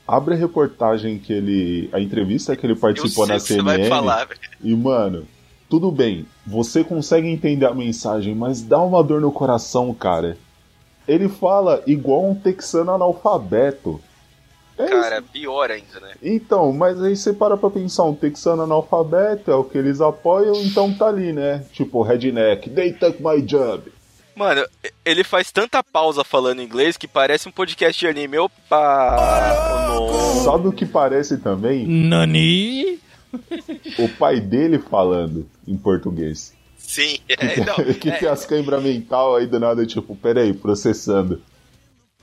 Abre 0.07 0.35
a 0.35 0.37
reportagem 0.37 1.19
que 1.19 1.33
ele. 1.33 1.89
a 1.93 2.01
entrevista 2.01 2.57
que 2.57 2.67
ele 2.67 2.75
participou 2.75 3.27
na 3.27 3.39
CNN. 3.39 3.89
falar. 3.89 4.29
E, 4.63 4.75
mano, 4.75 5.27
tudo 5.69 5.91
bem, 5.91 6.27
você 6.47 6.85
consegue 6.85 7.29
entender 7.29 7.67
a 7.67 7.75
mensagem, 7.75 8.35
mas 8.35 8.63
dá 8.63 8.81
uma 8.81 9.03
dor 9.03 9.21
no 9.21 9.33
coração, 9.33 9.95
cara. 9.95 10.37
Ele 11.07 11.29
fala 11.29 11.83
igual 11.87 12.29
um 12.31 12.35
texano 12.35 12.93
analfabeto. 12.93 14.01
É 14.77 14.87
Cara, 14.87 15.23
pior 15.23 15.71
ainda, 15.71 16.01
né? 16.01 16.15
Então, 16.23 16.73
mas 16.73 17.01
aí 17.01 17.17
você 17.17 17.33
para 17.33 17.57
pra 17.57 17.71
pensar, 17.71 18.05
um 18.05 18.15
texano 18.15 18.63
analfabeto 18.63 19.51
é 19.51 19.55
o 19.55 19.63
que 19.63 19.79
eles 19.79 20.01
apoiam, 20.01 20.57
então 20.63 20.93
tá 20.93 21.07
ali, 21.07 21.33
né? 21.33 21.65
Tipo, 21.73 22.03
redneck, 22.03 22.69
they 22.71 22.93
took 22.93 23.23
my 23.23 23.41
job. 23.41 23.93
Mano, 24.35 24.67
ele 25.05 25.23
faz 25.23 25.53
tanta 25.53 25.81
pausa 25.83 26.25
falando 26.25 26.61
inglês 26.61 26.97
que 26.97 27.07
parece 27.07 27.49
um 27.49 27.53
podcast 27.53 27.99
de 27.99 28.09
anime. 28.09 28.39
Opa! 28.39 29.17
Sabe 30.45 30.67
o 30.67 30.73
que 30.73 30.85
parece 30.85 31.39
também? 31.39 31.87
Nani? 31.87 32.99
O 33.99 34.09
pai 34.19 34.41
dele 34.41 34.79
falando 34.79 35.49
em 35.67 35.77
português. 35.77 36.53
Sim, 36.77 37.19
é, 37.29 37.37
não, 37.65 37.95
que 37.95 38.11
é, 38.11 38.19
tem 38.19 38.29
as 38.29 38.45
câimbras 38.45 38.83
mental 38.83 39.37
aí 39.37 39.47
do 39.47 39.59
nada, 39.59 39.87
tipo, 39.87 40.17
peraí, 40.17 40.53
processando. 40.53 41.41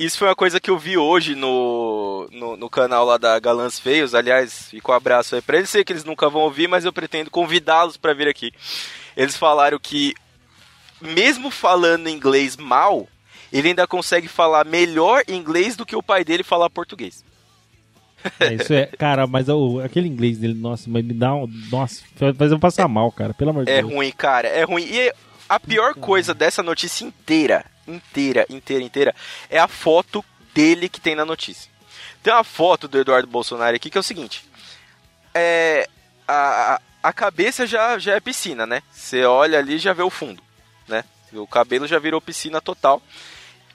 Isso 0.06 0.18
foi 0.18 0.28
uma 0.28 0.36
coisa 0.36 0.60
que 0.60 0.70
eu 0.70 0.78
vi 0.78 0.98
hoje 0.98 1.36
no, 1.36 2.28
no, 2.32 2.58
no 2.58 2.70
canal 2.70 3.06
lá 3.06 3.18
da 3.18 3.38
Galãs 3.40 3.80
Feios. 3.80 4.16
Aliás, 4.16 4.70
fica 4.70 4.92
um 4.92 4.96
abraço 4.96 5.36
aí 5.36 5.42
pra 5.42 5.58
eles. 5.58 5.70
Sei 5.70 5.84
que 5.84 5.94
eles 5.94 6.04
nunca 6.04 6.30
vão 6.30 6.42
ouvir, 6.42 6.68
mas 6.68 6.86
eu 6.86 6.92
pretendo 6.94 7.30
convidá-los 7.30 7.98
pra 7.98 8.14
vir 8.14 8.28
aqui. 8.28 8.52
Eles 9.16 9.38
falaram 9.38 9.78
que, 9.78 10.14
mesmo 11.02 11.52
falando 11.52 12.10
inglês 12.10 12.58
mal, 12.58 13.08
ele 13.54 13.70
ainda 13.70 13.86
consegue 13.86 14.28
falar 14.28 14.66
melhor 14.66 15.24
inglês 15.28 15.76
do 15.76 15.86
que 15.86 15.96
o 15.96 16.02
pai 16.04 16.24
dele 16.24 16.44
falar 16.44 16.70
português. 16.70 17.24
É, 18.40 18.54
isso 18.54 18.72
é, 18.74 18.86
cara, 18.86 19.26
mas 19.26 19.50
o, 19.50 19.80
aquele 19.80 20.08
inglês 20.08 20.38
dele, 20.38 20.54
nossa, 20.54 20.90
mas 20.90 21.04
me 21.04 21.14
dá 21.14 21.34
um. 21.34 21.48
Nossa, 21.72 22.04
faz 22.38 22.52
eu 22.52 22.60
passar 22.60 22.88
mal, 22.88 23.12
cara, 23.12 23.34
pelo 23.34 23.50
amor 23.50 23.66
de 23.66 23.72
É 23.72 23.82
Deus. 23.82 23.92
ruim, 23.92 24.12
cara, 24.12 24.48
é 24.48 24.64
ruim. 24.64 24.84
E 24.84 25.12
a 25.56 25.60
pior 25.60 25.94
coisa 25.96 26.34
dessa 26.34 26.62
notícia 26.64 27.04
inteira, 27.06 27.66
inteira, 27.88 28.46
inteira, 28.50 28.84
inteira, 28.84 29.16
é 29.50 29.60
a 29.60 29.68
foto 29.68 30.24
dele 30.54 30.88
que 30.90 31.00
tem 31.02 31.16
na 31.16 31.26
notícia. 31.26 31.70
Tem 32.24 32.34
uma 32.34 32.44
foto 32.44 32.88
do 32.88 33.00
Eduardo 33.00 33.28
Bolsonaro 33.28 33.76
aqui 33.76 33.90
que 33.90 33.98
é 33.98 34.02
o 34.02 34.04
seguinte: 34.04 34.46
é, 35.34 35.88
a, 36.28 36.80
a- 37.04 37.14
cabeça 37.14 37.66
já, 37.66 37.98
já 37.98 38.14
é 38.16 38.20
piscina, 38.20 38.66
né? 38.66 38.82
Você 38.92 39.24
olha 39.26 39.58
ali 39.60 39.78
já 39.78 39.94
vê 39.94 40.04
o 40.04 40.10
fundo, 40.10 40.42
né? 40.88 41.04
O 41.34 41.48
cabelo 41.48 41.88
já 41.88 41.98
virou 42.00 42.22
piscina 42.22 42.60
total. 42.62 43.02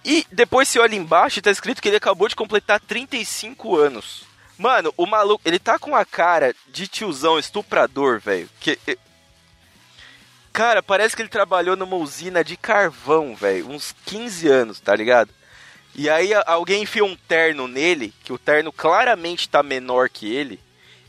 E 0.04 0.24
depois 0.30 0.68
você 0.68 0.78
olha 0.78 0.94
embaixo 0.94 1.38
e 1.38 1.42
tá 1.42 1.50
escrito 1.50 1.82
que 1.82 1.88
ele 1.88 1.96
acabou 1.96 2.28
de 2.28 2.36
completar 2.36 2.78
35 2.80 3.76
anos. 3.76 4.24
Mano, 4.56 4.94
o 4.96 5.04
maluco, 5.04 5.42
ele 5.44 5.58
tá 5.58 5.78
com 5.78 5.96
a 5.96 6.04
cara 6.04 6.54
de 6.68 6.86
tiozão 6.86 7.38
estuprador, 7.38 8.20
velho. 8.20 8.48
Que 8.60 8.78
Cara, 10.56 10.82
parece 10.82 11.14
que 11.14 11.20
ele 11.20 11.28
trabalhou 11.28 11.76
numa 11.76 11.96
usina 11.96 12.42
de 12.42 12.56
carvão, 12.56 13.36
velho, 13.36 13.68
uns 13.68 13.94
15 14.06 14.48
anos, 14.48 14.80
tá 14.80 14.96
ligado? 14.96 15.28
E 15.94 16.08
aí 16.08 16.32
alguém 16.46 16.82
enfia 16.82 17.04
um 17.04 17.14
terno 17.14 17.68
nele, 17.68 18.14
que 18.24 18.32
o 18.32 18.38
terno 18.38 18.72
claramente 18.72 19.50
tá 19.50 19.62
menor 19.62 20.08
que 20.08 20.34
ele, 20.34 20.58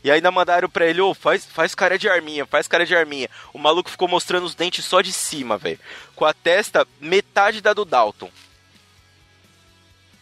e 0.04 0.10
ainda 0.10 0.30
mandaram 0.30 0.68
pra 0.68 0.84
ele, 0.84 1.00
ô, 1.00 1.14
faz, 1.14 1.46
faz 1.46 1.74
cara 1.74 1.98
de 1.98 2.10
arminha, 2.10 2.44
faz 2.44 2.68
cara 2.68 2.84
de 2.84 2.94
arminha. 2.94 3.30
O 3.54 3.58
maluco 3.58 3.88
ficou 3.88 4.06
mostrando 4.06 4.44
os 4.44 4.54
dentes 4.54 4.84
só 4.84 5.00
de 5.00 5.14
cima, 5.14 5.56
velho. 5.56 5.80
Com 6.14 6.26
a 6.26 6.34
testa 6.34 6.86
metade 7.00 7.62
da 7.62 7.72
do 7.72 7.86
Dalton. 7.86 8.30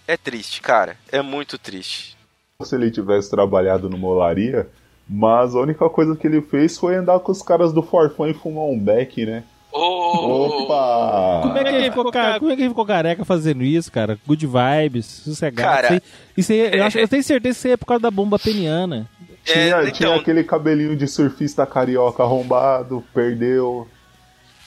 É 0.07 0.16
triste, 0.16 0.61
cara. 0.61 0.97
É 1.11 1.20
muito 1.20 1.59
triste. 1.59 2.16
Se 2.62 2.77
ele 2.77 2.93
tivesse 2.93 3.29
trabalhado 3.29 3.91
no 3.91 3.99
Molaria, 3.99 4.70
mas 5.09 5.54
a 5.54 5.61
única 5.61 5.88
coisa 5.88 6.16
que 6.16 6.26
ele 6.26 6.40
fez 6.42 6.78
foi 6.78 6.96
andar 6.96 7.18
com 7.20 7.32
os 7.32 7.42
caras 7.42 7.72
do 7.72 7.82
Forfã 7.82 8.28
e 8.28 8.34
fumar 8.34 8.64
um 8.64 8.78
beck, 8.78 9.24
né? 9.26 9.44
Opa! 9.72 11.40
Como 11.42 11.59
é, 11.59 11.64
que 11.64 11.70
ele 11.70 11.90
ficou, 11.90 12.11
ca- 12.11 12.38
como 12.38 12.50
é 12.50 12.57
que 12.57 12.62
ele 12.62 12.68
ficou 12.70 12.86
careca 12.86 13.24
fazendo 13.24 13.62
isso, 13.62 13.90
cara? 13.92 14.18
Good 14.26 14.46
vibes, 14.46 15.07
sossegado. 15.07 15.68
Cara, 15.82 15.86
Isso 15.86 15.92
aí- 15.94 16.02
isso 16.36 16.52
aí- 16.52 16.78
eu, 16.78 16.84
acho- 16.84 16.98
eu 16.98 17.09
tenho 17.09 17.22
certeza 17.22 17.52
que 17.54 17.59
isso 17.59 17.66
aí 17.66 17.72
é 17.74 17.76
por 17.76 17.86
causa 17.86 18.02
da 18.02 18.11
bomba 18.11 18.38
peniana. 18.38 19.09
Tinha, 19.44 19.59
É, 19.76 19.90
tinha 19.90 20.09
então, 20.09 20.14
aquele 20.20 20.42
cabelinho 20.42 20.96
de 20.96 21.07
surfista 21.07 21.64
carioca 21.66 22.22
arrombado, 22.22 23.04
perdeu. 23.14 23.86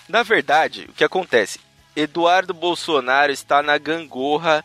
Na 0.07 0.23
verdade, 0.23 0.85
o 0.89 0.93
que 0.93 1.03
acontece? 1.03 1.59
Eduardo 1.95 2.53
Bolsonaro 2.53 3.31
está 3.31 3.61
na 3.61 3.77
gangorra 3.77 4.63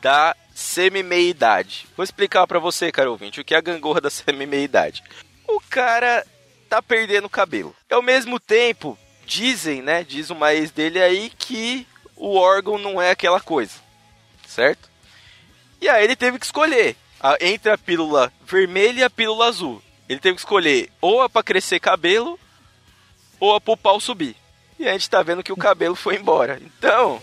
da 0.00 0.34
semi-meia-idade. 0.58 1.86
Vou 1.96 2.02
explicar 2.02 2.44
pra 2.46 2.58
você, 2.58 2.90
cara 2.90 3.10
ouvinte, 3.10 3.40
o 3.40 3.44
que 3.44 3.54
é 3.54 3.58
a 3.58 3.62
gangorra 3.62 4.00
da 4.00 4.10
semi-meia-idade. 4.10 5.04
O 5.46 5.60
cara 5.60 6.26
tá 6.68 6.82
perdendo 6.82 7.28
cabelo. 7.28 7.74
Ao 7.88 8.02
mesmo 8.02 8.40
tempo, 8.40 8.98
dizem, 9.24 9.80
né, 9.80 10.02
diz 10.02 10.30
uma 10.30 10.52
ex 10.52 10.72
dele 10.72 11.00
aí 11.00 11.30
que 11.30 11.86
o 12.16 12.36
órgão 12.36 12.76
não 12.76 13.00
é 13.00 13.12
aquela 13.12 13.40
coisa, 13.40 13.74
certo? 14.46 14.90
E 15.80 15.88
aí 15.88 16.02
ele 16.02 16.16
teve 16.16 16.40
que 16.40 16.44
escolher 16.44 16.96
entre 17.40 17.70
a 17.70 17.78
pílula 17.78 18.32
vermelha 18.44 19.00
e 19.00 19.04
a 19.04 19.10
pílula 19.10 19.46
azul. 19.46 19.80
Ele 20.08 20.18
teve 20.18 20.34
que 20.34 20.40
escolher 20.40 20.90
ou 21.00 21.22
a 21.22 21.28
pra 21.28 21.42
crescer 21.42 21.78
cabelo 21.78 22.38
ou 23.38 23.54
a 23.54 23.60
pro 23.60 23.76
pau 23.76 24.00
subir. 24.00 24.34
E 24.76 24.88
a 24.88 24.92
gente 24.92 25.08
tá 25.08 25.22
vendo 25.22 25.42
que 25.42 25.52
o 25.52 25.56
cabelo 25.56 25.94
foi 25.94 26.16
embora. 26.16 26.60
Então. 26.60 27.22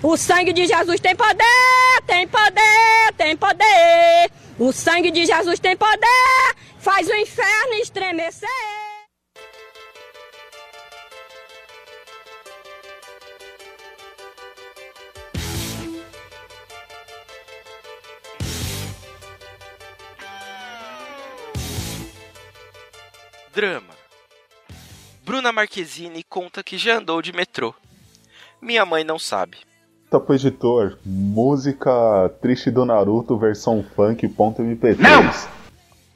O 0.00 0.16
sangue 0.16 0.52
de 0.52 0.64
Jesus 0.64 1.00
tem 1.00 1.16
poder, 1.16 2.02
tem 2.06 2.28
poder, 2.28 3.12
tem 3.16 3.36
poder. 3.36 4.30
O 4.56 4.72
sangue 4.72 5.10
de 5.10 5.26
Jesus 5.26 5.58
tem 5.58 5.76
poder, 5.76 6.54
faz 6.78 7.08
o 7.08 7.14
inferno 7.14 7.74
estremecer. 7.74 8.48
Drama. 23.52 23.98
Bruna 25.24 25.50
Marquezine 25.50 26.22
conta 26.22 26.62
que 26.62 26.78
já 26.78 26.98
andou 26.98 27.20
de 27.20 27.32
metrô. 27.32 27.74
Minha 28.62 28.86
mãe 28.86 29.02
não 29.02 29.18
sabe. 29.18 29.67
Tá 30.10 30.18
pro 30.18 30.34
editor, 30.34 30.98
música 31.04 31.90
triste 32.40 32.70
do 32.70 32.84
Naruto 32.86 33.36
versão 33.36 33.84
funk.mp3. 33.94 35.48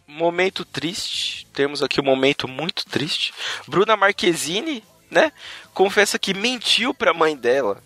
Momento 0.09 0.65
triste. 0.65 1.47
Temos 1.53 1.83
aqui 1.83 2.01
um 2.01 2.05
momento 2.05 2.49
muito 2.49 2.87
triste. 2.87 3.35
Bruna 3.69 3.95
Marquezine, 3.97 4.83
né? 5.11 5.31
Confessa 5.75 6.19
que 6.19 6.33
mentiu 6.33 6.95
pra 6.95 7.13
mãe 7.13 7.37
dela. 7.37 7.79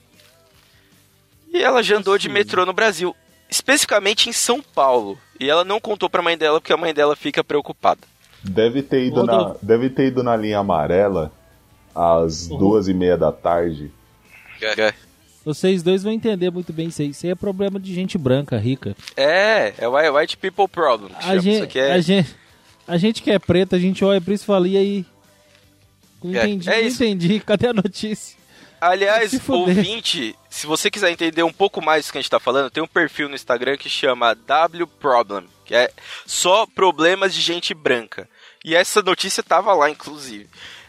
E 1.52 1.60
ela 1.62 1.82
já 1.82 1.96
andou 1.96 2.16
de 2.18 2.28
metrô 2.28 2.64
no 2.64 2.72
Brasil. 2.72 3.14
Especificamente 3.50 4.28
em 4.28 4.32
São 4.32 4.62
Paulo. 4.62 5.18
E 5.40 5.50
ela 5.50 5.64
não 5.64 5.80
contou 5.80 6.08
pra 6.08 6.22
mãe 6.22 6.38
dela 6.38 6.60
porque 6.60 6.72
a 6.72 6.76
mãe 6.76 6.94
dela 6.94 7.16
fica 7.16 7.42
preocupada. 7.42 8.00
Deve 8.44 8.80
ter 8.82 9.04
ido, 9.04 9.24
na, 9.24 9.56
deve 9.60 9.90
ter 9.90 10.06
ido 10.06 10.22
na 10.22 10.36
linha 10.36 10.58
amarela 10.58 11.32
às 11.94 12.48
Uhum. 12.48 12.58
duas 12.58 12.86
e 12.86 12.94
meia 12.94 13.16
da 13.16 13.32
tarde. 13.32 13.90
Vocês 15.46 15.80
dois 15.80 16.02
vão 16.02 16.12
entender 16.12 16.50
muito 16.50 16.72
bem 16.72 16.88
isso 16.88 17.00
aí. 17.00 17.10
Isso 17.10 17.24
aí 17.24 17.30
é 17.30 17.36
problema 17.36 17.78
de 17.78 17.94
gente 17.94 18.18
branca, 18.18 18.58
rica. 18.58 18.96
É, 19.16 19.72
é 19.78 20.10
White 20.10 20.36
People 20.38 20.66
Problem. 20.66 21.12
A 21.20 21.38
gente, 21.38 21.62
aqui 21.62 21.78
é... 21.78 21.92
a, 21.92 22.00
gente, 22.00 22.34
a 22.84 22.98
gente 22.98 23.22
que 23.22 23.30
é 23.30 23.38
preta, 23.38 23.76
a 23.76 23.78
gente 23.78 24.04
olha 24.04 24.20
pra 24.20 24.34
isso 24.34 24.42
e 24.42 24.46
fala, 24.46 24.66
e 24.66 24.76
aí? 24.76 25.06
É, 26.24 26.48
entendi, 26.48 26.68
é 26.68 26.80
isso. 26.80 27.04
entendi. 27.04 27.38
Cadê 27.46 27.68
a 27.68 27.72
notícia? 27.72 28.36
Aliás, 28.80 29.30
Se 29.30 29.40
ouvinte, 29.46 30.36
se 30.50 30.66
você 30.66 30.90
quiser 30.90 31.12
entender 31.12 31.44
um 31.44 31.52
pouco 31.52 31.80
mais 31.80 32.06
do 32.06 32.12
que 32.12 32.18
a 32.18 32.20
gente 32.20 32.30
tá 32.30 32.40
falando, 32.40 32.68
tem 32.68 32.82
um 32.82 32.88
perfil 32.88 33.28
no 33.28 33.36
Instagram 33.36 33.76
que 33.76 33.88
chama 33.88 34.34
W 34.34 34.84
Problem, 34.98 35.46
que 35.64 35.76
é 35.76 35.92
só 36.26 36.66
problemas 36.66 37.32
de 37.32 37.40
gente 37.40 37.72
branca. 37.72 38.28
E 38.64 38.74
essa 38.74 39.00
notícia 39.00 39.44
tava 39.44 39.72
lá, 39.74 39.88
inclusive. 39.88 40.48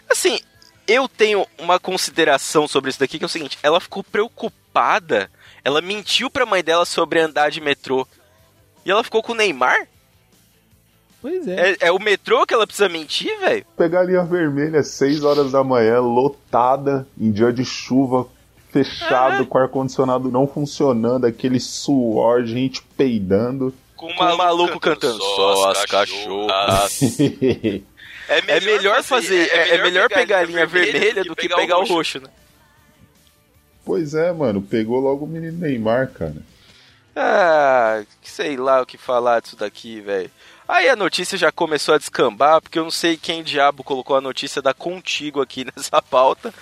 Assim, 0.10 0.40
eu 0.88 1.08
tenho 1.08 1.46
uma 1.58 1.80
consideração 1.80 2.68
sobre 2.68 2.90
isso 2.90 3.00
daqui, 3.00 3.18
que 3.18 3.26
é 3.26 3.28
o 3.28 3.30
seguinte, 3.30 3.58
ela 3.62 3.80
ficou 3.80 4.04
preocupada, 4.04 5.30
ela 5.64 5.82
mentiu 5.82 6.30
pra 6.30 6.46
mãe 6.46 6.64
dela 6.64 6.86
sobre 6.86 7.20
andar 7.20 7.52
de 7.52 7.60
metrô. 7.60 8.08
E 8.86 8.92
ela 8.92 9.04
ficou 9.04 9.22
com 9.22 9.34
o 9.34 9.36
Neymar? 9.36 9.88
Pois 11.22 11.48
é. 11.48 11.72
É, 11.72 11.78
é 11.88 11.92
o 11.92 12.00
metrô 12.00 12.46
que 12.46 12.54
ela 12.54 12.66
precisa 12.66 12.88
mentir, 12.88 13.38
velho? 13.40 13.66
Pegar 13.76 14.02
a 14.02 14.04
linha 14.04 14.24
vermelha 14.24 14.80
às 14.80 14.88
6 14.90 15.24
horas 15.24 15.52
da 15.52 15.64
manhã, 15.64 16.00
lotada, 16.00 17.06
em 17.20 17.32
dia 17.32 17.52
de 17.52 17.66
chuva, 17.66 18.28
fechado, 18.72 19.46
com 19.46 19.58
o 19.58 19.62
ar-condicionado 19.62 20.32
não 20.32 20.48
funcionando, 20.48 21.26
aquele 21.26 21.60
suor, 21.60 22.46
gente 22.46 22.82
peidando. 22.96 23.74
Com 23.96 24.08
o 24.08 24.38
maluco, 24.38 24.80
cantando 24.80 25.18
só 25.20 25.72
as 25.72 25.86
cachorras. 25.86 27.00
É 28.28 28.60
melhor, 28.60 29.04
fazer, 29.04 29.50
é, 29.52 29.76
é 29.76 29.82
melhor 29.82 30.10
pegar 30.10 30.40
a 30.40 30.44
linha 30.44 30.66
vermelha 30.66 31.24
do 31.24 31.36
que 31.36 31.48
pegar 31.48 31.78
o 31.78 31.86
roxo, 31.86 32.20
né? 32.20 32.30
pois 33.86 34.14
é, 34.14 34.34
mano, 34.34 34.62
pegou 34.62 35.00
logo 35.00 35.24
o 35.24 35.28
menino 35.28 35.60
Neymar, 35.60 36.12
cara. 36.12 36.36
Ah, 37.16 38.04
sei 38.22 38.58
lá 38.58 38.82
o 38.82 38.86
que 38.86 38.98
falar 38.98 39.40
disso 39.40 39.56
daqui, 39.56 40.02
velho. 40.02 40.30
Aí 40.68 40.90
a 40.90 40.96
notícia 40.96 41.38
já 41.38 41.52
começou 41.52 41.96
a 41.96 41.98
descambar, 41.98 42.62
porque 42.62 42.78
eu 42.78 42.84
não 42.84 42.92
sei 42.92 43.16
quem 43.16 43.42
diabo 43.42 43.86
colocou 43.86 44.18
a 44.18 44.22
notícia 44.22 44.62
da 44.62 44.74
Contigo 44.74 45.42
aqui 45.42 45.66
nessa 45.76 46.02
pauta. 46.02 46.54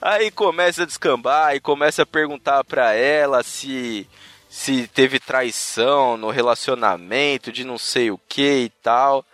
Aí 0.00 0.30
começa 0.30 0.82
a 0.82 0.86
descambar 0.86 1.56
e 1.56 1.60
começa 1.60 2.02
a 2.02 2.06
perguntar 2.06 2.62
pra 2.64 2.92
ela 2.92 3.42
se 3.42 4.06
se 4.48 4.86
teve 4.86 5.18
traição 5.18 6.16
no 6.16 6.30
relacionamento, 6.30 7.50
de 7.50 7.64
não 7.64 7.76
sei 7.76 8.12
o 8.12 8.20
que 8.28 8.66
e 8.66 8.68
tal. 8.68 9.24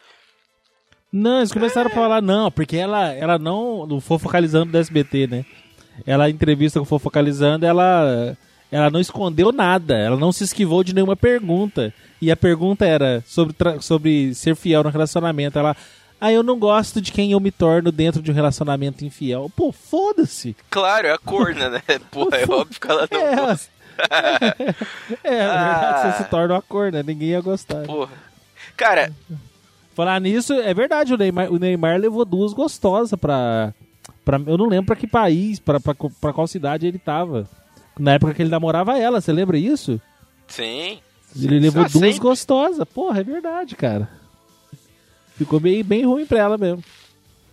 Não, 1.13 1.39
eles 1.39 1.53
começaram 1.53 1.91
a 1.91 1.95
falar, 1.95 2.23
não, 2.23 2.51
porque 2.51 2.77
ela, 2.77 3.09
ela 3.13 3.39
não. 3.39 3.87
No 3.87 4.01
Fofocalizando 4.01 4.71
do 4.73 4.79
SBT, 4.79 5.27
né? 5.27 5.45
Ela 6.07 6.31
entrevista 6.31 6.79
com 6.79 6.85
o 6.85 6.89
Fofocalizando, 6.89 7.67
ela. 7.67 8.37
Ela 8.73 8.89
não 8.89 9.01
escondeu 9.01 9.51
nada, 9.51 9.99
ela 9.99 10.17
não 10.17 10.31
se 10.31 10.45
esquivou 10.45 10.85
de 10.85 10.95
nenhuma 10.95 11.17
pergunta. 11.17 11.93
E 12.23 12.31
a 12.31 12.37
pergunta 12.37 12.87
era 12.87 13.21
sobre, 13.27 13.55
sobre 13.81 14.33
ser 14.35 14.55
fiel 14.55 14.85
no 14.85 14.91
relacionamento. 14.91 15.59
Ela. 15.59 15.77
Ah, 16.21 16.31
eu 16.31 16.43
não 16.43 16.59
gosto 16.59 17.01
de 17.01 17.11
quem 17.13 17.33
eu 17.33 17.41
me 17.41 17.51
torno 17.51 17.91
dentro 17.91 18.21
de 18.23 18.31
um 18.31 18.35
relacionamento 18.35 19.05
infiel. 19.05 19.51
Pô, 19.57 19.73
foda-se. 19.73 20.55
Claro, 20.69 21.07
é 21.09 21.13
a 21.13 21.19
corna, 21.19 21.71
né? 21.71 21.83
Porra, 22.13 22.37
é 22.37 22.45
óbvio 22.45 22.79
que 22.81 22.87
ela 22.91 23.09
não 23.11 23.19
É, 23.19 23.37
gosta. 23.37 23.71
é, 25.25 25.39
na 25.47 25.55
verdade, 25.57 26.09
Ah. 26.09 26.13
você 26.17 26.23
se 26.23 26.31
torna 26.31 26.55
uma 26.55 26.63
corna, 26.63 27.03
ninguém 27.03 27.31
ia 27.31 27.41
gostar. 27.41 27.85
Porra. 27.87 28.13
Cara, 28.77 29.13
Falar 30.01 30.19
nisso, 30.19 30.55
é 30.55 30.73
verdade, 30.73 31.13
o 31.13 31.17
Neymar, 31.19 31.53
o 31.53 31.59
Neymar 31.59 31.99
levou 32.01 32.25
duas 32.25 32.55
gostosas 32.55 33.19
pra, 33.21 33.75
pra. 34.25 34.41
Eu 34.47 34.57
não 34.57 34.67
lembro 34.67 34.87
pra 34.87 34.97
que 34.97 35.07
país, 35.07 35.61
pra, 35.61 35.79
pra, 35.79 35.95
pra 36.19 36.33
qual 36.33 36.47
cidade 36.47 36.87
ele 36.87 36.99
tava. 36.99 37.47
Na 37.99 38.15
época 38.15 38.33
que 38.33 38.41
ele 38.41 38.49
namorava 38.51 38.99
ela, 38.99 39.21
você 39.21 39.31
lembra 39.31 39.59
isso? 39.59 40.01
sim. 40.49 40.99
Ele 41.37 41.61
levou 41.61 41.85
Ah, 41.85 41.89
duas 41.89 41.93
sempre. 42.15 42.19
gostosas. 42.19 42.85
Porra, 42.89 43.21
é 43.21 43.23
verdade, 43.23 43.77
cara. 43.77 44.09
Ficou 45.37 45.61
bem, 45.61 45.85
bem 45.85 46.07
ruim 46.07 46.25
pra 46.25 46.39
ela 46.39 46.57
mesmo. 46.57 46.83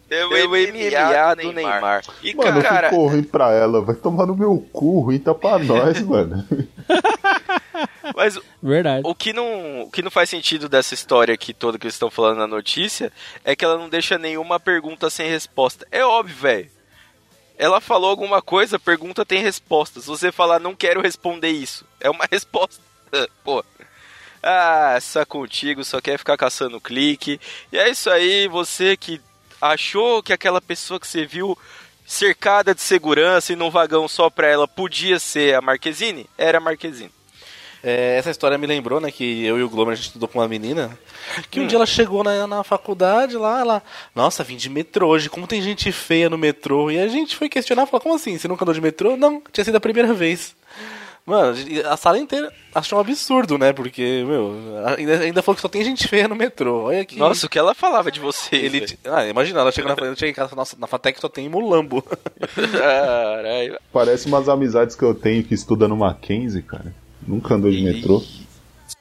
É 0.09 0.25
o 0.25 0.29
MMA 0.29 1.35
do 1.35 1.51
Neymar. 1.51 2.01
E, 2.23 2.33
Mano, 2.33 2.61
cara, 2.61 2.89
ficou 2.89 3.07
ruim 3.09 3.23
pra 3.23 3.51
ela, 3.51 3.81
vai 3.81 3.93
tomar 3.93 4.25
no 4.25 4.37
meu 4.37 4.57
cu, 4.71 5.01
ruim 5.01 5.19
tá 5.19 5.33
pra 5.35 5.59
nós, 5.59 6.01
mano. 6.01 6.45
mas 8.15 8.39
Verdade. 8.61 9.01
O 9.05 9.13
que, 9.13 9.34
não, 9.34 9.84
o 9.84 9.91
que 9.91 10.01
não 10.01 10.11
faz 10.11 10.30
sentido 10.30 10.67
dessa 10.67 10.93
história 10.93 11.34
aqui 11.34 11.53
toda 11.53 11.78
que 11.78 11.86
eles 11.86 11.95
estão 11.95 12.09
falando 12.09 12.38
na 12.38 12.47
notícia 12.47 13.11
é 13.43 13.55
que 13.55 13.63
ela 13.63 13.78
não 13.78 13.89
deixa 13.89 14.17
nenhuma 14.17 14.59
pergunta 14.59 15.09
sem 15.09 15.30
resposta. 15.30 15.88
É 15.91 16.03
óbvio, 16.05 16.36
velho. 16.36 16.78
Ela 17.57 17.82
falou 17.82 18.09
alguma 18.09 18.41
coisa, 18.41 18.78
pergunta 18.78 19.25
tem 19.25 19.41
resposta. 19.41 19.99
Se 19.99 20.07
você 20.07 20.32
falar 20.32 20.59
não 20.59 20.75
quero 20.75 21.01
responder 21.01 21.49
isso, 21.49 21.86
é 21.99 22.09
uma 22.09 22.28
resposta. 22.32 22.82
Pô. 23.43 23.63
Ah, 24.43 24.93
essa 24.95 25.25
contigo 25.25 25.84
só 25.84 25.99
quer 25.99 26.17
ficar 26.19 26.38
caçando 26.38 26.80
clique. 26.80 27.39
E 27.71 27.78
é 27.78 27.89
isso 27.89 28.09
aí, 28.09 28.47
você 28.47 28.95
que 28.95 29.19
achou 29.59 30.21
que 30.21 30.32
aquela 30.32 30.61
pessoa 30.61 30.99
que 30.99 31.07
você 31.07 31.25
viu 31.25 31.57
cercada 32.05 32.73
de 32.73 32.82
segurança 32.82 33.51
e 33.51 33.55
num 33.55 33.71
vagão 33.71 34.07
só 34.07 34.30
pra 34.30 34.47
ela 34.47 34.67
podia 34.67 35.19
ser 35.19 35.55
a 35.55 35.61
Marquezine? 35.61 36.30
Era 36.38 36.59
a 36.59 36.61
Marquezine. 36.61 37.11
É, 37.84 38.17
essa 38.17 38.32
história 38.32 38.57
me 38.57 38.65
lembrou, 38.67 38.99
né, 38.99 39.11
que 39.11 39.45
eu 39.45 39.57
e 39.59 39.63
o 39.63 39.69
Glomer 39.69 39.93
a 39.93 39.95
gente 39.95 40.07
estudou 40.07 40.28
com 40.28 40.39
uma 40.39 40.47
menina. 40.47 40.97
Que 41.51 41.59
um 41.59 41.63
Hum. 41.63 41.67
dia 41.67 41.78
ela 41.78 41.86
chegou 41.86 42.23
na, 42.23 42.47
na 42.47 42.63
faculdade 42.63 43.38
lá, 43.38 43.59
ela. 43.59 43.84
Nossa, 44.15 44.43
vim 44.43 44.55
de 44.57 44.69
metrô 44.69 45.07
hoje, 45.09 45.30
como 45.30 45.45
tem 45.47 45.61
gente 45.61 45.91
feia 45.91 46.30
no 46.30 46.38
metrô? 46.38 46.89
E 46.89 46.99
a 46.99 47.07
gente 47.07 47.36
foi 47.36 47.49
questionar, 47.49 47.86
falou, 47.86 48.01
como 48.01 48.15
assim? 48.15 48.38
Você 48.38 48.47
nunca 48.47 48.63
andou 48.63 48.73
de 48.73 48.82
metrô? 48.82 49.15
Não, 49.15 49.41
tinha 49.51 49.63
sido 49.63 49.75
a 49.75 49.80
primeira 49.82 50.13
vez. 50.13 50.55
Mano, 51.25 51.57
a 51.89 51.97
sala 51.97 52.17
inteira 52.17 52.49
achou 52.73 52.97
um 52.97 53.01
absurdo, 53.01 53.57
né? 53.57 53.73
Porque, 53.73 54.23
meu, 54.25 54.55
ainda, 54.97 55.19
ainda 55.19 55.41
falou 55.41 55.55
que 55.57 55.61
só 55.61 55.67
tem 55.67 55.84
gente 55.84 56.07
feia 56.07 56.25
no 56.25 56.38
metrô. 56.38 56.84
Olha 56.84 57.01
aqui. 57.01 57.19
Nossa, 57.19 57.45
o 57.47 57.49
que 57.49 57.59
ela 57.59 57.75
falava 57.75 58.09
de 58.09 58.21
você? 58.21 58.55
Ele, 58.55 58.80
velho? 58.80 58.97
ah, 59.11 59.28
imagina, 59.28 59.59
ela 59.59 59.71
chegou 59.73 59.93
na 59.93 60.01
eu 60.05 60.15
cheguei 60.15 60.30
em 60.32 60.34
casa, 60.34 60.55
nossa, 60.55 60.78
na 60.80 60.88
Fatec 60.88 61.19
só 61.19 61.28
tem 61.28 61.49
mulambo. 61.49 62.01
Caralho. 62.71 63.78
Parece 63.91 64.28
umas 64.28 64.47
amizades 64.47 64.95
que 64.95 65.03
eu 65.03 65.13
tenho 65.13 65.43
que 65.43 65.53
estuda 65.53 65.86
no 65.86 65.97
Mackenzie, 65.97 66.61
cara. 66.61 66.93
Nunca 67.28 67.55
andou 67.55 67.69
de 67.69 67.82
metrô. 67.82 68.23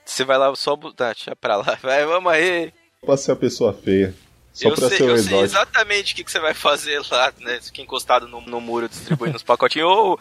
Você 0.04 0.24
vai 0.24 0.36
lá 0.38 0.54
só 0.56 0.74
botar, 0.74 1.12
deixa 1.12 1.34
pra 1.36 1.56
lá. 1.56 1.78
Vai, 1.82 2.04
vamos 2.04 2.32
aí. 2.32 2.72
Pra 3.04 3.16
ser 3.16 3.32
a 3.32 3.36
pessoa 3.36 3.72
feia. 3.72 4.14
Só 4.52 4.68
eu 4.70 4.74
pra 4.74 4.88
sei, 4.88 4.98
ser 4.98 5.04
o 5.04 5.10
eu 5.10 5.18
sei 5.18 5.38
exatamente 5.40 6.12
o 6.12 6.16
que, 6.16 6.24
que 6.24 6.30
você 6.32 6.40
vai 6.40 6.54
fazer 6.54 7.00
lá, 7.10 7.30
né? 7.40 7.60
Fica 7.62 7.82
encostado 7.82 8.26
no, 8.26 8.40
no 8.40 8.60
muro 8.60 8.88
distribuindo 8.88 9.36
os 9.36 9.42
pacotinhos. 9.42 9.86
Ô, 9.92 10.18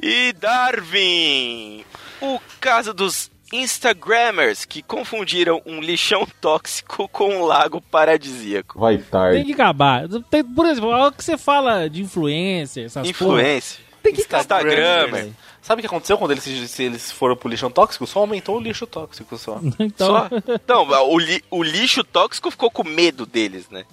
E 0.00 0.32
Darwin! 0.32 1.84
O 2.20 2.38
caso 2.60 2.94
dos 2.94 3.30
Instagrammers 3.52 4.64
que 4.64 4.80
confundiram 4.82 5.60
um 5.66 5.80
lixão 5.80 6.26
tóxico 6.40 7.08
com 7.08 7.28
um 7.36 7.44
lago 7.44 7.80
paradisíaco. 7.80 8.78
Vai 8.78 8.96
Tem 8.98 9.04
tarde. 9.06 9.44
que 9.44 9.52
acabar. 9.52 10.08
Tem- 10.30 10.44
por 10.44 10.64
exemplo, 10.66 10.92
a 10.92 10.98
hora 11.06 11.12
que 11.12 11.24
você 11.24 11.36
fala 11.36 11.90
de 11.90 12.00
influencer, 12.00 12.84
essas 12.86 13.06
Influência. 13.08 13.80
tem 14.02 14.12
que 14.14 14.22
Instagram, 14.22 15.02
acabar. 15.06 15.26
Sabe 15.62 15.78
o 15.78 15.82
que 15.82 15.86
aconteceu 15.86 16.18
quando 16.18 16.32
eles, 16.32 16.42
se 16.70 16.82
eles 16.82 17.12
foram 17.12 17.36
pro 17.36 17.48
lixão 17.48 17.70
tóxico? 17.70 18.04
Só 18.06 18.18
aumentou 18.18 18.56
o 18.56 18.60
lixo 18.60 18.86
tóxico 18.86 19.38
só. 19.38 19.60
Então, 19.78 20.06
Só. 20.08 20.28
Não, 20.66 21.08
o, 21.10 21.18
li- 21.18 21.44
o 21.50 21.62
lixo 21.62 22.02
tóxico 22.02 22.50
ficou 22.50 22.70
com 22.70 22.82
medo 22.82 23.24
deles, 23.24 23.68
né? 23.70 23.84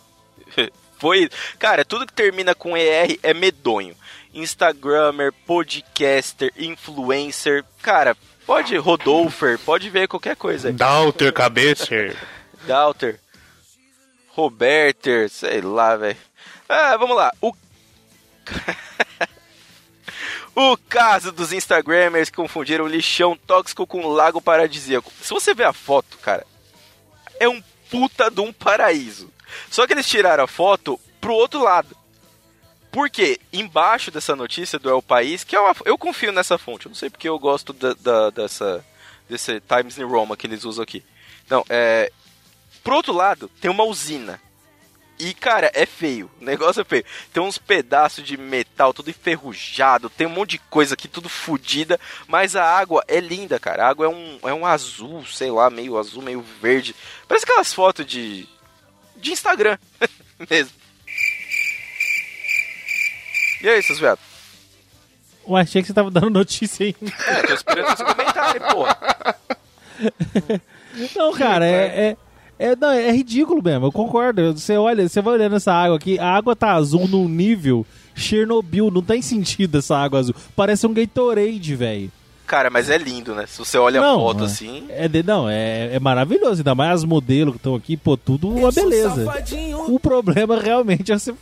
Foi. 0.97 1.29
Cara, 1.59 1.85
tudo 1.85 2.05
que 2.07 2.11
termina 2.13 2.53
com 2.55 2.75
ER 2.75 3.17
é 3.23 3.33
medonho. 3.33 3.95
Instagrammer, 4.33 5.31
podcaster, 5.45 6.51
influencer. 6.57 7.63
Cara, 7.81 8.17
pode 8.45 8.75
Rodolfer, 8.75 9.57
pode 9.59 9.89
ver 9.89 10.07
qualquer 10.07 10.35
coisa. 10.35 10.71
Dalter, 10.73 11.31
cabeça. 11.31 11.85
Dalter, 12.67 13.19
Roberter, 14.29 15.29
sei 15.29 15.61
lá, 15.61 15.95
velho. 15.95 16.17
Ah, 16.67 16.97
vamos 16.97 17.15
lá. 17.15 17.31
O. 17.41 17.53
o 20.61 20.77
caso 20.77 21.31
dos 21.31 21.53
Instagrammers 21.53 22.29
que 22.29 22.35
confundiram 22.35 22.87
lixão 22.87 23.37
tóxico 23.47 23.87
com 23.87 24.07
lago 24.07 24.41
paradisíaco. 24.41 25.11
Se 25.21 25.29
você 25.29 25.53
ver 25.53 25.65
a 25.65 25.73
foto, 25.73 26.17
cara, 26.17 26.45
é 27.39 27.47
um 27.47 27.61
puta 27.89 28.29
de 28.29 28.41
um 28.41 28.51
paraíso. 28.51 29.31
Só 29.69 29.87
que 29.87 29.93
eles 29.93 30.07
tiraram 30.07 30.43
a 30.43 30.47
foto 30.47 30.99
pro 31.21 31.33
outro 31.33 31.63
lado. 31.63 31.95
Por 32.91 33.09
quê? 33.09 33.39
Embaixo 33.53 34.09
dessa 34.11 34.35
notícia 34.35 34.79
do 34.79 34.89
El 34.89 35.01
País, 35.01 35.43
que 35.43 35.55
é 35.55 35.59
uma, 35.59 35.75
eu 35.85 35.97
confio 35.97 36.31
nessa 36.31 36.57
fonte, 36.57 36.87
eu 36.87 36.89
não 36.89 36.95
sei 36.95 37.09
porque 37.09 37.29
eu 37.29 37.37
gosto 37.37 37.71
da, 37.71 37.93
da- 37.93 38.29
dessa, 38.31 38.83
desse 39.29 39.61
Times 39.61 39.95
New 39.97 40.07
Roman 40.09 40.35
que 40.35 40.47
eles 40.47 40.63
usam 40.65 40.83
aqui. 40.83 41.03
Não, 41.49 41.63
é. 41.69 42.11
Pro 42.83 42.95
outro 42.95 43.13
lado, 43.13 43.47
tem 43.61 43.69
uma 43.69 43.83
usina. 43.83 44.41
E, 45.19 45.33
cara, 45.33 45.69
é 45.73 45.85
feio. 45.85 46.31
O 46.39 46.45
negócio 46.45 46.81
é 46.81 46.85
feio. 46.85 47.03
Tem 47.33 47.43
uns 47.43 47.57
pedaços 47.57 48.23
de 48.23 48.37
metal 48.37 48.93
tudo 48.93 49.09
enferrujado. 49.09 50.09
Tem 50.09 50.25
um 50.25 50.29
monte 50.29 50.51
de 50.51 50.59
coisa 50.59 50.93
aqui, 50.93 51.09
tudo 51.09 51.27
fodida. 51.27 51.99
Mas 52.25 52.55
a 52.55 52.63
água 52.63 53.03
é 53.05 53.19
linda, 53.19 53.59
cara. 53.59 53.85
A 53.85 53.89
água 53.89 54.05
é 54.05 54.09
um, 54.09 54.39
é 54.43 54.53
um 54.53 54.65
azul, 54.65 55.25
sei 55.25 55.51
lá, 55.51 55.69
meio 55.69 55.97
azul, 55.97 56.23
meio 56.23 56.41
verde. 56.61 56.95
Parece 57.27 57.43
aquelas 57.43 57.73
fotos 57.73 58.05
de. 58.05 58.47
de 59.17 59.31
Instagram 59.31 59.77
mesmo. 60.49 60.71
E 63.61 63.67
aí, 63.67 63.83
seus 63.83 63.99
viados? 63.99 64.29
eu 65.45 65.55
achei 65.55 65.81
que 65.81 65.87
você 65.87 65.93
tava 65.93 66.11
dando 66.11 66.29
notícia 66.29 66.85
aí. 66.85 66.95
É, 67.27 67.41
tô 67.41 67.53
esperando 67.53 67.91
esse 67.91 68.03
comentário, 68.03 68.61
porra. 68.61 68.97
Não, 71.15 71.33
cara, 71.33 71.65
é, 71.65 72.09
é, 72.09 72.17
é, 72.59 72.75
não, 72.75 72.91
é 72.91 73.11
ridículo 73.11 73.63
mesmo, 73.63 73.85
eu 73.87 73.91
concordo. 73.91 74.53
Você 74.53 74.77
olha, 74.77 75.07
você 75.07 75.21
vai 75.21 75.33
olhando 75.35 75.55
essa 75.55 75.71
água 75.73 75.95
aqui, 75.97 76.19
a 76.19 76.27
água 76.29 76.55
tá 76.55 76.73
azul 76.73 77.07
num 77.07 77.27
nível 77.27 77.85
Chernobyl, 78.13 78.91
não 78.91 79.01
tem 79.01 79.21
sentido 79.21 79.77
essa 79.77 79.97
água 79.97 80.19
azul. 80.19 80.35
Parece 80.55 80.85
um 80.85 80.93
Gatorade, 80.93 81.75
velho. 81.75 82.11
Cara, 82.45 82.69
mas 82.71 82.89
é 82.89 82.97
lindo, 82.97 83.35
né? 83.35 83.45
Se 83.47 83.59
você 83.59 83.77
olha 83.77 83.99
a 83.99 84.03
Não, 84.03 84.15
foto 84.19 84.43
é- 84.43 84.45
assim. 84.47 84.83
É, 84.89 85.07
de- 85.07 85.21
não, 85.21 85.47
é, 85.47 85.91
é 85.93 85.99
maravilhoso, 85.99 86.61
ainda 86.61 86.73
mais 86.73 86.91
as 86.95 87.03
modelos 87.03 87.53
que 87.53 87.59
estão 87.59 87.75
aqui, 87.75 87.95
pô, 87.95 88.17
tudo 88.17 88.49
uma 88.49 88.71
beleza. 88.71 89.23
O 89.87 89.99
problema 89.99 90.59
realmente 90.59 91.11
é 91.11 91.17
você. 91.19 91.33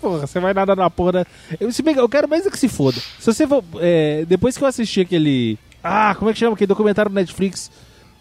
Porra, 0.00 0.24
você 0.26 0.38
vai 0.38 0.54
nadar 0.54 0.76
na 0.76 0.88
porra. 0.88 1.26
Eu, 1.58 1.72
se 1.72 1.82
bem 1.82 1.92
que 1.94 2.00
eu 2.00 2.08
quero 2.08 2.28
mais 2.28 2.46
é 2.46 2.50
que 2.50 2.56
se 2.58 2.68
foda. 2.68 2.96
Se 3.18 3.26
você 3.26 3.44
for. 3.46 3.64
é, 3.80 4.24
depois 4.28 4.56
que 4.56 4.62
eu 4.62 4.68
assisti 4.68 5.00
aquele. 5.00 5.58
Ah, 5.82 6.14
como 6.16 6.30
é 6.30 6.32
que 6.32 6.38
chama? 6.38 6.54
Aquele 6.54 6.68
documentário 6.68 7.10
do 7.10 7.14
Netflix. 7.14 7.68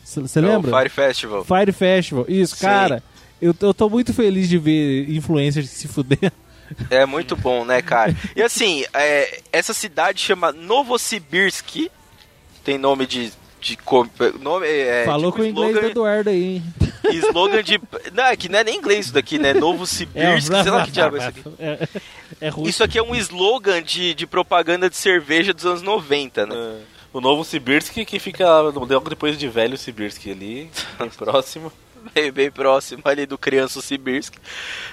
Você 0.04 0.40
é 0.40 0.42
lembra? 0.42 0.78
Fire 0.78 0.90
Festival. 0.90 1.46
Fire 1.46 1.72
Festival. 1.72 2.26
Isso, 2.28 2.56
Sim. 2.56 2.66
cara. 2.66 3.04
Eu, 3.42 3.56
eu 3.60 3.74
tô 3.74 3.90
muito 3.90 4.14
feliz 4.14 4.48
de 4.48 4.58
ver 4.58 5.10
influencers 5.10 5.70
se 5.70 5.88
fuder. 5.88 6.32
É 6.90 7.06
muito 7.06 7.36
bom, 7.36 7.66
né, 7.66 7.82
cara? 7.82 8.16
E 8.36 8.42
assim, 8.42 8.86
é, 8.94 9.42
essa 9.52 9.74
cidade 9.74 10.22
chama 10.22 10.52
Novosibirsk. 10.52 11.90
Tem 12.64 12.78
nome 12.78 13.06
de. 13.06 13.34
de 13.60 13.78
nome, 14.40 14.68
é, 14.68 15.04
Falou 15.06 15.32
tipo 15.32 15.38
com 15.38 15.42
o 15.42 15.46
inglês 15.46 15.74
do 15.74 15.80
slogan, 15.80 15.92
Eduardo 15.92 16.30
aí, 16.30 16.44
hein? 16.44 16.64
slogan 17.10 17.64
de. 17.64 17.82
Não, 18.14 18.26
é 18.26 18.36
que 18.36 18.48
não 18.48 18.60
é 18.60 18.64
nem 18.64 18.78
inglês 18.78 19.06
isso 19.06 19.14
daqui, 19.14 19.38
né? 19.38 19.54
Novosibirsk, 19.56 20.48
sei 20.48 20.72
lá 20.72 20.86
que 20.86 20.92
diabo 20.92 21.18
é 21.18 21.20
isso 21.20 21.28
aqui. 21.28 21.44
É, 21.60 21.88
é 22.40 22.50
russo. 22.50 22.70
Isso 22.70 22.84
aqui 22.84 22.98
é 22.98 23.04
um 23.04 23.16
slogan 23.16 23.82
de, 23.82 24.14
de 24.14 24.28
propaganda 24.28 24.90
de 24.90 24.96
cerveja 24.96 25.54
dos 25.54 25.66
anos 25.66 25.82
90, 25.82 26.46
né? 26.46 26.56
O 27.14 27.20
novo 27.20 27.44
Sibirsk 27.44 28.06
que 28.06 28.20
fica 28.20 28.62
logo 28.62 29.10
depois 29.10 29.38
de 29.38 29.48
velho 29.50 29.78
Sibirsk 29.78 30.30
ali, 30.30 30.72
bem 30.98 31.10
próximo. 31.18 31.72
Bem, 32.14 32.32
bem 32.32 32.50
próximo 32.50 33.04
ali 33.06 33.26
do 33.26 33.38
Criança 33.38 33.82
Sibirsk. 33.82 34.36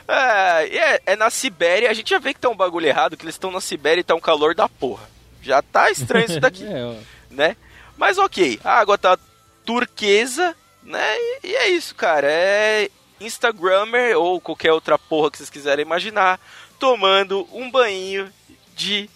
É, 0.07 0.69
e 0.69 0.79
é, 0.79 1.01
é 1.07 1.17
na 1.17 1.31
Sibéria, 1.31 1.91
a 1.91 1.95
gente 1.95 2.11
já 2.11 2.19
vê 2.19 2.35
que 2.35 2.41
tá 2.41 2.49
um 2.49 2.57
bagulho 2.57 2.87
errado, 2.87 3.17
que 3.17 3.25
eles 3.25 3.35
estão 3.35 3.51
na 3.51 3.61
Sibéria 3.61 4.01
e 4.01 4.05
tá 4.05 4.15
um 4.15 4.21
calor 4.21 4.55
da 4.55 4.69
porra. 4.69 5.09
Já 5.41 5.63
tá 5.63 5.91
estranho 5.91 6.27
isso 6.27 6.41
daqui. 6.41 6.65
É, 6.69 7.01
né? 7.31 7.57
Mas 7.97 8.19
ok, 8.19 8.59
a 8.65 8.79
água 8.79 8.99
tá 8.99 9.19
turquesa, 9.65 10.57
né? 10.83 11.17
E, 11.19 11.41
e 11.45 11.55
é 11.55 11.69
isso, 11.71 11.95
cara. 11.95 12.27
É 12.31 12.91
Instagrammer 13.21 14.17
ou 14.19 14.41
qualquer 14.41 14.73
outra 14.73 14.99
porra 14.99 15.31
que 15.31 15.39
vocês 15.39 15.51
quiserem 15.51 15.85
imaginar, 15.85 16.41
tomando 16.79 17.49
um 17.53 17.71
banho 17.71 18.33
de 18.75 19.09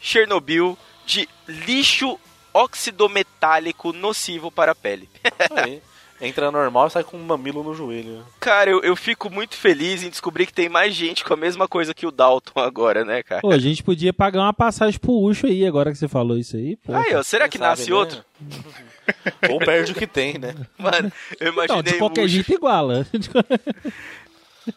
Chernobyl 0.00 0.76
de 1.06 1.28
lixo 1.48 2.18
oxidometálico 2.54 3.92
nocivo 3.92 4.50
para 4.50 4.72
a 4.72 4.74
pele. 4.74 5.08
Aí, 5.56 5.80
entra 6.20 6.50
normal 6.50 6.86
e 6.86 6.90
sai 6.90 7.02
com 7.02 7.16
um 7.16 7.24
mamilo 7.24 7.62
no 7.62 7.74
joelho. 7.74 8.24
Cara, 8.38 8.70
eu, 8.70 8.80
eu 8.82 8.94
fico 8.94 9.30
muito 9.30 9.56
feliz 9.56 10.02
em 10.02 10.10
descobrir 10.10 10.46
que 10.46 10.52
tem 10.52 10.68
mais 10.68 10.94
gente 10.94 11.24
com 11.24 11.32
a 11.32 11.36
mesma 11.36 11.66
coisa 11.66 11.94
que 11.94 12.06
o 12.06 12.10
Dalton 12.10 12.60
agora, 12.60 13.04
né, 13.04 13.22
cara? 13.22 13.40
Pô, 13.40 13.50
a 13.50 13.58
gente 13.58 13.82
podia 13.82 14.12
pagar 14.12 14.40
uma 14.42 14.52
passagem 14.52 15.00
pro 15.00 15.12
Ucho 15.12 15.46
aí, 15.46 15.66
agora 15.66 15.90
que 15.90 15.98
você 15.98 16.08
falou 16.08 16.36
isso 16.38 16.56
aí. 16.56 16.76
Pô. 16.76 16.94
Aí, 16.94 17.14
ó, 17.14 17.22
será 17.22 17.48
que 17.48 17.58
Quem 17.58 17.66
nasce 17.66 17.82
sabe, 17.84 17.92
né? 17.92 17.98
outro? 17.98 18.24
Ou 19.50 19.58
perde 19.58 19.92
o 19.92 19.94
que 19.94 20.06
tem, 20.06 20.38
né? 20.38 20.54
Mano, 20.78 21.10
eu 21.40 21.52
imaginei 21.52 21.76
Não, 21.76 21.82
de 21.82 21.94
qualquer 21.98 22.24
Ucho- 22.24 22.34
jeito 22.34 22.52
iguala. 22.52 23.06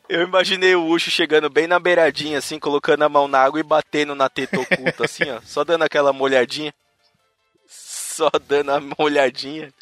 Eu 0.10 0.24
imaginei 0.24 0.76
o 0.76 0.86
Ucho 0.86 1.12
chegando 1.12 1.50
bem 1.50 1.68
na 1.68 1.80
beiradinha, 1.80 2.38
assim, 2.38 2.60
colocando 2.60 3.04
a 3.04 3.10
mão 3.10 3.28
na 3.28 3.40
água 3.40 3.60
e 3.60 3.64
batendo 3.64 4.16
na 4.16 4.30
teta 4.30 4.60
oculta, 4.60 5.06
assim, 5.06 5.30
ó. 5.30 5.40
Só 5.44 5.64
dando 5.64 5.84
aquela 5.84 6.12
molhadinha. 6.12 6.74
Só 7.68 8.30
dando 8.48 8.72
a 8.72 8.82
molhadinha. 8.98 9.74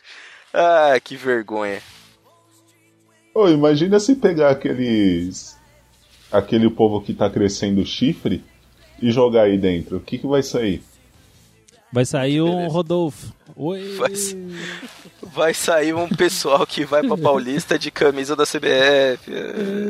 Ah, 0.53 0.99
que 1.03 1.15
vergonha. 1.15 1.81
Ô, 3.33 3.47
imagina 3.47 3.99
se 3.99 4.15
pegar 4.15 4.51
aqueles. 4.51 5.57
aquele 6.31 6.69
povo 6.69 7.01
que 7.01 7.13
tá 7.13 7.29
crescendo 7.29 7.85
chifre 7.85 8.43
e 9.01 9.11
jogar 9.11 9.43
aí 9.43 9.57
dentro. 9.57 9.97
O 9.97 10.01
que, 10.01 10.17
que 10.17 10.27
vai 10.27 10.43
sair? 10.43 10.83
Vai 11.93 12.05
sair 12.05 12.41
um 12.41 12.55
Beleza. 12.55 12.73
Rodolfo. 12.73 13.33
Oi. 13.55 13.95
Vai, 13.97 14.11
vai 15.21 15.53
sair 15.53 15.93
um 15.93 16.09
pessoal 16.09 16.65
que 16.65 16.83
vai 16.83 17.03
pra 17.05 17.15
Paulista 17.15 17.77
de 17.77 17.91
camisa 17.91 18.35
da 18.35 18.45
CBF. 18.45 19.31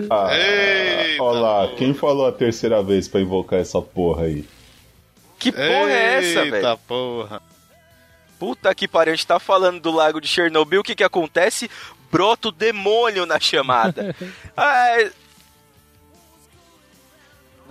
Ah, 0.10 0.30
Eita, 0.36 1.24
ó 1.24 1.32
lá, 1.32 1.64
porra. 1.68 1.78
quem 1.78 1.94
falou 1.94 2.28
a 2.28 2.32
terceira 2.34 2.84
vez 2.84 3.08
pra 3.08 3.22
invocar 3.22 3.60
essa 3.60 3.82
porra 3.82 4.24
aí? 4.26 4.46
Que 5.40 5.50
porra 5.52 5.92
é 5.92 6.14
essa, 6.20 6.42
velho? 6.44 6.56
Eita 6.58 6.78
porra. 6.78 7.42
Puta 8.38 8.76
que 8.76 8.86
pariu, 8.88 9.14
a 9.14 9.16
gente 9.16 9.26
tá 9.28 9.40
falando 9.40 9.80
do 9.80 9.92
lago 9.92 10.20
de 10.20 10.28
Chernobyl, 10.28 10.82
o 10.82 10.84
que 10.84 10.96
que 10.96 11.04
acontece? 11.04 11.72
Brota 12.12 12.50
o 12.50 12.52
demônio 12.52 13.26
na 13.26 13.40
chamada. 13.40 14.14
Ah, 14.56 15.00
é- 15.02 15.12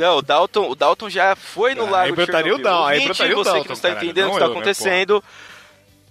Não, 0.02 0.16
o 0.16 0.22
Dalton, 0.22 0.68
o 0.68 0.74
Dalton 0.74 1.08
já 1.08 1.36
foi 1.36 1.76
no 1.76 1.86
Ah, 1.86 1.90
lago 1.90 2.06
aí 2.06 2.12
de 2.12 2.22
o 2.22 2.26
Chernobyl. 2.26 2.84
Aí 2.84 2.98
o 2.98 3.14
você 3.14 3.28
que 3.28 3.34
Dalton, 3.34 3.64
não 3.68 3.72
está 3.72 3.88
caralho, 3.88 4.04
entendendo 4.04 4.26
o 4.26 4.30
que 4.30 4.36
está 4.36 4.46
acontecendo. 4.46 5.24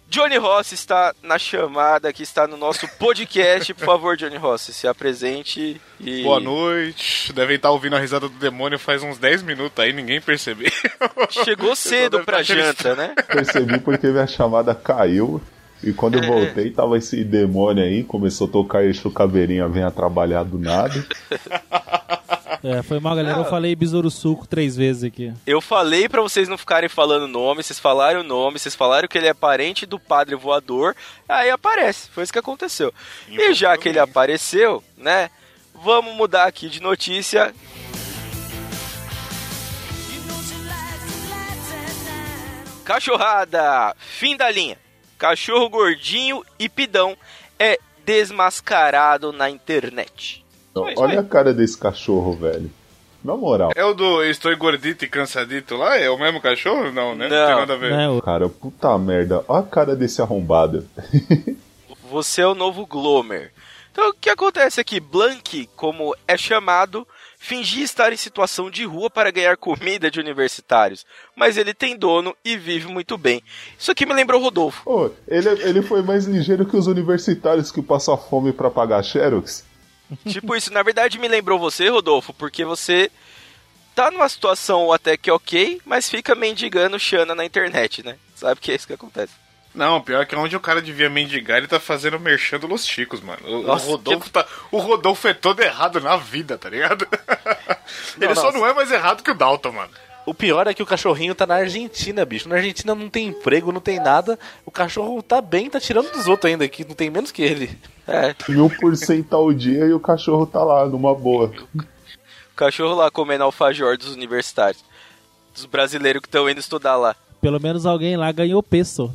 Johnny 0.08 0.38
Ross 0.38 0.72
está 0.72 1.14
na 1.22 1.38
chamada, 1.38 2.14
que 2.14 2.24
está 2.24 2.48
no 2.48 2.56
nosso 2.56 2.88
podcast. 2.98 3.74
Por 3.74 3.86
favor, 3.86 4.16
Johnny 4.16 4.38
Ross, 4.38 4.62
se 4.62 4.88
apresente 4.88 5.82
e... 6.00 6.24
Boa 6.24 6.40
noite. 6.40 7.34
Devem 7.34 7.58
estar 7.58 7.70
ouvindo 7.72 7.98
a 7.98 8.00
risada 8.00 8.30
do 8.30 8.38
demônio 8.38 8.80
faz 8.80 9.04
uns 9.04 9.18
10 9.18 9.44
minutos 9.44 9.78
aí, 9.84 9.92
ninguém 9.92 10.22
percebeu. 10.22 10.72
Chegou 11.30 11.76
cedo 11.76 12.24
pra 12.24 12.42
janta, 12.42 12.96
né? 12.96 13.14
Percebi 13.28 13.78
porque 13.78 14.08
minha 14.08 14.28
chamada 14.28 14.74
caiu. 14.74 15.42
E 15.84 15.92
quando 15.92 16.18
eu 16.18 16.28
voltei, 16.28 16.70
tava 16.70 16.98
esse 16.98 17.26
demônio 17.26 17.84
aí, 17.84 18.04
começou 18.04 18.48
a 18.48 18.52
tocar 18.52 18.86
eixo 18.86 19.12
caveirinha, 19.12 19.68
venha 19.68 19.92
trabalhar 19.92 20.44
do 20.44 20.58
nada. 20.58 21.06
É, 22.64 22.84
foi 22.84 23.00
mal, 23.00 23.16
galera. 23.16 23.38
Eu 23.38 23.46
falei 23.46 23.76
besouro 23.76 24.12
suco 24.12 24.46
três 24.46 24.76
vezes 24.76 25.04
aqui. 25.04 25.34
Eu 25.46 25.62
falei 25.62 26.10
pra 26.10 26.22
vocês 26.22 26.48
não 26.50 26.58
ficarem 26.58 26.90
falando 26.90 27.28
nome, 27.28 27.64
vocês 27.64 27.80
falaram 27.80 28.22
o 28.22 28.24
nome, 28.24 28.60
vocês 28.60 28.76
falaram 28.76 29.08
que 29.08 29.18
ele 29.18 29.28
é 29.28 29.34
parente 29.34 29.86
do 29.86 30.00
padre 30.00 30.36
voador, 30.36 30.96
aí 31.28 31.50
aparece. 31.50 32.10
Foi 32.10 32.24
isso 32.24 32.34
que 32.34 32.40
aconteceu. 32.40 32.94
E 33.30 33.54
já 33.54 33.78
que 33.78 33.88
ele 33.88 34.00
apareceu, 34.00 34.84
né? 34.98 35.30
Vamos 35.74 36.14
mudar 36.16 36.46
aqui 36.46 36.70
de 36.70 36.82
notícia. 36.82 37.54
Cachorrada, 42.84 43.96
fim 43.98 44.36
da 44.36 44.52
linha. 44.52 44.78
Cachorro 45.18 45.70
gordinho 45.70 46.44
e 46.60 46.68
pidão 46.68 47.16
é 47.58 47.80
desmascarado 48.04 49.32
na 49.32 49.50
internet. 49.50 50.44
Então, 50.72 50.84
Mas, 50.86 50.98
olha 50.98 51.20
a 51.20 51.24
cara 51.24 51.54
desse 51.54 51.78
cachorro, 51.78 52.34
velho. 52.34 52.72
Na 53.24 53.36
moral, 53.38 53.72
É 53.76 53.86
o 53.86 53.94
do 53.94 54.24
Estou 54.24 54.56
gordito 54.58 55.06
e 55.06 55.08
cansadito 55.08 55.76
lá? 55.78 55.96
É 55.96 56.10
o 56.10 56.18
mesmo 56.18 56.42
cachorro? 56.42 56.92
Não, 56.92 57.14
né? 57.14 57.28
Não, 57.30 57.38
Não. 57.38 57.46
tem 57.48 57.56
nada 57.56 57.74
a 57.74 57.78
ver. 57.78 57.92
Né, 57.92 58.10
o- 58.10 58.20
cara, 58.22 58.50
puta 58.50 58.98
merda. 58.98 59.46
Olha 59.48 59.60
a 59.60 59.64
cara 59.64 59.96
desse 59.96 60.22
arrombado. 60.24 60.88
Você 62.10 62.42
é 62.42 62.48
o 62.48 62.56
novo 62.56 62.86
Glomer. 62.86 63.52
Então 63.92 64.10
o 64.10 64.14
que 64.14 64.30
acontece 64.30 64.80
aqui? 64.80 65.00
Blank, 65.00 65.70
como 65.76 66.16
é 66.28 66.38
chamado, 66.38 67.06
fingia 67.38 67.84
estar 67.84 68.12
em 68.14 68.18
situação 68.18 68.72
de 68.72 68.86
rua 68.86 69.10
para 69.10 69.32
ganhar 69.32 69.56
comida 69.58 70.10
de 70.10 70.20
universitários. 70.20 71.06
Mas 71.36 71.58
ele 71.58 71.74
tem 71.74 71.98
dono 71.98 72.36
e 72.44 72.58
vive 72.58 72.88
muito 72.88 73.18
bem. 73.18 73.44
Isso 73.78 73.92
aqui 73.92 74.06
me 74.06 74.14
lembrou 74.14 74.40
o 74.40 74.44
Rodolfo. 74.44 74.82
Ô, 74.90 75.10
ele, 75.28 75.50
ele 75.62 75.82
foi 75.82 76.02
mais 76.02 76.26
ligeiro 76.26 76.66
que 76.66 76.78
os 76.78 76.88
universitários 76.88 77.72
que 77.72 77.82
passam 77.82 78.18
fome 78.18 78.52
pra 78.54 78.70
pagar 78.72 79.04
Xerox. 79.04 79.64
Tipo 80.28 80.56
isso, 80.56 80.72
na 80.72 80.84
verdade 80.84 81.20
me 81.20 81.28
lembrou 81.28 81.60
você, 81.60 81.90
Rodolfo, 81.90 82.34
porque 82.34 82.66
você 82.66 83.12
tá 83.96 84.10
numa 84.12 84.30
situação 84.30 84.92
até 84.92 85.18
que 85.18 85.32
ok, 85.32 85.82
mas 85.86 86.10
fica 86.10 86.36
mendigando 86.36 87.00
Xana 87.00 87.36
na 87.36 87.46
internet, 87.46 88.04
né? 88.04 88.18
Sabe 88.36 88.60
que 88.60 88.72
é 88.72 88.76
isso 88.76 88.88
que 88.88 88.94
acontece. 88.94 89.34
Não, 89.74 90.02
pior 90.02 90.26
que 90.26 90.36
onde 90.36 90.56
o 90.56 90.60
cara 90.60 90.82
devia 90.82 91.10
mendigar, 91.10 91.58
ele 91.58 91.68
tá 91.68 91.80
fazendo 91.80 92.20
merchan 92.20 92.60
do 92.60 92.68
Los 92.68 92.86
Chicos, 92.86 93.22
mano. 93.22 93.40
O, 93.46 93.60
o 93.60 93.64
Nossa, 93.64 93.86
Rodolfo 93.86 94.30
tá, 94.30 94.46
o 94.70 94.80
Rodolfo 94.80 95.28
é 95.28 95.34
todo 95.34 95.62
errado 95.62 96.02
na 96.02 96.18
vida, 96.18 96.58
tá 96.58 96.70
ligado? 96.70 97.08
ele 98.20 98.36
só 98.36 98.46
nossa. 98.46 98.58
não 98.58 98.68
é 98.68 98.74
mais 98.74 98.92
errado 98.92 99.24
que 99.24 99.32
o 99.32 99.36
Dalton, 99.36 99.72
mano. 99.72 99.92
O 100.26 100.34
pior 100.34 100.68
é 100.68 100.74
que 100.74 100.84
o 100.84 100.86
cachorrinho 100.86 101.34
tá 101.34 101.48
na 101.48 101.56
Argentina, 101.56 102.24
bicho. 102.24 102.48
Na 102.48 102.56
Argentina 102.56 102.94
não 102.94 103.10
tem 103.10 103.28
emprego, 103.28 103.72
não 103.72 103.82
tem 103.82 104.00
nada. 104.00 104.38
O 104.66 104.72
cachorro 104.72 105.22
tá 105.24 105.42
bem, 105.42 105.70
tá 105.70 105.80
tirando 105.80 106.12
dos 106.12 106.28
outros 106.28 106.52
ainda, 106.52 106.68
que 106.68 106.86
não 106.86 106.94
tem 106.94 107.10
menos 107.10 107.32
que 107.32 107.42
ele. 107.42 107.72
É, 108.08 108.36
Mil 108.50 108.70
por 108.70 108.96
cento 108.96 109.36
ao 109.36 109.52
dia 109.52 109.86
e 109.86 109.94
o 109.94 110.00
cachorro 110.00 110.46
tá 110.46 110.64
lá, 110.64 110.86
numa 110.86 111.16
boa. 111.16 111.52
o 111.76 112.56
cachorro 112.56 112.96
lá 112.96 113.10
comendo 113.10 113.44
alfajor 113.44 113.98
dos 113.98 114.14
universitários. 114.14 114.84
Dos 115.54 115.66
brasileiros 115.66 116.22
que 116.22 116.28
estão 116.28 116.50
indo 116.50 116.60
estudar 116.60 116.98
lá. 116.98 117.16
Pelo 117.42 117.60
menos 117.60 117.86
alguém 117.86 118.16
lá 118.16 118.32
ganhou 118.32 118.62
peso. 118.62 119.12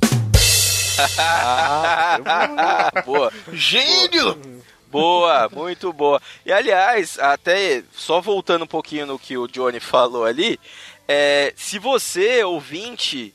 boa. 3.05 3.33
Gênio! 3.53 4.57
Boa, 4.91 5.49
muito 5.53 5.93
boa. 5.93 6.21
E 6.45 6.53
aliás, 6.53 7.19
até 7.19 7.83
só 7.93 8.21
voltando 8.21 8.63
um 8.63 8.69
pouquinho 8.69 9.05
no 9.05 9.19
que 9.19 9.37
o 9.37 9.47
Johnny 9.47 9.81
falou 9.81 10.25
ali, 10.25 10.59
é, 11.09 11.53
se 11.57 11.79
você, 11.79 12.43
ouvinte, 12.45 13.35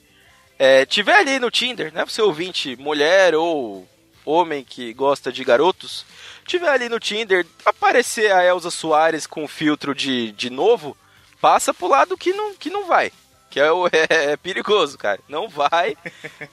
é, 0.59 0.85
tiver 0.85 1.15
ali 1.15 1.39
no 1.39 1.49
Tinder, 1.51 1.93
né? 1.93 2.03
Você 2.05 2.21
ouvinte, 2.21 2.75
mulher 2.75 3.35
ou 3.35 3.87
homem 4.25 4.63
que 4.63 4.93
gosta 4.93 5.31
de 5.31 5.43
garotos, 5.43 6.05
tiver 6.45 6.69
ali 6.69 6.87
no 6.89 6.99
Tinder, 6.99 7.45
aparecer 7.65 8.31
a 8.31 8.43
Elza 8.43 8.69
Soares 8.69 9.25
com 9.25 9.47
filtro 9.47 9.95
de, 9.95 10.31
de 10.33 10.49
novo, 10.49 10.95
passa 11.39 11.73
pro 11.73 11.87
lado 11.87 12.17
que 12.17 12.31
não, 12.33 12.53
que 12.53 12.69
não 12.69 12.85
vai. 12.85 13.11
Que 13.49 13.59
é, 13.59 13.71
o- 13.71 13.87
é 13.91 14.37
perigoso, 14.37 14.97
cara. 14.97 15.19
Não 15.27 15.49
vai, 15.49 15.97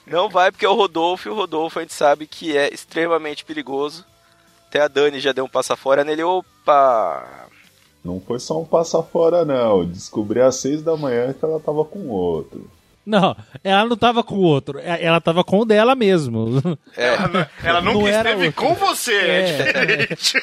não 0.05 0.27
vai, 0.29 0.51
porque 0.51 0.65
é 0.65 0.69
o 0.69 0.73
Rodolfo, 0.73 1.29
e 1.29 1.31
o 1.31 1.35
Rodolfo 1.35 1.79
a 1.79 1.81
gente 1.81 1.93
sabe 1.93 2.25
que 2.27 2.57
é 2.57 2.73
extremamente 2.73 3.45
perigoso. 3.45 4.05
Até 4.67 4.81
a 4.81 4.87
Dani 4.87 5.19
já 5.19 5.31
deu 5.31 5.45
um 5.45 5.49
passa 5.49 5.75
fora 5.75 6.03
nele. 6.03 6.23
Opa! 6.23 7.48
Não 8.03 8.19
foi 8.19 8.39
só 8.39 8.59
um 8.61 8.65
passa 8.65 9.01
fora, 9.03 9.43
não. 9.43 9.85
Descobri 9.85 10.39
às 10.41 10.55
seis 10.55 10.81
da 10.81 10.95
manhã 10.95 11.33
que 11.33 11.43
ela 11.43 11.59
tava 11.59 11.83
com 11.83 12.07
outro. 12.07 12.69
Não, 13.05 13.35
ela 13.63 13.85
não 13.85 13.97
tava 13.97 14.23
com 14.23 14.35
o 14.35 14.41
outro. 14.41 14.77
é- 14.79 15.03
Ela 15.03 15.19
tava 15.19 15.43
com 15.43 15.59
o 15.59 15.65
dela 15.65 15.95
mesmo. 15.95 16.47
É, 16.95 17.15
Ela 17.63 17.81
nunca 17.81 17.99
Não 17.99 18.07
esteve 18.07 18.51
com 18.51 18.75
você, 18.75 19.13
é, 19.13 19.39
É. 19.39 19.63
diferente. 20.05 20.33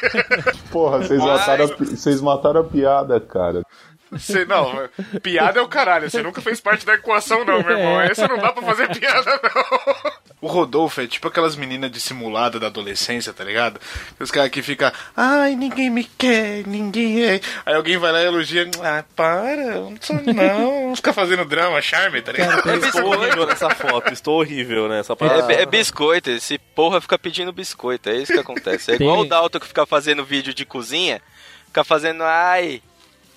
Porra, 0.72 0.98
vocês 0.98 1.20
Mas- 1.20 1.40
mataram, 1.40 1.64
a 1.64 1.68
vocês 1.84 2.20
mataram 2.20 2.60
a 2.60 2.64
piada, 2.64 3.20
cara. 3.20 3.62
Você, 4.10 4.44
não, 4.44 4.88
piada 5.22 5.58
é 5.58 5.62
o 5.62 5.68
caralho. 5.68 6.08
Você 6.10 6.22
nunca 6.22 6.40
fez 6.40 6.60
parte 6.60 6.86
da 6.86 6.94
equação, 6.94 7.44
não, 7.44 7.62
meu 7.62 7.76
irmão. 7.76 8.00
É. 8.00 8.10
Essa 8.10 8.28
não 8.28 8.38
dá 8.38 8.52
pra 8.52 8.62
fazer 8.62 8.88
piada, 8.96 9.40
não. 9.42 10.12
O 10.40 10.46
Rodolfo 10.46 11.00
é 11.00 11.06
tipo 11.06 11.28
aquelas 11.28 11.56
meninas 11.56 11.90
dissimuladas 11.90 12.60
da 12.60 12.68
adolescência, 12.68 13.32
tá 13.32 13.42
ligado? 13.42 13.80
Os 14.20 14.30
caras 14.30 14.50
que 14.50 14.62
ficam, 14.62 14.92
ai, 15.16 15.56
ninguém 15.56 15.90
me 15.90 16.04
quer, 16.04 16.66
ninguém 16.66 17.24
é. 17.24 17.40
Aí 17.64 17.74
alguém 17.74 17.96
vai 17.96 18.12
lá 18.12 18.22
e 18.22 18.26
elogia, 18.26 18.70
ah, 18.82 19.02
para, 19.16 19.80
não 19.80 19.96
sou 20.00 20.22
não. 20.22 20.94
Fica 20.94 21.12
fazendo 21.12 21.44
drama, 21.44 21.80
charme, 21.80 22.20
tá 22.22 22.32
ligado? 22.32 22.68
Eu 22.68 22.78
estou 22.78 23.06
horrível 23.06 23.46
nessa 23.46 23.70
foto, 23.70 24.12
estou 24.12 24.40
horrível, 24.40 24.88
né? 24.88 25.02
Só 25.02 25.14
pra... 25.14 25.52
é, 25.52 25.62
é 25.62 25.66
biscoito, 25.66 26.30
esse 26.30 26.58
porra 26.58 27.00
fica 27.00 27.18
pedindo 27.18 27.52
biscoito, 27.52 28.10
é 28.10 28.16
isso 28.16 28.32
que 28.32 28.38
acontece. 28.38 28.92
É 28.92 28.94
igual 28.96 29.20
o 29.20 29.24
Dalton 29.24 29.58
que 29.58 29.66
fica 29.66 29.86
fazendo 29.86 30.24
vídeo 30.24 30.52
de 30.52 30.64
cozinha, 30.64 31.20
fica 31.66 31.82
fazendo, 31.82 32.22
ai, 32.22 32.82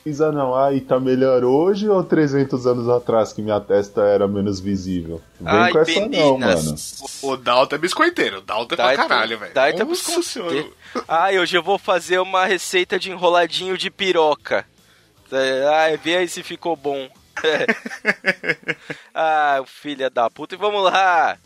Isa 0.06 0.32
não, 0.32 0.56
ai, 0.56 0.80
tá 0.80 1.00
melhor 1.00 1.43
hoje 1.43 1.88
ou 1.88 2.04
300 2.04 2.66
anos 2.66 2.88
atrás 2.88 3.34
que 3.34 3.41
minha 3.41 3.60
testa 3.60 4.02
era 4.02 4.28
menos 4.28 4.60
visível? 4.60 5.22
Vem 5.39 5.54
ai, 5.54 5.72
com 5.72 5.80
essa 5.80 6.00
não, 6.08 6.38
mano. 6.38 6.56
meninas. 6.56 7.20
O 7.22 7.36
Dalton 7.36 7.76
é 7.76 7.80
biscoiteiro, 7.80 8.38
o 8.38 8.41
Dalton 8.41 8.76
é 8.76 8.78
pra 8.78 8.95
caralho, 8.95 9.38
velho. 9.38 9.54
Dalton 9.54 9.82
é 9.82 9.86
biscoiteiro. 9.86 10.74
Ai, 11.08 11.38
hoje 11.38 11.58
eu 11.58 11.62
vou 11.62 11.78
fazer 11.78 12.20
uma 12.20 12.45
receita 12.45 12.97
de 12.97 13.12
enroladinho 13.12 13.78
de 13.78 13.91
piroca. 13.91 14.66
É, 15.32 15.68
Ai, 15.68 15.97
vê 15.97 16.16
aí 16.16 16.28
se 16.28 16.41
ficou 16.43 16.76
bom. 16.76 17.08
ah, 19.14 19.62
filha 19.66 20.10
da 20.10 20.30
puta. 20.30 20.56
E 20.56 20.58
vamos 20.58 20.84
lá. 20.84 21.38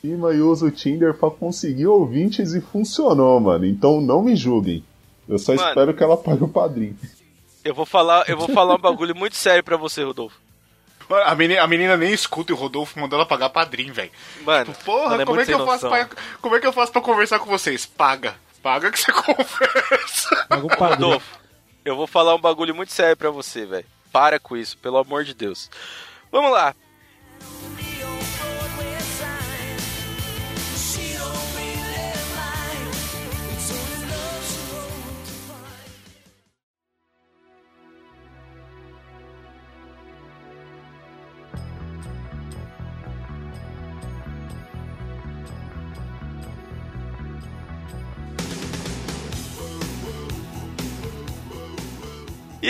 Cima 0.00 0.32
e 0.32 0.40
uso 0.40 0.66
o 0.66 0.70
Tinder 0.70 1.12
pra 1.14 1.30
conseguir 1.30 1.86
ouvintes 1.86 2.54
e 2.54 2.60
funcionou, 2.60 3.38
mano. 3.40 3.66
Então 3.66 4.00
não 4.00 4.22
me 4.22 4.36
julguem. 4.36 4.84
Eu 5.28 5.38
só 5.38 5.54
Mano. 5.54 5.68
espero 5.68 5.94
que 5.94 6.02
ela 6.02 6.16
pague 6.16 6.42
o 6.42 6.48
padrinho. 6.48 6.96
Eu 7.64 7.74
vou 7.74 7.84
falar, 7.86 8.28
eu 8.28 8.36
vou 8.36 8.48
falar 8.48 8.74
um 8.74 8.78
bagulho 8.78 9.14
muito 9.14 9.36
sério 9.36 9.62
pra 9.62 9.76
você, 9.76 10.02
Rodolfo. 10.02 10.36
A 11.24 11.34
menina, 11.34 11.62
a 11.62 11.66
menina 11.66 11.96
nem 11.96 12.12
escuta 12.12 12.52
e 12.52 12.54
o 12.54 12.58
Rodolfo 12.58 12.98
mandou 13.00 13.18
ela 13.18 13.26
pagar 13.26 13.48
padrinho, 13.48 13.94
velho. 13.94 14.10
Mano, 14.42 14.74
Porra, 14.84 15.10
Mano, 15.10 15.22
é 15.22 15.24
como, 15.24 15.40
é 15.40 15.44
que 15.46 15.54
eu 15.54 15.64
faço 15.66 15.88
pra, 15.88 16.08
como 16.40 16.56
é 16.56 16.60
que 16.60 16.66
eu 16.66 16.72
faço 16.72 16.92
pra 16.92 17.00
conversar 17.00 17.38
com 17.38 17.46
vocês? 17.46 17.86
Paga. 17.86 18.36
Paga 18.62 18.90
que 18.92 18.98
você 19.00 19.10
conversa. 19.12 20.46
Paga 20.48 20.66
o 20.66 20.68
padrão. 20.68 21.08
Rodolfo, 21.08 21.38
eu 21.84 21.96
vou 21.96 22.06
falar 22.06 22.34
um 22.34 22.40
bagulho 22.40 22.74
muito 22.74 22.92
sério 22.92 23.16
pra 23.16 23.30
você, 23.30 23.64
velho. 23.64 23.86
Para 24.12 24.38
com 24.38 24.56
isso, 24.56 24.76
pelo 24.78 24.98
amor 24.98 25.24
de 25.24 25.32
Deus. 25.32 25.70
Vamos 26.30 26.50
lá. 26.52 26.74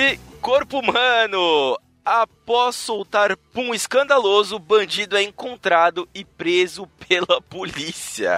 E 0.00 0.16
corpo 0.40 0.78
humano! 0.78 1.76
Após 2.04 2.76
soltar 2.76 3.36
pum 3.52 3.74
escandaloso, 3.74 4.56
bandido 4.56 5.16
é 5.16 5.24
encontrado 5.24 6.08
e 6.14 6.24
preso 6.24 6.86
pela 7.08 7.42
polícia. 7.42 8.36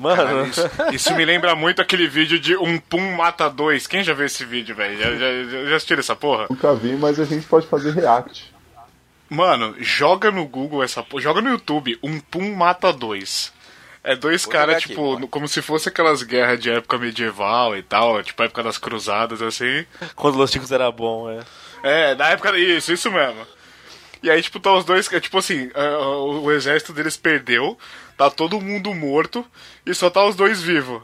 Mano, 0.00 0.46
Isso, 0.46 0.62
isso 0.94 1.14
me 1.14 1.26
lembra 1.26 1.54
muito 1.54 1.82
aquele 1.82 2.08
vídeo 2.08 2.40
de 2.40 2.56
um 2.56 2.78
Pum 2.78 3.14
Mata 3.14 3.50
dois. 3.50 3.86
Quem 3.86 4.02
já 4.02 4.14
viu 4.14 4.24
esse 4.24 4.46
vídeo, 4.46 4.74
velho? 4.74 4.98
Já, 4.98 5.10
já, 5.14 5.44
já, 5.44 5.64
já 5.66 5.76
assistiu 5.76 5.98
essa 5.98 6.16
porra? 6.16 6.46
Nunca 6.48 6.74
vi, 6.74 6.96
mas 6.96 7.20
a 7.20 7.24
gente 7.26 7.44
pode 7.44 7.66
fazer 7.66 7.92
react. 7.92 8.50
Mano, 9.28 9.76
joga 9.78 10.30
no 10.30 10.46
Google 10.48 10.82
essa 10.82 11.02
porra. 11.02 11.22
Joga 11.22 11.42
no 11.42 11.50
YouTube. 11.50 11.98
Um 12.02 12.18
Pum 12.18 12.56
Mata 12.56 12.90
dois. 12.94 13.52
É 14.04 14.14
dois 14.14 14.44
caras, 14.44 14.76
aqui, 14.76 14.88
tipo, 14.88 15.14
mano. 15.14 15.26
como 15.26 15.48
se 15.48 15.62
fosse 15.62 15.88
aquelas 15.88 16.22
guerras 16.22 16.60
de 16.60 16.70
época 16.70 16.98
medieval 16.98 17.74
e 17.74 17.82
tal, 17.82 18.22
tipo 18.22 18.42
a 18.42 18.44
época 18.44 18.62
das 18.62 18.76
cruzadas, 18.76 19.40
assim. 19.40 19.86
quando 20.14 20.36
Los 20.36 20.50
Chicos 20.50 20.70
era 20.70 20.92
bom, 20.92 21.30
é. 21.30 21.40
É, 21.82 22.14
na 22.14 22.28
época. 22.28 22.56
Isso, 22.58 22.92
isso 22.92 23.10
mesmo. 23.10 23.46
E 24.22 24.30
aí, 24.30 24.42
tipo, 24.42 24.60
tá 24.60 24.72
os 24.72 24.84
dois. 24.84 25.10
é, 25.10 25.20
Tipo 25.20 25.38
assim, 25.38 25.70
é, 25.74 25.88
o, 25.96 26.42
o 26.42 26.52
exército 26.52 26.92
deles 26.92 27.16
perdeu, 27.16 27.78
tá 28.16 28.30
todo 28.30 28.60
mundo 28.60 28.94
morto 28.94 29.44
e 29.86 29.94
só 29.94 30.10
tá 30.10 30.22
os 30.24 30.36
dois 30.36 30.62
vivos. 30.62 31.02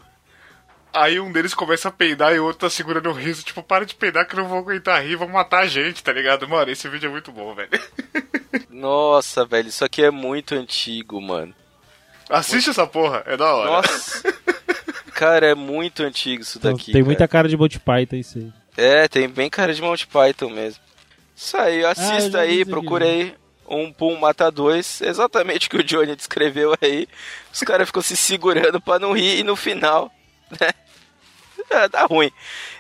Aí 0.93 1.21
um 1.21 1.31
deles 1.31 1.55
começa 1.55 1.89
a 1.89 1.93
peidar 1.93 2.35
e 2.35 2.41
o 2.41 2.45
outro 2.45 2.61
tá 2.61 2.71
segurando 2.71 3.09
o 3.11 3.13
riso, 3.15 3.45
tipo, 3.45 3.63
para 3.63 3.87
de 3.87 3.95
peidar 3.95 4.27
que 4.27 4.35
eu 4.35 4.43
não 4.43 4.49
vou 4.49 4.59
aguentar 4.59 5.03
rir, 5.03 5.17
vão 5.17 5.29
matar 5.29 5.61
a 5.61 5.67
gente, 5.67 6.03
tá 6.03 6.13
ligado? 6.13 6.49
Mano, 6.49 6.71
esse 6.71 6.89
vídeo 6.89 7.09
é 7.09 7.11
muito 7.11 7.31
bom, 7.31 7.55
velho. 7.55 7.71
Nossa, 8.69 9.45
velho, 9.47 9.69
isso 9.69 9.85
aqui 9.85 10.03
é 10.03 10.11
muito 10.11 10.55
antigo, 10.55 11.21
mano. 11.21 11.55
Assiste 12.31 12.71
essa 12.71 12.87
porra, 12.87 13.23
é 13.27 13.37
da 13.37 13.55
hora. 13.55 13.71
Nossa. 13.71 14.23
Cara, 15.15 15.49
é 15.49 15.55
muito 15.55 16.03
antigo 16.03 16.41
isso 16.43 16.57
Então, 16.59 16.73
daqui. 16.73 16.87
tem 16.87 16.95
cara. 16.95 17.05
muita 17.05 17.29
cara 17.29 17.49
de 17.49 17.57
Monty 17.57 17.79
Python 17.79 18.17
isso 18.17 18.39
aí. 18.39 18.53
É, 18.77 19.07
tem 19.09 19.29
bem 19.29 19.51
cara 19.51 19.75
de 19.75 19.83
Monty 19.83 20.07
Python 20.07 20.49
mesmo. 20.49 20.83
Isso 21.37 21.57
aí, 21.59 21.85
Ah, 21.85 21.91
assista 21.91 22.39
vi 22.43 22.49
aí, 22.49 22.63
aqui, 22.63 22.71
procura 22.71 23.05
já. 23.05 23.11
aí. 23.13 23.35
Um 23.69 23.93
Pum 23.93 24.17
Mata 24.19 24.51
Dois, 24.51 25.01
exatamente 25.03 25.67
o 25.67 25.71
que 25.71 25.77
o 25.77 25.85
Johnny 25.85 26.17
descreveu 26.17 26.75
aí. 26.81 27.07
Os 27.53 27.61
caras 27.61 27.87
ficam 27.89 28.03
se 28.03 28.17
segurando 28.17 28.81
pra 28.81 28.99
não 28.99 29.13
rir 29.13 29.39
e 29.41 29.43
no 29.45 29.55
final, 29.55 30.11
né? 30.59 30.71
é, 31.71 31.87
dá 31.91 32.05
ruim. 32.07 32.33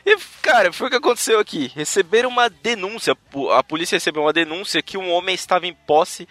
E, 0.05 0.17
cara, 0.43 0.73
foi 0.73 0.87
o 0.89 0.91
que 0.91 0.97
aconteceu 0.97 1.39
aqui. 1.39 1.71
Receberam 1.77 2.29
uma 2.31 2.49
denúncia, 2.49 3.15
a 3.55 3.63
polícia 3.63 3.97
recebeu 3.97 4.23
uma 4.23 4.33
denúncia 4.33 4.83
que 4.83 4.97
um 4.99 5.11
homem 5.13 5.35
estava 5.35 5.67
em 5.67 5.75
posse 5.75 6.27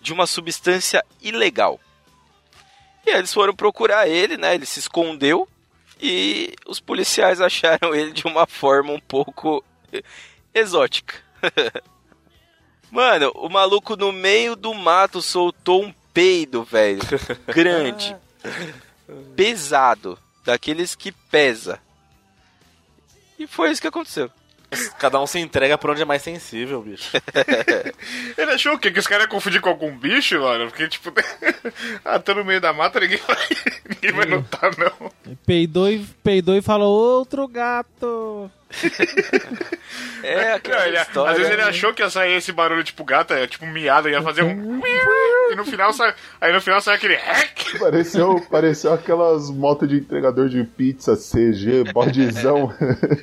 de 0.00 0.12
uma 0.12 0.26
substância 0.26 1.02
ilegal. 1.22 1.80
E 3.06 3.10
aí 3.10 3.18
eles 3.18 3.32
foram 3.32 3.54
procurar 3.54 4.08
ele, 4.08 4.36
né? 4.36 4.54
Ele 4.54 4.66
se 4.66 4.80
escondeu 4.80 5.48
e 6.00 6.54
os 6.66 6.80
policiais 6.80 7.40
acharam 7.42 7.94
ele 7.94 8.12
de 8.12 8.26
uma 8.26 8.46
forma 8.46 8.92
um 8.92 9.00
pouco 9.00 9.64
exótica. 10.52 11.14
Mano, 12.90 13.32
o 13.34 13.48
maluco 13.48 13.96
no 13.96 14.12
meio 14.12 14.54
do 14.54 14.72
mato 14.72 15.20
soltou 15.20 15.82
um 15.82 15.92
peido, 16.12 16.62
velho. 16.62 17.00
Grande. 17.52 18.16
Pesado. 19.34 20.18
Daqueles 20.44 20.94
que 20.94 21.10
pesa. 21.10 21.80
E 23.38 23.46
foi 23.46 23.70
isso 23.70 23.80
que 23.80 23.88
aconteceu. 23.88 24.30
Cada 24.98 25.20
um 25.20 25.26
se 25.26 25.38
entrega 25.38 25.78
pra 25.78 25.92
onde 25.92 26.02
é 26.02 26.04
mais 26.04 26.22
sensível, 26.22 26.82
bicho. 26.82 27.10
Ele 28.36 28.50
achou 28.52 28.74
o 28.74 28.78
quê? 28.78 28.90
Que 28.90 28.98
os 28.98 29.06
caras 29.06 29.24
iam 29.24 29.30
confundir 29.30 29.60
com 29.60 29.68
algum 29.68 29.96
bicho, 29.96 30.40
mano? 30.40 30.66
Porque, 30.66 30.88
tipo, 30.88 31.12
ah, 32.04 32.18
tô 32.18 32.34
no 32.34 32.44
meio 32.44 32.60
da 32.60 32.72
mata, 32.72 33.00
ninguém 33.00 33.20
vai, 33.26 33.48
ninguém 33.88 34.12
vai 34.12 34.26
notar, 34.26 34.70
não. 34.76 35.10
Peidou 35.46 35.90
e, 35.90 36.04
peidou 36.22 36.56
e 36.56 36.62
falou, 36.62 37.18
outro 37.18 37.46
gato. 37.48 38.50
É 40.22 40.52
aquela 40.54 40.78
Não, 40.80 40.86
ele- 40.86 40.96
história. 40.98 41.30
às 41.32 41.36
vezes 41.38 41.52
ele 41.52 41.62
achou 41.62 41.92
que 41.92 42.02
ia 42.02 42.08
sair 42.10 42.34
esse 42.36 42.50
barulho 42.52 42.82
tipo 42.82 43.04
gato, 43.04 43.34
é, 43.34 43.46
tipo 43.46 43.66
miado, 43.66 44.08
ia 44.08 44.22
fazer 44.22 44.42
um. 44.42 44.80
E 45.50 45.54
no 45.54 45.64
final 45.64 45.92
sai. 45.92 46.14
Aí 46.40 46.52
no 46.52 46.60
final 46.60 46.80
sai 46.80 46.94
aquele. 46.96 47.14
hack. 47.16 47.78
Pareceu, 47.78 48.40
pareceu 48.50 48.92
aquelas 48.92 49.50
motos 49.50 49.88
de 49.88 49.96
entregador 49.96 50.48
de 50.48 50.64
pizza, 50.64 51.14
CG, 51.16 51.84
bodizão. 51.92 52.72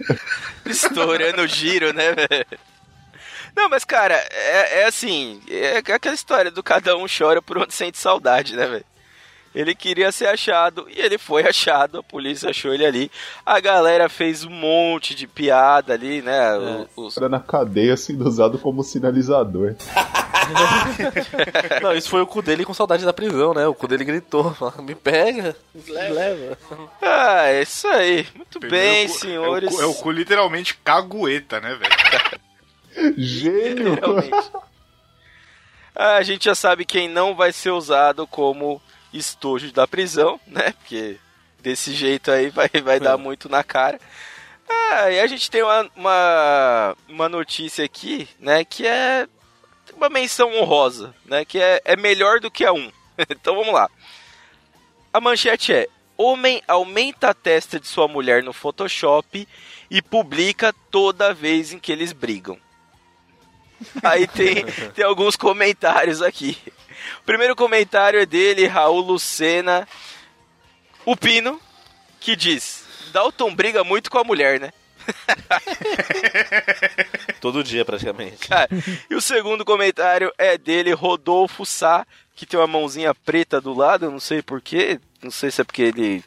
estourando 0.65 1.41
o 1.41 1.47
giro, 1.47 1.91
né, 1.93 2.13
velho? 2.13 2.45
Não, 3.55 3.67
mas 3.67 3.83
cara, 3.83 4.13
é, 4.31 4.81
é 4.81 4.85
assim, 4.85 5.41
é 5.49 5.77
aquela 5.77 6.15
história 6.15 6.51
do 6.51 6.63
cada 6.63 6.95
um 6.95 7.05
chora 7.05 7.41
por 7.41 7.57
onde 7.57 7.73
sente 7.73 7.97
saudade, 7.97 8.55
né, 8.55 8.65
velho? 8.67 8.85
Ele 9.53 9.75
queria 9.75 10.11
ser 10.11 10.27
achado 10.27 10.87
e 10.89 10.99
ele 11.01 11.17
foi 11.17 11.43
achado, 11.47 11.99
a 11.99 12.03
polícia 12.03 12.49
achou 12.49 12.73
ele 12.73 12.85
ali. 12.85 13.11
A 13.45 13.59
galera 13.59 14.07
fez 14.09 14.43
um 14.45 14.49
monte 14.49 15.13
de 15.13 15.27
piada 15.27 15.93
ali, 15.93 16.21
né? 16.21 16.57
o- 16.95 17.05
Os, 17.07 17.17
Era 17.17 17.27
na 17.27 17.39
cadeia 17.39 17.97
sendo 17.97 18.27
usado 18.27 18.57
como 18.57 18.83
sinalizador. 18.83 19.75
Não, 21.81 21.93
isso 21.93 22.09
foi 22.09 22.21
o 22.21 22.27
cu 22.27 22.41
dele 22.41 22.65
com 22.65 22.73
saudade 22.73 23.05
da 23.05 23.13
prisão, 23.13 23.53
né? 23.53 23.65
O 23.67 23.73
cu 23.73 23.87
dele 23.87 24.03
gritou, 24.03 24.55
me 24.81 24.95
pega, 24.95 25.55
me 25.73 25.91
leva. 25.91 26.57
Ah, 27.01 27.43
é 27.47 27.61
isso 27.61 27.87
aí. 27.87 28.27
Muito 28.35 28.59
bem, 28.59 29.05
É 29.05 29.07
cu- 29.07 29.13
senhores. 29.19 29.71
É 29.71 29.73
o, 29.73 29.77
cu, 29.77 29.81
é 29.81 29.85
o 29.85 29.93
cu 29.93 30.11
literalmente 30.11 30.75
cagueta, 30.83 31.59
né, 31.59 31.75
velho? 31.75 33.15
Gênio! 33.17 33.95
Realmente. 33.95 34.51
Ah, 35.95 36.15
a 36.15 36.23
gente 36.23 36.45
já 36.45 36.55
sabe 36.55 36.85
quem 36.85 37.07
não 37.07 37.35
vai 37.35 37.51
ser 37.51 37.71
usado 37.71 38.25
como 38.25 38.81
estojo 39.13 39.71
da 39.71 39.87
prisão, 39.87 40.39
né? 40.47 40.73
Porque 40.73 41.17
desse 41.59 41.93
jeito 41.93 42.31
aí 42.31 42.49
vai, 42.49 42.69
vai 42.83 42.99
dar 42.99 43.17
muito 43.17 43.49
na 43.49 43.63
cara. 43.63 43.99
Ah, 44.69 45.11
e 45.11 45.19
a 45.19 45.27
gente 45.27 45.51
tem 45.51 45.63
uma, 45.63 45.89
uma, 45.95 46.97
uma 47.07 47.29
notícia 47.29 47.83
aqui, 47.83 48.27
né? 48.39 48.63
Que 48.63 48.87
é 48.87 49.27
uma 49.95 50.09
menção 50.09 50.53
honrosa, 50.53 51.13
né? 51.25 51.43
Que 51.45 51.59
é, 51.59 51.81
é 51.85 51.95
melhor 51.95 52.39
do 52.39 52.49
que 52.49 52.65
a 52.65 52.73
1. 52.73 52.91
então 53.29 53.55
vamos 53.55 53.73
lá. 53.73 53.89
A 55.13 55.19
manchete 55.19 55.73
é: 55.73 55.87
Homem 56.17 56.61
aumenta 56.67 57.29
a 57.29 57.33
testa 57.33 57.79
de 57.79 57.87
sua 57.87 58.07
mulher 58.07 58.43
no 58.43 58.53
Photoshop 58.53 59.47
e 59.89 60.01
publica 60.01 60.73
toda 60.89 61.33
vez 61.33 61.73
em 61.73 61.79
que 61.79 61.91
eles 61.91 62.13
brigam. 62.13 62.57
Aí 64.03 64.27
tem, 64.27 64.65
tem 64.93 65.05
alguns 65.05 65.35
comentários 65.35 66.21
aqui. 66.21 66.57
O 67.21 67.25
primeiro 67.25 67.55
comentário 67.55 68.19
é 68.19 68.25
dele, 68.25 68.67
Raul 68.67 69.01
Lucena, 69.01 69.87
o 71.05 71.15
Pino, 71.15 71.59
que 72.19 72.35
diz: 72.35 72.85
Dalton 73.11 73.53
briga 73.53 73.83
muito 73.83 74.09
com 74.09 74.17
a 74.17 74.23
mulher, 74.23 74.59
né? 74.59 74.71
Todo 77.41 77.63
dia, 77.63 77.83
praticamente. 77.83 78.47
Cara, 78.47 78.69
e 79.09 79.15
o 79.15 79.21
segundo 79.21 79.65
comentário 79.65 80.31
é 80.37 80.57
dele, 80.57 80.93
Rodolfo 80.93 81.65
Sá, 81.65 82.05
que 82.35 82.45
tem 82.45 82.59
uma 82.59 82.67
mãozinha 82.67 83.13
preta 83.13 83.59
do 83.59 83.73
lado, 83.73 84.05
eu 84.05 84.11
não 84.11 84.19
sei 84.19 84.41
porquê. 84.41 84.99
Não 85.21 85.31
sei 85.31 85.51
se 85.51 85.61
é 85.61 85.63
porque 85.63 85.83
ele. 85.83 86.23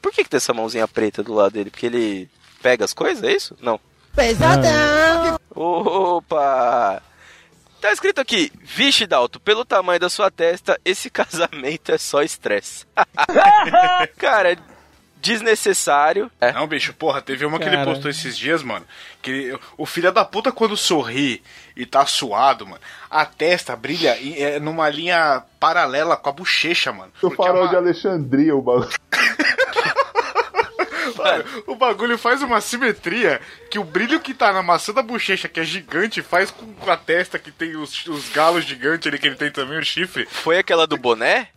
Por 0.00 0.12
que, 0.12 0.24
que 0.24 0.30
tem 0.30 0.38
essa 0.38 0.54
mãozinha 0.54 0.88
preta 0.88 1.22
do 1.22 1.34
lado 1.34 1.52
dele? 1.52 1.70
Porque 1.70 1.86
ele 1.86 2.28
pega 2.62 2.84
as 2.84 2.92
coisas, 2.92 3.22
é 3.22 3.32
isso? 3.32 3.56
Não. 3.60 3.78
Pesadão! 4.14 5.38
Opa! 5.54 7.02
Tá 7.80 7.92
escrito 7.92 8.18
aqui, 8.20 8.50
vixe 8.62 9.06
Dalto, 9.06 9.38
pelo 9.38 9.64
tamanho 9.64 10.00
da 10.00 10.08
sua 10.08 10.30
testa, 10.30 10.80
esse 10.84 11.08
casamento 11.10 11.92
é 11.92 11.98
só 11.98 12.22
estresse. 12.22 12.86
Cara, 14.16 14.56
desnecessário. 15.20 16.30
É. 16.40 16.52
Não, 16.52 16.66
bicho, 16.66 16.94
porra, 16.94 17.20
teve 17.20 17.44
uma 17.44 17.58
que 17.58 17.64
ele 17.66 17.76
Cara. 17.76 17.90
postou 17.90 18.10
esses 18.10 18.36
dias, 18.38 18.62
mano. 18.62 18.86
Que 19.22 19.30
ele- 19.30 19.58
o 19.76 19.84
filho 19.86 20.10
da 20.12 20.24
puta, 20.24 20.50
quando 20.50 20.76
sorri 20.76 21.42
e 21.76 21.84
tá 21.86 22.06
suado, 22.06 22.66
mano, 22.66 22.80
a 23.10 23.24
testa 23.26 23.76
brilha 23.76 24.18
em- 24.18 24.34
é, 24.42 24.58
numa 24.58 24.88
linha 24.88 25.42
paralela 25.60 26.16
com 26.16 26.28
a 26.30 26.32
bochecha, 26.32 26.90
mano. 26.92 27.12
O 27.22 27.32
é 27.32 27.36
farol 27.36 27.62
uma- 27.62 27.68
de 27.68 27.76
Alexandria, 27.76 28.54
o 28.56 28.62
bagulho. 28.62 28.88
Mano, 31.24 31.44
o 31.66 31.74
bagulho 31.74 32.18
faz 32.18 32.42
uma 32.42 32.60
simetria 32.60 33.40
que 33.70 33.78
o 33.78 33.84
brilho 33.84 34.20
que 34.20 34.34
tá 34.34 34.52
na 34.52 34.62
maçã 34.62 34.92
da 34.92 35.02
bochecha, 35.02 35.48
que 35.48 35.58
é 35.60 35.64
gigante, 35.64 36.22
faz 36.22 36.50
com 36.50 36.90
a 36.90 36.96
testa 36.96 37.38
que 37.38 37.50
tem 37.50 37.76
os, 37.76 38.06
os 38.06 38.28
galos 38.28 38.64
gigantes 38.64 39.06
ali, 39.06 39.18
que 39.18 39.26
ele 39.26 39.36
tem 39.36 39.50
também 39.50 39.78
o 39.78 39.84
chifre. 39.84 40.26
Foi 40.30 40.58
aquela 40.58 40.86
do 40.86 40.96
boné? 40.96 41.48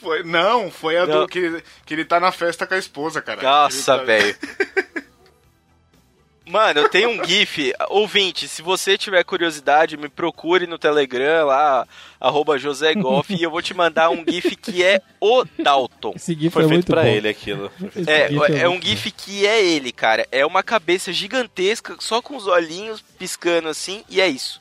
Foi, 0.00 0.22
não, 0.24 0.70
foi 0.70 0.96
a 0.98 1.06
Não. 1.06 1.20
do 1.20 1.28
que, 1.28 1.62
que 1.86 1.94
ele 1.94 2.04
tá 2.04 2.18
na 2.18 2.32
festa 2.32 2.66
com 2.66 2.74
a 2.74 2.78
esposa, 2.78 3.22
cara. 3.22 3.40
Nossa, 3.42 3.98
tá- 3.98 4.04
velho. 4.04 4.36
Mano, 6.46 6.80
eu 6.80 6.88
tenho 6.88 7.10
um 7.10 7.24
GIF. 7.24 7.72
Ouvinte, 7.88 8.48
se 8.48 8.62
você 8.62 8.98
tiver 8.98 9.22
curiosidade, 9.24 9.96
me 9.96 10.08
procure 10.08 10.66
no 10.66 10.78
Telegram 10.78 11.46
lá, 11.46 11.86
arroba 12.20 12.58
José 12.58 12.94
Goff, 12.94 13.32
e 13.34 13.42
eu 13.42 13.50
vou 13.50 13.62
te 13.62 13.74
mandar 13.74 14.10
um 14.10 14.24
GIF 14.26 14.56
que 14.56 14.82
é 14.82 15.00
o 15.20 15.44
Dalton. 15.58 16.12
Esse 16.16 16.34
GIF 16.34 16.52
Foi 16.52 16.64
é 16.64 16.68
feito 16.68 16.74
muito 16.74 16.92
pra 16.92 17.02
bom. 17.02 17.08
ele 17.08 17.28
aquilo. 17.28 17.70
É, 18.06 18.62
é 18.62 18.68
um 18.68 18.80
GIF 18.80 19.10
que 19.12 19.46
é 19.46 19.64
ele, 19.64 19.92
cara. 19.92 20.26
É 20.32 20.44
uma 20.44 20.62
cabeça 20.62 21.12
gigantesca, 21.12 21.96
só 22.00 22.20
com 22.20 22.36
os 22.36 22.46
olhinhos 22.46 23.00
piscando 23.18 23.68
assim, 23.68 24.04
e 24.08 24.20
é 24.20 24.26
isso. 24.28 24.60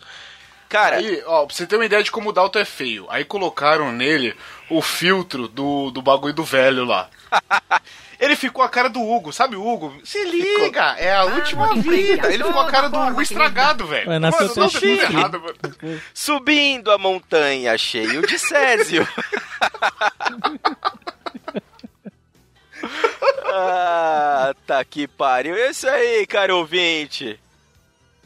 Cara, 0.69 0.97
Aí, 0.97 1.21
ó, 1.25 1.45
pra 1.45 1.53
você 1.53 1.67
ter 1.67 1.75
uma 1.75 1.85
ideia 1.85 2.01
de 2.01 2.09
como 2.09 2.29
o 2.29 2.31
Dalton 2.31 2.59
é 2.59 2.63
feio, 2.63 3.05
aí 3.09 3.25
colocaram 3.25 3.91
nele 3.91 4.33
o 4.69 4.81
filtro 4.81 5.49
do, 5.49 5.91
do 5.91 6.01
bagulho 6.01 6.33
do 6.33 6.45
velho 6.45 6.85
lá. 6.85 7.09
Ele 8.21 8.35
ficou 8.35 8.63
a 8.63 8.69
cara 8.69 8.87
do 8.87 9.01
Hugo, 9.01 9.33
sabe 9.33 9.55
o 9.55 9.67
Hugo? 9.67 9.91
Se 10.03 10.23
liga, 10.25 10.95
é 10.99 11.11
a 11.11 11.25
última 11.25 11.73
vida. 11.73 12.31
Ele 12.31 12.43
ficou 12.43 12.61
a 12.61 12.69
cara 12.69 12.87
do 12.87 12.99
Hugo 12.99 13.19
estragado, 13.19 13.87
velho. 13.87 14.07
Ué, 14.07 14.19
nasceu 14.19 14.47
Mano, 14.47 14.55
não, 14.57 14.69
tá 14.69 14.79
chifre. 14.79 15.15
errado, 15.15 15.41
mano. 15.41 16.01
subindo 16.13 16.91
a 16.91 16.99
montanha 16.99 17.75
cheio 17.79 18.21
de 18.21 18.37
Césio. 18.37 19.07
Puta 22.79 24.85
que 24.87 25.07
pariu. 25.07 25.55
Isso 25.55 25.87
aí, 25.89 26.25
cara 26.27 26.55
ouvinte. 26.55 27.39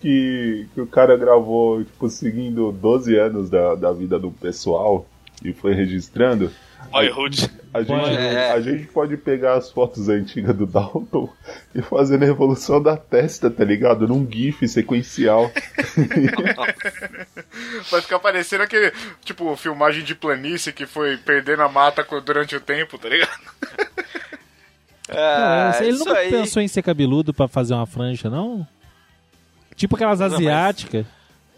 que, 0.01 0.67
que 0.73 0.81
o 0.81 0.87
cara 0.87 1.15
gravou, 1.17 1.83
tipo, 1.85 2.09
seguindo 2.09 2.69
12 2.71 3.17
anos 3.17 3.49
da, 3.49 3.75
da 3.75 3.93
vida 3.93 4.19
do 4.19 4.29
pessoal 4.29 5.07
e 5.43 5.53
foi 5.53 5.73
registrando. 5.73 6.51
Boyhood. 6.91 7.49
A 7.76 7.84
gente, 7.84 8.15
É. 8.17 8.51
a 8.51 8.61
gente 8.61 8.86
pode 8.88 9.17
pegar 9.17 9.55
as 9.55 9.69
fotos 9.69 10.07
antigas 10.07 10.55
do 10.55 10.65
Dalton 10.65 11.30
e 11.73 11.82
fazer 11.82 12.23
a 12.23 12.26
evolução 12.26 12.82
da 12.82 12.95
testa, 12.95 13.51
tá 13.51 13.65
ligado? 13.65 14.07
Num 14.07 14.26
GIF 14.32 14.65
sequencial. 14.67 15.51
Vai 17.91 18.01
ficar 18.01 18.19
parecendo 18.19 18.63
aquele, 18.63 18.93
tipo, 19.23 19.53
filmagem 19.57 20.03
de 20.03 20.15
planície 20.15 20.71
que 20.71 20.86
foi 20.86 21.17
perdendo 21.17 21.63
a 21.63 21.69
mata 21.69 22.05
durante 22.21 22.55
o 22.55 22.61
tempo, 22.61 22.97
tá 22.97 23.09
ligado? 23.09 23.39
Ah, 25.07 25.71
ele 25.82 25.99
nunca 25.99 26.17
aí. 26.17 26.32
pensou 26.32 26.63
em 26.63 26.67
ser 26.67 26.82
cabeludo 26.82 27.32
pra 27.32 27.47
fazer 27.47 27.76
uma 27.76 27.86
franja, 27.86 28.28
não? 28.28 28.67
Tipo 29.76 29.95
aquelas 29.95 30.19
mas- 30.19 30.34
asiáticas. 30.34 31.05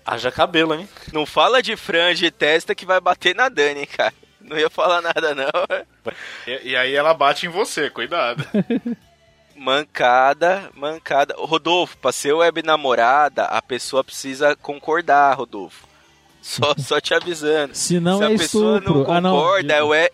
Haja 0.05 0.29
cabelo, 0.31 0.73
hein? 0.73 0.85
Não 1.13 1.25
fala 1.25 1.63
de 1.63 1.77
franja 1.77 2.25
e 2.25 2.31
testa 2.31 2.75
que 2.75 2.85
vai 2.85 2.99
bater 2.99 3.33
na 3.33 3.47
Dani, 3.47 3.79
hein, 3.79 3.87
cara. 3.87 4.13
Não 4.47 4.57
ia 4.57 4.69
falar 4.69 5.01
nada, 5.01 5.35
não. 5.35 5.51
E, 6.47 6.69
e 6.69 6.75
aí 6.75 6.95
ela 6.95 7.13
bate 7.13 7.45
em 7.45 7.49
você, 7.49 7.89
cuidado. 7.89 8.43
Mancada, 9.55 10.69
mancada. 10.75 11.35
Rodolfo, 11.37 11.97
pra 11.97 12.11
ser 12.11 12.31
web 12.33 12.61
namorada, 12.63 13.45
a 13.45 13.61
pessoa 13.61 14.03
precisa 14.03 14.55
concordar, 14.55 15.33
Rodolfo. 15.35 15.87
Só, 16.41 16.73
só 16.77 17.01
te 17.01 17.13
avisando. 17.13 17.75
Se 17.75 17.99
não 17.99 18.19
Se 18.19 18.23
a 18.23 18.31
é 18.31 18.37
pessoa 18.37 18.77
estupro. 18.77 19.03
não 19.03 19.11
ah, 19.13 19.19
não. 19.21 19.35
concorda, 19.35 19.73
é, 19.73 19.81
web, 19.83 20.11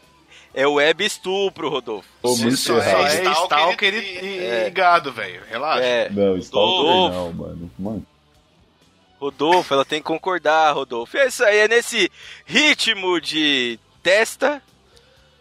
é 0.53 0.65
web 0.67 1.05
estupro, 1.05 1.69
Rodolfo. 1.69 2.07
Tô 2.21 2.35
muito 2.37 2.55
Só 2.57 2.77
errado. 2.77 3.05
é 3.05 3.31
stalker 3.43 3.93
e, 3.93 4.25
e- 4.25 4.39
É. 4.45 4.67
e 4.67 4.71
gado, 4.71 5.11
velho. 5.11 5.41
Relaxa. 5.49 5.83
É, 5.83 6.09
Não, 6.09 6.37
Stalker 6.37 6.85
Rodolfo. 6.85 7.15
não, 7.17 7.33
mano. 7.33 7.71
Mano, 7.77 8.05
Rodolfo, 9.19 9.73
ela 9.73 9.85
tem 9.85 9.99
que 9.99 10.07
concordar, 10.07 10.71
Rodolfo. 10.73 11.17
É 11.17 11.27
isso 11.27 11.43
aí, 11.43 11.57
é 11.59 11.67
nesse 11.67 12.09
ritmo 12.45 13.19
de 13.21 13.77
testa. 14.03 14.61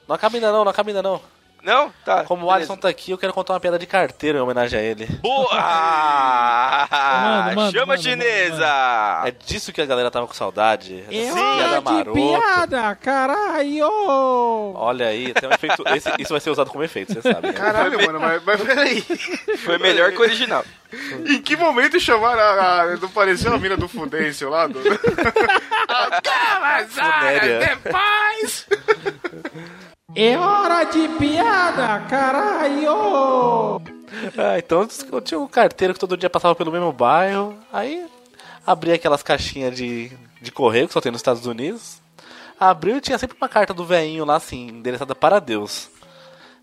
Não 0.09 0.15
acaba 0.15 0.37
ainda 0.37 0.51
não, 0.51 0.65
não 0.65 0.71
acaba 0.71 0.89
ainda 0.89 1.03
não. 1.03 1.21
Não? 1.65 1.93
Tá. 2.05 2.25
Como 2.25 2.43
o 2.43 2.47
beleza. 2.49 2.57
Alisson 2.73 2.77
tá 2.77 2.89
aqui, 2.89 3.13
eu 3.13 3.19
quero 3.19 3.33
contar 3.33 3.53
uma 3.53 3.61
piada 3.61 3.79
de 3.79 3.87
carteiro 3.87 4.37
em 4.37 4.41
homenagem 4.41 4.79
a 4.79 4.83
ele. 4.83 5.07
Boa! 5.23 5.49
Manda, 6.93 7.55
manda, 7.55 7.71
Chama 7.73 7.87
manda, 7.87 8.03
chinesa! 8.03 9.23
É 9.25 9.31
disso 9.31 9.73
que 9.73 9.81
a 9.81 9.87
galera 9.87 10.11
tava 10.11 10.27
com 10.27 10.35
saudade. 10.35 11.05
É 11.11 11.33
hora 11.33 11.57
piada 11.57 11.79
de 11.79 11.85
marota. 11.85 12.13
piada, 12.13 12.95
caralho! 12.97 13.89
Olha 14.75 15.07
aí, 15.07 15.33
tem 15.35 15.49
um 15.49 15.53
efeito. 15.53 15.85
esse- 15.95 16.11
isso 16.19 16.33
vai 16.33 16.41
ser 16.41 16.51
usado 16.51 16.71
como 16.71 16.83
efeito, 16.83 17.15
você 17.15 17.23
sabe. 17.23 17.47
Né? 17.49 17.53
Caralho, 17.53 18.05
mano, 18.05 18.19
mas, 18.21 18.43
mas 18.45 18.61
peraí. 18.61 19.01
Foi 19.65 19.79
melhor 19.79 20.11
que 20.11 20.19
o 20.19 20.23
original. 20.23 20.65
Em 21.27 21.41
que 21.41 21.57
momento 21.57 21.99
chamaram 22.01 22.41
a. 22.43 22.83
a 22.83 22.97
não 22.97 23.09
pareceu 23.09 23.55
a 23.55 23.59
mina 23.59 23.77
do 23.77 23.87
Fudêncio 23.89 24.51
lá? 24.51 24.67
Do... 24.67 24.81
Funéria. 26.89 27.59
Depois! 27.83 28.67
É 30.15 30.37
hora 30.37 30.85
de 30.85 31.09
piada, 31.19 32.01
caralho! 32.07 33.81
Ah, 34.37 34.59
então 34.59 34.87
eu 35.11 35.21
tinha 35.23 35.41
um 35.41 35.47
carteiro 35.47 35.95
que 35.95 36.01
todo 36.01 36.19
dia 36.19 36.29
passava 36.29 36.55
pelo 36.55 36.71
mesmo 36.71 36.93
bairro. 36.93 37.57
Aí 37.73 38.07
abria 38.67 38.95
aquelas 38.95 39.23
caixinhas 39.23 39.75
de, 39.75 40.13
de 40.39 40.53
correio 40.53 40.87
que 40.87 40.93
só 40.93 41.01
tem 41.01 41.11
nos 41.11 41.21
Estados 41.21 41.47
Unidos. 41.47 42.03
Abriu 42.61 42.99
e 42.99 43.01
tinha 43.01 43.17
sempre 43.17 43.39
uma 43.41 43.49
carta 43.49 43.73
do 43.73 43.87
velhinho 43.87 44.27
lá, 44.27 44.37
assim, 44.37 44.69
endereçada 44.69 45.15
para 45.15 45.41
Deus. 45.41 45.89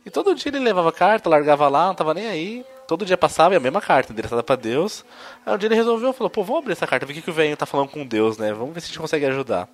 E 0.06 0.12
todo 0.12 0.36
dia 0.36 0.52
ele 0.52 0.60
levava 0.60 0.92
carta, 0.92 1.28
largava 1.28 1.68
lá, 1.68 1.88
não 1.88 1.96
tava 1.96 2.14
nem 2.14 2.28
aí. 2.28 2.64
Todo 2.88 3.04
dia 3.04 3.18
passava 3.18 3.56
e 3.56 3.58
a 3.58 3.60
mesma 3.60 3.82
carta, 3.82 4.14
endereçada 4.14 4.44
para 4.44 4.56
Deus. 4.56 5.04
Aí 5.44 5.56
um 5.56 5.58
dia 5.58 5.68
ele 5.68 5.76
resolveu, 5.76 6.14
falou, 6.14 6.30
pô, 6.30 6.44
vamos 6.44 6.62
abrir 6.62 6.74
essa 6.74 6.86
carta, 6.86 7.04
ver 7.04 7.14
o 7.14 7.16
que, 7.16 7.22
que 7.24 7.32
o 7.32 7.34
velhinho 7.34 7.58
tá 7.58 7.66
falando 7.66 7.90
com 7.90 8.06
Deus, 8.06 8.38
né? 8.38 8.54
Vamos 8.54 8.76
ver 8.76 8.82
se 8.82 8.86
a 8.86 8.90
gente 8.90 9.00
consegue 9.00 9.26
ajudar. 9.26 9.68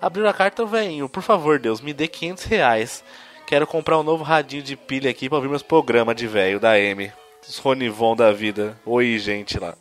Abriu 0.00 0.26
a 0.26 0.32
carta, 0.32 0.64
velhinho, 0.64 1.08
por 1.08 1.22
favor, 1.22 1.58
Deus, 1.58 1.80
me 1.80 1.92
dê 1.92 2.08
500 2.08 2.44
reais. 2.44 3.04
Quero 3.46 3.66
comprar 3.66 3.98
um 3.98 4.02
novo 4.02 4.24
radinho 4.24 4.62
de 4.62 4.76
pilha 4.76 5.10
aqui 5.10 5.28
pra 5.28 5.36
ouvir 5.36 5.48
meus 5.48 5.62
programas 5.62 6.16
de 6.16 6.26
velho 6.26 6.58
da 6.58 6.78
M. 6.78 7.12
Os 7.46 7.58
Ronivon 7.58 8.14
da 8.14 8.32
vida. 8.32 8.78
Oi, 8.86 9.18
gente 9.18 9.58
lá. 9.58 9.74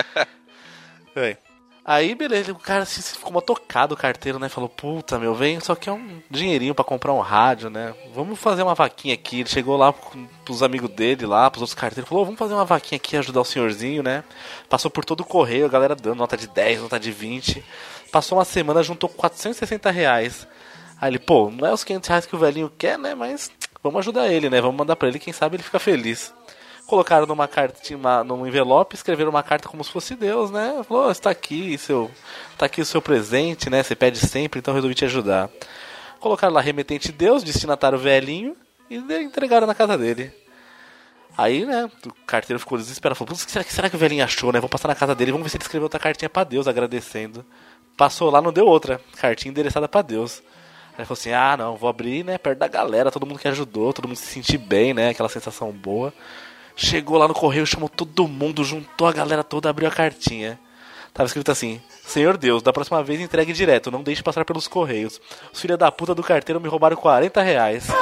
Bem, 1.14 1.36
Aí, 1.84 2.14
beleza, 2.14 2.52
o 2.52 2.54
cara 2.54 2.82
assim, 2.82 3.00
ficou 3.00 3.40
tocado 3.40 3.94
o 3.94 3.96
carteiro, 3.96 4.38
né? 4.38 4.48
Falou, 4.48 4.68
puta, 4.68 5.18
meu, 5.18 5.34
vem, 5.34 5.58
só 5.60 5.74
que 5.74 5.88
é 5.88 5.92
um 5.92 6.22
dinheirinho 6.30 6.74
pra 6.74 6.84
comprar 6.84 7.12
um 7.12 7.20
rádio, 7.20 7.70
né? 7.70 7.94
Vamos 8.14 8.38
fazer 8.38 8.62
uma 8.62 8.74
vaquinha 8.74 9.14
aqui. 9.14 9.40
Ele 9.40 9.48
chegou 9.48 9.76
lá 9.76 9.92
pros 10.44 10.62
amigos 10.62 10.90
dele 10.90 11.26
lá, 11.26 11.50
pros 11.50 11.62
outros 11.62 11.74
carteiros, 11.74 12.08
falou, 12.08 12.24
vamos 12.24 12.38
fazer 12.38 12.54
uma 12.54 12.66
vaquinha 12.66 12.96
aqui, 12.96 13.16
ajudar 13.16 13.40
o 13.40 13.44
senhorzinho, 13.44 14.02
né? 14.02 14.22
Passou 14.68 14.90
por 14.90 15.04
todo 15.04 15.20
o 15.20 15.24
correio, 15.24 15.64
a 15.64 15.68
galera 15.68 15.96
dando 15.96 16.18
nota 16.18 16.36
de 16.36 16.46
10, 16.46 16.82
nota 16.82 17.00
de 17.00 17.10
20. 17.10 17.64
Passou 18.10 18.38
uma 18.38 18.44
semana, 18.44 18.82
juntou 18.82 19.08
460 19.08 19.90
reais. 19.90 20.46
Aí 21.00 21.10
ele, 21.10 21.18
pô, 21.18 21.50
não 21.50 21.66
é 21.66 21.72
os 21.72 21.84
500 21.84 22.08
reais 22.08 22.26
que 22.26 22.34
o 22.34 22.38
velhinho 22.38 22.70
quer, 22.76 22.98
né? 22.98 23.14
Mas 23.14 23.50
vamos 23.82 24.00
ajudar 24.00 24.28
ele, 24.28 24.50
né? 24.50 24.60
Vamos 24.60 24.76
mandar 24.76 24.96
pra 24.96 25.08
ele, 25.08 25.18
quem 25.18 25.32
sabe 25.32 25.56
ele 25.56 25.62
fica 25.62 25.78
feliz. 25.78 26.34
Colocaram 26.86 27.24
numa 27.24 27.46
carta, 27.46 27.80
num 28.24 28.46
envelope, 28.46 28.96
escreveram 28.96 29.30
uma 29.30 29.44
carta 29.44 29.68
como 29.68 29.84
se 29.84 29.92
fosse 29.92 30.16
Deus, 30.16 30.50
né? 30.50 30.82
Falou, 30.86 31.06
"Ó, 31.06 31.10
está 31.10 31.30
aqui 31.30 31.78
seu, 31.78 32.10
tá 32.58 32.66
aqui 32.66 32.80
o 32.80 32.84
seu 32.84 33.00
presente, 33.00 33.70
né? 33.70 33.82
Você 33.82 33.94
pede 33.94 34.18
sempre, 34.18 34.58
então 34.58 34.74
resolvi 34.74 34.94
te 34.94 35.04
ajudar. 35.04 35.48
Colocaram 36.18 36.52
lá 36.52 36.60
remetente 36.60 37.12
Deus, 37.12 37.44
destinatário 37.44 37.96
velhinho 37.96 38.56
e 38.90 38.96
entregaram 38.96 39.66
na 39.68 39.74
casa 39.74 39.96
dele. 39.96 40.32
Aí, 41.38 41.64
né, 41.64 41.88
o 42.04 42.12
carteiro 42.26 42.58
ficou 42.58 42.76
desesperado, 42.76 43.16
falou, 43.16 43.28
"Putz, 43.28 43.44
o 43.44 43.46
que 43.46 43.52
será, 43.52 43.64
que 43.64 43.72
será 43.72 43.88
que 43.88 43.96
o 43.96 43.98
velhinho 43.98 44.24
achou, 44.24 44.52
né? 44.52 44.60
Vou 44.60 44.68
passar 44.68 44.88
na 44.88 44.94
casa 44.96 45.14
dele, 45.14 45.30
vamos 45.30 45.44
ver 45.44 45.50
se 45.50 45.56
ele 45.56 45.64
escreveu 45.64 45.84
outra 45.84 46.00
cartinha 46.00 46.28
pra 46.28 46.44
Deus, 46.44 46.66
agradecendo. 46.66 47.46
Passou 48.00 48.30
lá, 48.30 48.40
não 48.40 48.50
deu 48.50 48.66
outra, 48.66 48.98
cartinha 49.18 49.50
endereçada 49.50 49.86
pra 49.86 50.00
Deus. 50.00 50.42
Aí 50.96 51.04
falou 51.04 51.20
assim, 51.20 51.32
ah, 51.32 51.54
não, 51.54 51.76
vou 51.76 51.86
abrir, 51.86 52.24
né, 52.24 52.38
perto 52.38 52.58
da 52.58 52.66
galera, 52.66 53.10
todo 53.10 53.26
mundo 53.26 53.38
que 53.38 53.46
ajudou, 53.46 53.92
todo 53.92 54.08
mundo 54.08 54.16
se 54.16 54.24
sentir 54.24 54.56
bem, 54.56 54.94
né, 54.94 55.10
aquela 55.10 55.28
sensação 55.28 55.70
boa. 55.70 56.10
Chegou 56.74 57.18
lá 57.18 57.28
no 57.28 57.34
correio, 57.34 57.66
chamou 57.66 57.90
todo 57.90 58.26
mundo, 58.26 58.64
juntou 58.64 59.06
a 59.06 59.12
galera 59.12 59.44
toda, 59.44 59.68
abriu 59.68 59.86
a 59.86 59.90
cartinha. 59.90 60.58
Tava 61.12 61.26
escrito 61.26 61.52
assim: 61.52 61.78
Senhor 62.02 62.38
Deus, 62.38 62.62
da 62.62 62.72
próxima 62.72 63.02
vez 63.02 63.20
entregue 63.20 63.52
direto, 63.52 63.90
não 63.90 64.02
deixe 64.02 64.22
passar 64.22 64.46
pelos 64.46 64.66
correios. 64.66 65.20
Os 65.52 65.60
filha 65.60 65.76
da 65.76 65.92
puta 65.92 66.14
do 66.14 66.22
carteiro 66.22 66.58
me 66.58 66.68
roubaram 66.68 66.96
40 66.96 67.42
reais. 67.42 67.86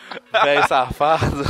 Velho 0.44 0.68
safado. 0.68 1.44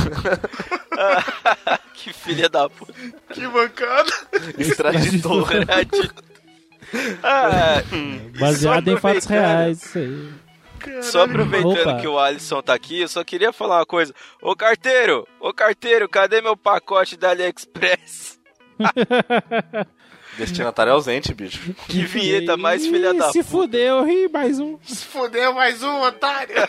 que 1.93 2.13
filha 2.13 2.49
da 2.49 2.69
puta. 2.69 2.93
Que 3.33 3.47
bancada! 3.47 4.11
Extraditor. 4.57 5.49
Ah, 7.23 7.83
Baseado 8.39 8.87
em 8.87 8.97
fatos 8.97 9.25
reais, 9.25 9.83
isso 9.83 9.97
aí. 9.97 11.03
só 11.03 11.23
aproveitando 11.25 11.89
Opa. 11.89 11.99
que 11.99 12.07
o 12.07 12.17
Alisson 12.17 12.61
tá 12.61 12.73
aqui, 12.73 13.01
eu 13.01 13.07
só 13.07 13.23
queria 13.23 13.51
falar 13.51 13.79
uma 13.79 13.85
coisa. 13.85 14.13
Ô 14.41 14.55
carteiro, 14.55 15.27
ô 15.39 15.53
carteiro, 15.53 16.07
cadê 16.07 16.41
meu 16.41 16.55
pacote 16.55 17.17
da 17.17 17.31
AliExpress? 17.31 18.39
Destinatário 20.37 20.93
ausente, 20.93 21.33
bicho. 21.33 21.59
Que 21.89 22.03
vinheta 22.03 22.55
mais 22.55 22.85
filha 22.85 23.13
da 23.13 23.31
Se 23.31 23.43
fudeu, 23.43 24.03
ri 24.03 24.27
mais 24.29 24.59
um. 24.59 24.77
Se 24.83 25.05
fodeu 25.05 25.53
mais 25.53 25.81
um, 25.83 26.01
otário! 26.01 26.55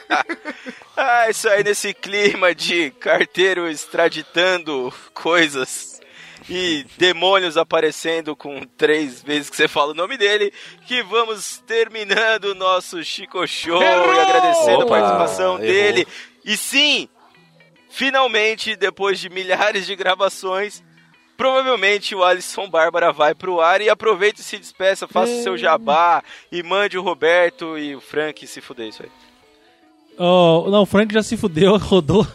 Ah, 1.01 1.31
isso 1.31 1.49
aí 1.49 1.63
nesse 1.63 1.95
clima 1.95 2.53
de 2.53 2.91
carteiro 2.91 3.69
extraditando 3.71 4.93
coisas 5.15 6.01
e 6.51 6.85
demônios 6.97 7.57
aparecendo 7.57 8.35
com 8.35 8.63
três 8.77 9.23
vezes 9.23 9.49
que 9.49 9.55
você 9.55 9.69
fala 9.69 9.93
o 9.93 9.95
nome 9.95 10.17
dele, 10.17 10.53
que 10.89 11.01
vamos 11.05 11.63
terminando 11.69 12.47
o 12.47 12.55
nosso 12.57 13.01
Chico 13.05 13.47
Show 13.47 13.81
e 13.81 13.87
agradecendo 14.21 14.87
Opa, 14.87 14.99
a 14.99 15.01
participação 15.01 15.55
errou. 15.55 15.61
dele. 15.61 16.09
E 16.45 16.57
sim, 16.57 17.09
finalmente, 17.91 18.75
depois 18.75 19.21
de 19.21 19.29
milhares 19.29 19.87
de 19.87 19.95
gravações, 19.95 20.83
provavelmente 21.39 22.17
o 22.17 22.25
Alisson 22.25 22.69
Bárbara 22.69 23.13
vai 23.13 23.33
pro 23.33 23.61
ar 23.61 23.81
e 23.81 23.89
aproveite 23.89 24.41
e 24.41 24.45
se 24.45 24.59
despeça, 24.59 25.07
faça 25.07 25.33
o 25.33 25.43
seu 25.43 25.57
jabá 25.57 26.23
e 26.51 26.65
mande 26.65 26.99
o 26.99 27.03
Roberto 27.03 27.79
e 27.79 27.95
o 27.95 28.01
Frank 28.01 28.45
se 28.45 28.61
fuder 28.61 28.89
isso 28.89 29.05
aí. 29.05 29.28
Oh, 30.19 30.67
não, 30.71 30.83
o 30.83 30.87
Frank 30.87 31.15
já 31.15 31.23
se 31.23 31.37
fudeu, 31.37 31.77
rodou. 31.79 32.27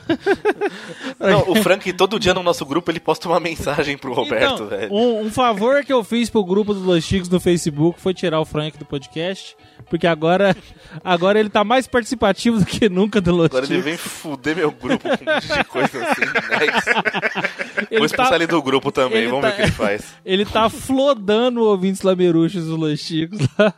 Não, 1.20 1.52
o 1.52 1.56
Frank, 1.62 1.92
todo 1.94 2.20
dia 2.20 2.34
no 2.34 2.42
nosso 2.44 2.66
grupo, 2.66 2.90
ele 2.90 3.00
posta 3.00 3.28
uma 3.28 3.40
mensagem 3.40 3.98
pro 3.98 4.14
Roberto, 4.14 4.54
Então, 4.56 4.68
velho. 4.68 4.94
um, 4.94 5.26
um 5.26 5.32
favor 5.32 5.84
que 5.84 5.92
eu 5.92 6.04
fiz 6.04 6.30
pro 6.30 6.44
grupo 6.44 6.74
dos 6.74 6.84
Los 6.84 7.04
Chicos 7.04 7.30
no 7.30 7.40
Facebook 7.40 8.00
foi 8.00 8.14
tirar 8.14 8.40
o 8.40 8.46
Frank 8.46 8.78
do 8.78 8.86
podcast, 8.86 9.56
porque 9.90 10.08
agora, 10.08 10.56
agora 11.04 11.40
ele 11.40 11.50
tá 11.50 11.64
mais 11.64 11.86
participativo 11.88 12.60
do 12.60 12.66
que 12.66 12.88
nunca 12.88 13.20
do 13.20 13.36
Los 13.36 13.46
Agora 13.48 13.66
ele 13.66 13.82
vem 13.82 13.98
fuder 13.98 14.56
meu 14.56 14.72
grupo 14.72 15.04
com 15.04 15.30
um 15.30 15.34
monte 15.34 15.48
de 15.48 15.64
coisa 15.66 16.04
assim. 16.08 16.22
Nice. 16.22 17.98
Vou 17.98 18.06
expulsar 18.06 18.30
tá- 18.30 18.36
ele 18.36 18.48
do 18.48 18.62
grupo 18.62 18.92
também, 18.92 19.28
vamos 19.28 19.42
tá- 19.42 19.50
ver 19.50 19.54
o 19.54 19.56
que 19.58 19.62
ele 19.64 19.72
faz. 19.72 20.14
Ele 20.26 20.46
tá 20.46 20.70
flodando 20.70 21.62
ouvintes 21.64 22.02
lameruxos 22.02 22.66
do 22.66 22.76
Los 22.78 23.00
Chicos 23.02 23.40
lá. 23.60 23.74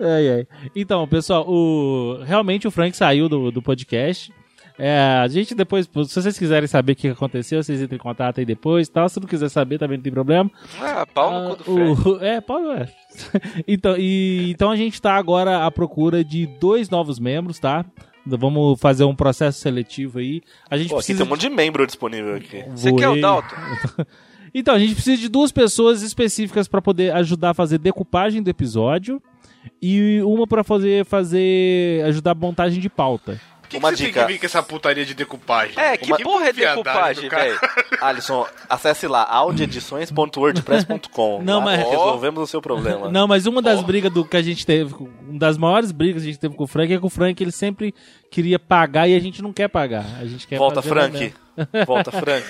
Ai, 0.00 0.28
ai. 0.30 0.46
Então, 0.74 1.06
pessoal, 1.06 1.48
o... 1.48 2.22
realmente 2.24 2.66
o 2.66 2.70
Frank 2.70 2.96
saiu 2.96 3.28
do, 3.28 3.50
do 3.50 3.62
podcast. 3.62 4.32
É, 4.78 5.20
a 5.22 5.28
gente 5.28 5.54
depois, 5.54 5.86
se 5.86 6.14
vocês 6.20 6.38
quiserem 6.38 6.66
saber 6.66 6.92
o 6.92 6.96
que 6.96 7.08
aconteceu, 7.08 7.62
vocês 7.62 7.80
entrem 7.80 7.96
em 7.96 8.02
contato 8.02 8.38
aí 8.38 8.46
depois 8.46 8.88
tal. 8.88 9.08
Se 9.08 9.20
não 9.20 9.28
quiser 9.28 9.48
saber, 9.48 9.78
também 9.78 9.98
não 9.98 10.02
tem 10.02 10.12
problema. 10.12 10.50
Ah, 10.80 11.06
pau 11.06 11.42
no 11.42 11.56
cu 11.56 11.56
do 11.56 11.96
Fred. 11.96 12.08
o, 12.08 12.24
é, 12.24 12.40
pau 12.40 12.72
é. 12.72 12.88
então, 13.68 13.96
e, 13.96 14.50
então 14.50 14.70
a 14.70 14.76
gente 14.76 15.00
tá 15.00 15.14
agora 15.14 15.64
à 15.64 15.70
procura 15.70 16.24
de 16.24 16.46
dois 16.46 16.88
novos 16.88 17.18
membros, 17.18 17.58
tá? 17.58 17.84
Vamos 18.24 18.80
fazer 18.80 19.04
um 19.04 19.14
processo 19.14 19.60
seletivo 19.60 20.20
aí. 20.20 20.42
A 20.70 20.76
gente 20.76 20.90
Pô, 20.90 20.96
precisa 20.96 21.18
tem 21.18 21.26
um 21.26 21.30
monte 21.30 21.40
de 21.40 21.50
membro 21.50 21.86
disponível 21.86 22.36
aqui. 22.36 22.64
Você 22.70 22.92
quer 22.92 23.08
o 23.08 23.10
Voei. 23.10 23.20
Dalton? 23.20 23.56
Então, 24.54 24.74
a 24.74 24.78
gente 24.78 24.94
precisa 24.94 25.16
de 25.16 25.30
duas 25.30 25.50
pessoas 25.50 26.02
específicas 26.02 26.68
para 26.68 26.82
poder 26.82 27.14
ajudar 27.14 27.50
a 27.50 27.54
fazer 27.54 27.78
decupagem 27.78 28.42
do 28.42 28.50
episódio 28.50 29.18
e 29.80 30.20
uma 30.24 30.44
para 30.46 30.64
fazer 30.64 31.04
fazer 31.04 32.02
ajudar 32.06 32.32
a 32.32 32.34
montagem 32.34 32.80
de 32.80 32.88
pauta. 32.88 33.40
Que, 33.68 33.78
Uma 33.78 33.90
que 33.90 33.96
você 33.96 34.04
dica. 34.04 34.18
tem 34.20 34.26
que 34.26 34.32
vir 34.34 34.38
com 34.38 34.44
essa 34.44 34.62
putaria 34.62 35.02
de 35.06 35.14
decupagem? 35.14 35.72
É, 35.82 35.96
que 35.96 36.12
Uma 36.12 36.18
porra 36.18 36.48
é 36.48 36.52
decupagem, 36.52 37.26
velho? 37.30 37.58
Alisson, 38.02 38.46
acesse 38.68 39.08
lá 39.08 39.22
audioedições.wordpress.com. 39.24 41.40
Não, 41.42 41.58
Lá 41.60 41.64
mas- 41.64 41.88
resolvemos 41.88 42.42
o 42.42 42.46
seu 42.46 42.60
problema. 42.60 43.10
Não, 43.10 43.26
mas 43.26 43.46
uma 43.46 43.62
das 43.62 43.82
brigas 43.82 44.12
do 44.12 44.26
que 44.26 44.36
a 44.36 44.42
gente 44.42 44.66
teve, 44.66 44.92
uma 44.94 45.38
das 45.38 45.56
maiores 45.56 45.90
brigas 45.90 46.20
que 46.22 46.28
a 46.28 46.32
gente 46.32 46.40
teve 46.40 46.54
com 46.54 46.64
o 46.64 46.66
Frank 46.66 46.92
é 46.92 46.98
que 46.98 47.06
o 47.06 47.08
Frank 47.08 47.42
ele 47.42 47.50
sempre 47.50 47.94
queria 48.30 48.58
pagar 48.58 49.08
e 49.08 49.14
a 49.14 49.18
gente 49.18 49.40
não 49.40 49.54
quer 49.54 49.68
pagar. 49.68 50.04
A 50.20 50.26
gente 50.26 50.46
quer 50.46 50.58
Volta, 50.58 50.82
fazer? 50.82 50.94
Frank. 50.94 51.32
Volta, 51.86 52.10
Frank. 52.20 52.44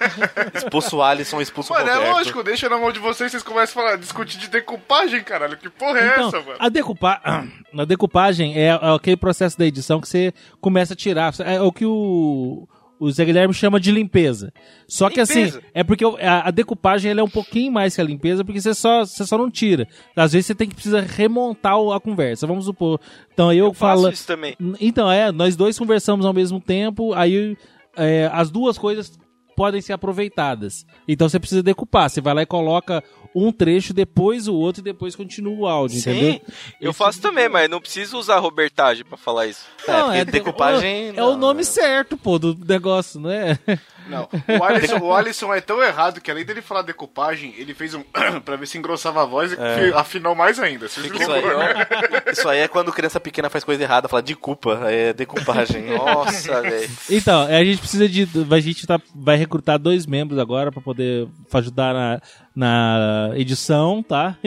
Expulso 0.54 0.96
o 0.96 1.02
Alisson, 1.02 1.40
expulso 1.40 1.72
o 1.72 1.76
Mano, 1.76 1.88
é 1.88 1.94
Roberto. 1.94 2.12
lógico, 2.14 2.42
deixa 2.42 2.68
na 2.68 2.78
mão 2.78 2.92
de 2.92 2.98
vocês, 2.98 3.30
vocês 3.30 3.42
começam 3.42 3.82
a 3.82 3.84
falar, 3.86 3.96
discutir 3.96 4.38
de 4.38 4.48
decupagem, 4.48 5.22
caralho. 5.22 5.56
Que 5.56 5.68
porra 5.70 5.98
é 5.98 6.12
Então, 6.12 6.28
essa, 6.28 6.40
mano? 6.40 6.56
a, 6.58 6.68
decupa... 6.68 7.20
a 7.78 7.84
decupagem 7.84 8.54
é, 8.56 8.68
é 8.68 8.94
aquele 8.94 9.16
processo 9.16 9.58
da 9.58 9.66
edição 9.66 10.00
que 10.00 10.08
você 10.08 10.32
começa 10.60 10.94
a 10.94 10.96
tirar. 10.96 11.32
É 11.40 11.60
o 11.60 11.70
que 11.72 11.84
o, 11.84 12.66
o 12.98 13.10
Zé 13.10 13.24
Guilherme 13.24 13.52
chama 13.54 13.78
de 13.80 13.90
limpeza. 13.90 14.52
Só 14.88 15.08
que 15.10 15.20
Limpeza? 15.20 15.58
assim, 15.58 15.66
é 15.74 15.82
porque 15.84 16.04
a, 16.04 16.48
a 16.48 16.50
decupagem 16.50 17.10
ela 17.10 17.20
é 17.20 17.24
um 17.24 17.28
pouquinho 17.28 17.70
mais 17.72 17.94
que 17.94 18.00
a 18.00 18.04
limpeza, 18.04 18.44
porque 18.44 18.60
você 18.60 18.74
só, 18.74 19.04
você 19.04 19.26
só 19.26 19.36
não 19.36 19.50
tira. 19.50 19.86
Às 20.14 20.32
vezes 20.32 20.46
você 20.46 20.54
tem 20.54 20.68
que 20.68 20.74
precisar 20.74 21.00
remontar 21.02 21.74
a 21.94 22.00
conversa. 22.00 22.46
Vamos 22.46 22.64
supor. 22.64 23.00
Então 23.32 23.52
eu, 23.52 23.72
Faço 23.74 24.02
falo. 24.02 24.12
isso 24.12 24.26
também. 24.26 24.56
Então, 24.80 25.10
é, 25.10 25.30
nós 25.32 25.56
dois 25.56 25.78
conversamos 25.78 26.24
ao 26.24 26.32
mesmo 26.32 26.60
tempo, 26.60 27.12
aí 27.14 27.56
é, 27.96 28.30
as 28.32 28.50
duas 28.50 28.76
coisas 28.78 29.12
podem 29.56 29.80
ser 29.80 29.94
aproveitadas. 29.94 30.84
Então 31.08 31.28
você 31.28 31.38
precisa 31.40 31.62
decupar. 31.62 32.10
Você 32.10 32.20
vai 32.20 32.34
lá 32.34 32.42
e 32.42 32.46
coloca 32.46 33.02
um 33.34 33.50
trecho, 33.52 33.92
depois 33.92 34.48
o 34.48 34.54
outro 34.54 34.80
e 34.80 34.84
depois 34.84 35.14
continua 35.14 35.54
o 35.58 35.66
áudio, 35.66 36.00
Sim, 36.00 36.10
entendeu? 36.10 36.40
eu 36.80 36.90
Esse- 36.90 36.98
faço 36.98 37.20
também, 37.20 37.48
mas 37.50 37.68
não 37.68 37.80
preciso 37.80 38.16
usar 38.18 38.38
robertagem 38.38 39.04
pra 39.04 39.18
falar 39.18 39.46
isso. 39.46 39.64
É, 39.86 40.02
porque 40.02 40.24
decupagem, 40.24 41.08
É, 41.08 41.22
o 41.22 41.32
não, 41.32 41.36
nome 41.38 41.58
né? 41.58 41.64
certo, 41.64 42.16
pô, 42.16 42.38
do 42.38 42.56
negócio, 42.66 43.20
não 43.20 43.30
é? 43.30 43.58
Não, 44.08 44.28
o 44.60 44.62
Alisson, 44.62 44.98
o 45.00 45.10
Alisson 45.12 45.52
é 45.52 45.60
tão 45.60 45.82
errado 45.82 46.20
que 46.20 46.30
além 46.30 46.44
dele 46.44 46.62
falar 46.62 46.82
decupagem, 46.82 47.52
ele 47.58 47.74
fez 47.74 47.92
um 47.92 48.04
pra 48.44 48.54
ver 48.54 48.64
se 48.68 48.78
engrossava 48.78 49.22
a 49.22 49.26
voz 49.26 49.50
e 49.50 49.56
É. 49.58 49.90
afinou 49.96 50.32
mais 50.32 50.60
ainda. 50.60 50.86
Isso 50.86 51.00
aí, 51.00 51.42
ó, 51.44 52.30
isso 52.30 52.48
aí 52.48 52.60
é 52.60 52.68
quando 52.68 52.92
criança 52.92 53.18
pequena 53.18 53.50
faz 53.50 53.64
coisa 53.64 53.82
errada, 53.82 54.06
fala 54.08 54.22
de 54.22 54.36
culpa, 54.36 54.78
é 54.88 55.12
decupagem. 55.12 55.86
Nossa, 55.98 56.62
velho. 56.62 56.88
Então, 57.10 57.42
a 57.46 57.64
gente 57.64 57.78
precisa 57.80 58.08
de. 58.08 58.28
A 58.48 58.60
gente 58.60 58.86
tá, 58.86 59.00
vai 59.12 59.36
recrutar 59.46 59.78
dois 59.78 60.04
membros 60.06 60.38
agora 60.38 60.70
pra 60.70 60.80
poder 60.82 61.26
ajudar 61.52 61.94
na, 61.94 62.20
na 62.54 63.30
edição, 63.34 64.02
tá? 64.02 64.36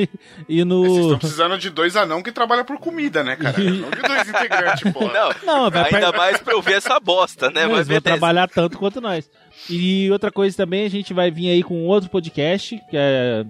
E 0.48 0.64
Vocês 0.64 0.66
no. 0.66 0.86
estão 1.02 1.18
precisando 1.20 1.58
de 1.58 1.70
dois 1.70 1.96
anão 1.96 2.22
que 2.22 2.32
trabalham 2.32 2.64
por 2.66 2.78
comida, 2.78 3.24
né, 3.24 3.36
cara? 3.36 3.58
Não 3.60 3.90
de 3.90 4.02
dois 4.02 4.30
integrantes, 4.30 4.92
porra. 4.92 5.14
Não, 5.14 5.30
Não, 5.64 5.72
vai 5.72 5.84
ainda 5.94 6.12
per- 6.12 6.18
mais 6.18 6.38
pra 6.40 6.54
eu 6.54 6.62
ver 6.62 6.74
essa 6.78 7.00
bosta, 7.00 7.50
né? 7.50 7.64
Eles 7.64 7.78
Mas 7.78 7.88
vão 7.88 8.02
trabalhar 8.02 8.48
tanto 8.48 8.78
quanto 8.78 9.02
nós. 9.02 9.30
E 9.70 10.10
outra 10.12 10.32
coisa 10.32 10.56
também, 10.56 10.86
a 10.86 10.90
gente 10.90 11.14
vai 11.14 11.30
vir 11.32 11.50
aí 11.50 11.64
com 11.64 11.86
outro 11.88 12.10
podcast, 12.10 12.80
que 12.90 12.96
é. 12.98 13.46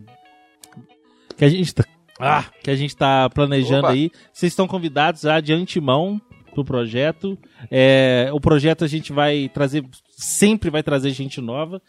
Que 1.38 1.46
a 1.46 1.50
gente 1.50 1.74
tá. 1.74 1.84
Ah, 2.20 2.44
que 2.62 2.70
a 2.70 2.76
gente 2.76 2.96
tá 2.96 3.30
planejando 3.30 3.86
Opa. 3.86 3.94
aí. 3.94 4.12
Vocês 4.34 4.52
estão 4.52 4.68
convidados 4.68 5.22
já 5.22 5.40
de 5.40 5.54
antemão 5.54 6.20
pro 6.64 6.76
projeto. 6.76 7.38
É, 7.70 8.30
o 8.32 8.40
projeto 8.40 8.84
a 8.84 8.88
gente 8.88 9.12
vai 9.12 9.50
trazer, 9.54 9.84
sempre 10.10 10.70
vai 10.70 10.84
trazer 10.84 11.12
gente 11.12 11.42
nova. 11.42 11.82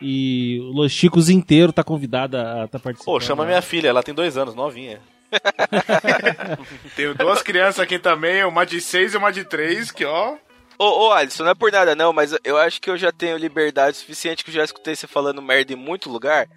E 0.00 0.58
o 0.60 0.72
Los 0.72 0.92
Chicos 0.92 1.28
inteiro 1.28 1.72
tá 1.72 1.82
convidado 1.82 2.36
a 2.36 2.64
estar 2.64 2.78
participando. 2.78 3.14
Pô, 3.14 3.20
chama 3.20 3.44
minha 3.44 3.62
filha, 3.62 3.88
ela 3.88 4.02
tem 4.02 4.14
dois 4.14 4.36
anos, 4.36 4.54
novinha. 4.54 5.00
Tenho 6.96 7.14
duas 7.14 7.42
crianças 7.42 7.80
aqui 7.80 7.98
também, 7.98 8.44
uma 8.44 8.64
de 8.64 8.80
seis 8.80 9.14
e 9.14 9.16
uma 9.16 9.30
de 9.30 9.44
três, 9.44 9.90
que 9.90 10.04
ó. 10.04 10.36
Ô, 10.78 11.08
ô, 11.08 11.12
Alisson, 11.12 11.42
não 11.42 11.50
é 11.50 11.54
por 11.54 11.72
nada 11.72 11.94
não, 11.96 12.12
mas 12.12 12.34
eu 12.44 12.56
acho 12.56 12.80
que 12.80 12.88
eu 12.88 12.96
já 12.96 13.10
tenho 13.10 13.36
liberdade 13.36 13.96
suficiente 13.96 14.44
que 14.44 14.50
eu 14.50 14.54
já 14.54 14.64
escutei 14.64 14.94
você 14.94 15.06
falando 15.06 15.42
merda 15.42 15.72
em 15.72 15.76
muito 15.76 16.08
lugar. 16.08 16.48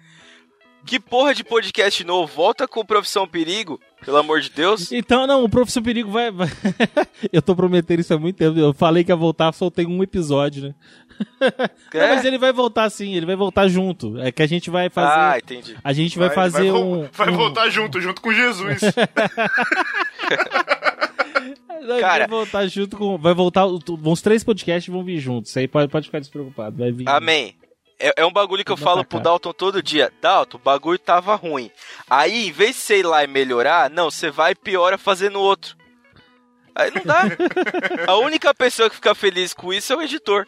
Que 0.86 0.98
porra 0.98 1.34
de 1.34 1.44
podcast 1.44 2.04
novo? 2.04 2.32
Volta 2.32 2.66
com 2.66 2.84
Profissão 2.84 3.26
Perigo, 3.26 3.80
pelo 4.04 4.16
amor 4.18 4.40
de 4.40 4.50
Deus. 4.50 4.90
Então, 4.92 5.26
não, 5.26 5.44
o 5.44 5.48
Professor 5.48 5.82
Perigo 5.82 6.10
vai. 6.10 6.30
eu 7.32 7.40
tô 7.42 7.54
prometendo 7.56 8.00
isso 8.00 8.12
há 8.14 8.18
muito 8.18 8.36
tempo. 8.36 8.58
Eu 8.58 8.72
falei 8.74 9.04
que 9.04 9.12
ia 9.12 9.16
voltar, 9.16 9.52
soltei 9.52 9.86
um 9.86 10.02
episódio, 10.02 10.62
né? 10.68 10.74
Não, 11.94 12.00
É? 12.00 12.14
mas 12.14 12.24
ele 12.24 12.38
vai 12.38 12.52
voltar 12.52 12.90
sim, 12.90 13.14
ele 13.14 13.26
vai 13.26 13.36
voltar 13.36 13.68
junto. 13.68 14.18
É 14.20 14.32
que 14.32 14.42
a 14.42 14.46
gente 14.46 14.70
vai 14.70 14.86
Ah, 14.86 14.90
fazer. 14.90 15.38
entendi. 15.38 15.76
a 15.82 15.92
gente 15.92 16.18
vai, 16.18 16.28
Vai- 16.28 16.34
fazer 16.34 16.70
vai, 16.72 16.80
um. 16.80 17.08
Vai 17.12 17.28
um- 17.30 17.36
voltar 17.36 17.68
junto, 17.68 18.00
junto 18.00 18.20
com 18.20 18.32
Jesus. 18.32 18.80
Não, 21.82 21.98
Cara- 22.00 22.26
vai 22.26 22.28
voltar 22.28 22.66
junto 22.68 22.96
com. 22.96 23.18
Vai 23.18 23.34
voltar. 23.34 23.66
Uns 23.66 24.22
três 24.22 24.44
podcasts 24.44 24.92
vão 24.92 25.02
vir 25.02 25.18
juntos. 25.18 25.50
Isso 25.50 25.58
aí 25.58 25.66
pode, 25.66 25.90
pode 25.90 26.06
ficar 26.06 26.20
despreocupado. 26.20 26.76
Vai 26.76 26.92
vir. 26.92 27.08
Amém. 27.08 27.54
É, 28.02 28.12
é 28.18 28.26
um 28.26 28.32
bagulho 28.32 28.64
que 28.64 28.72
eu 28.72 28.76
falo 28.76 29.04
pro. 29.04 29.20
Dalton 29.20 29.52
todo 29.52 29.82
dia. 29.82 30.12
Dalton, 30.20 30.56
o 30.58 30.60
bagulho 30.60 30.98
tava 30.98 31.34
ruim. 31.36 31.70
Aí, 32.10 32.48
em 32.48 32.52
vez 32.52 32.74
de 32.76 32.82
você 32.82 32.98
ir 32.98 33.06
lá 33.06 33.22
e 33.22 33.26
melhorar, 33.28 33.88
não, 33.88 34.10
você 34.10 34.30
vai 34.30 34.52
e 34.52 34.56
piora 34.56 34.98
fazendo 34.98 35.40
outro. 35.40 35.76
Aí 36.74 36.90
não 36.90 37.02
dá. 37.04 37.22
A 38.08 38.16
única 38.16 38.52
pessoa 38.54 38.88
que 38.90 38.96
fica 38.96 39.14
feliz 39.14 39.54
com 39.54 39.72
isso 39.72 39.92
é 39.92 39.96
o 39.96 40.02
editor. 40.02 40.46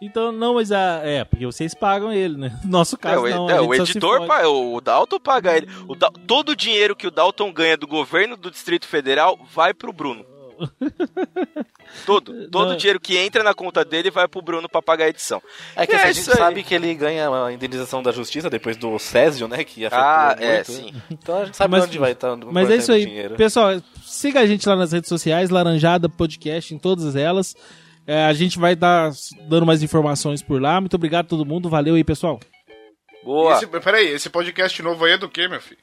Então, 0.00 0.32
não, 0.32 0.54
mas 0.54 0.72
a. 0.72 1.00
É, 1.04 1.24
porque 1.24 1.46
vocês 1.46 1.74
pagam 1.74 2.12
ele, 2.12 2.36
né? 2.36 2.58
No 2.64 2.70
nosso 2.70 2.96
É, 2.96 2.98
caso, 2.98 3.22
o, 3.22 3.28
não. 3.30 3.48
é, 3.48 3.60
o 3.60 3.72
editor, 3.72 4.26
o 4.48 4.80
Dalton 4.80 5.20
paga 5.20 5.56
ele. 5.56 5.68
O 5.86 5.94
todo 5.94 6.48
o 6.48 6.56
dinheiro 6.56 6.96
que 6.96 7.06
o 7.06 7.10
Dalton 7.10 7.52
ganha 7.52 7.76
do 7.76 7.86
governo 7.86 8.36
do 8.36 8.50
Distrito 8.50 8.88
Federal 8.88 9.38
vai 9.54 9.72
pro 9.72 9.92
Bruno. 9.92 10.26
Todo. 12.06 12.48
Todo 12.48 12.68
Não. 12.68 12.74
o 12.74 12.76
dinheiro 12.76 12.98
que 13.00 13.16
entra 13.18 13.42
na 13.42 13.54
conta 13.54 13.84
dele 13.84 14.10
vai 14.10 14.26
pro 14.26 14.40
Bruno 14.42 14.68
pra 14.68 14.80
pagar 14.82 15.04
a 15.06 15.08
edição. 15.08 15.42
É 15.76 15.86
que 15.86 15.92
É 15.92 15.96
assim, 15.96 16.08
a 16.08 16.12
gente 16.12 16.30
aí. 16.30 16.36
sabe 16.36 16.62
que 16.62 16.74
ele 16.74 16.94
ganha 16.94 17.28
a 17.28 17.52
indenização 17.52 18.02
da 18.02 18.10
justiça 18.12 18.48
depois 18.48 18.76
do 18.76 18.98
Césio, 18.98 19.46
né? 19.48 19.62
Que 19.64 19.86
afetou 19.86 20.04
Ah, 20.04 20.26
muito. 20.38 20.42
é, 20.44 20.64
sim. 20.64 20.94
Então 21.10 21.38
a 21.38 21.44
gente 21.44 21.56
sabe 21.56 21.70
Mas- 21.72 21.84
onde 21.84 21.98
vai 21.98 22.12
estar. 22.12 22.36
Mas 22.36 22.70
é 22.70 22.76
isso 22.76 22.92
aí. 22.92 23.06
Dinheiro. 23.06 23.34
Pessoal, 23.36 23.80
siga 24.02 24.40
a 24.40 24.46
gente 24.46 24.68
lá 24.68 24.76
nas 24.76 24.92
redes 24.92 25.08
sociais, 25.08 25.50
Laranjada 25.50 26.08
Podcast 26.08 26.74
em 26.74 26.78
todas 26.78 27.14
elas. 27.16 27.54
É, 28.06 28.24
a 28.24 28.32
gente 28.32 28.58
vai 28.58 28.74
dar 28.74 29.10
dando 29.48 29.66
mais 29.66 29.82
informações 29.82 30.42
por 30.42 30.60
lá. 30.60 30.80
Muito 30.80 30.94
obrigado 30.96 31.26
a 31.26 31.28
todo 31.28 31.46
mundo. 31.46 31.68
Valeu 31.68 31.94
aí, 31.94 32.02
pessoal. 32.02 32.40
Boa. 33.22 33.54
Esse, 33.54 33.66
peraí, 33.68 34.08
esse 34.08 34.28
podcast 34.28 34.82
novo 34.82 35.04
aí 35.04 35.12
é 35.12 35.18
do 35.18 35.28
quê, 35.28 35.46
meu 35.46 35.60
filho? 35.60 35.78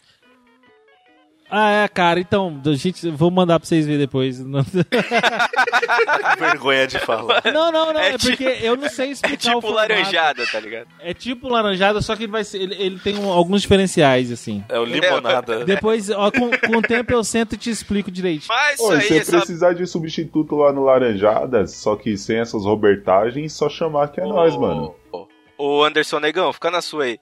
Ah, 1.51 1.71
é, 1.83 1.87
cara. 1.87 2.19
Então, 2.19 2.61
a 2.65 2.73
gente, 2.75 3.09
vou 3.09 3.31
mandar 3.31 3.59
pra 3.59 3.67
vocês 3.67 3.85
verem 3.85 3.99
depois. 4.01 4.39
Vergonha 6.37 6.87
de 6.87 6.99
falar. 6.99 7.41
não, 7.45 7.71
não. 7.71 7.93
não, 7.93 7.99
É 7.99 8.09
É, 8.13 8.17
tipo- 8.17 8.37
porque 8.37 8.57
eu 8.65 8.75
não 8.77 8.89
sei 8.89 9.11
explicar 9.11 9.49
É 9.51 9.55
o 9.55 9.55
tipo 9.55 9.61
formato. 9.61 9.89
laranjada, 9.91 10.45
tá 10.45 10.59
ligado? 10.59 10.87
É 10.99 11.13
tipo 11.13 11.47
laranjada, 11.49 12.01
só 12.01 12.15
que 12.15 12.23
ele, 12.23 12.31
vai 12.31 12.43
ser, 12.43 12.61
ele, 12.61 12.75
ele 12.77 12.99
tem 12.99 13.17
um- 13.17 13.29
alguns 13.31 13.61
diferenciais, 13.61 14.31
assim. 14.31 14.63
É 14.69 14.79
o 14.79 14.85
limonada. 14.85 15.65
Depois, 15.65 16.09
ó, 16.09 16.31
com, 16.31 16.49
com 16.51 16.77
o 16.77 16.81
tempo 16.81 17.11
eu 17.11 17.23
sento 17.23 17.53
e 17.55 17.57
te 17.57 17.69
explico 17.69 18.11
direito. 18.11 18.45
Mas 18.47 18.75
isso 18.79 18.87
Ô, 18.89 18.93
e 18.93 18.95
aí, 18.97 19.01
se 19.01 19.17
essa... 19.17 19.37
precisar 19.37 19.73
de 19.73 19.85
substituto 19.85 20.55
lá 20.55 20.71
no 20.71 20.83
Laranjadas, 20.83 21.71
só 21.73 21.95
que 21.95 22.17
sem 22.17 22.37
essas 22.39 22.63
robertagens, 22.63 23.53
só 23.53 23.69
chamar 23.69 24.09
que 24.09 24.19
é 24.21 24.23
nós, 24.23 24.55
mano. 24.55 24.95
Ô, 25.11 25.27
Ô 25.57 25.83
Anderson 25.83 26.19
Negão, 26.19 26.53
fica 26.53 26.71
na 26.71 26.81
sua 26.81 27.03
aí. 27.05 27.19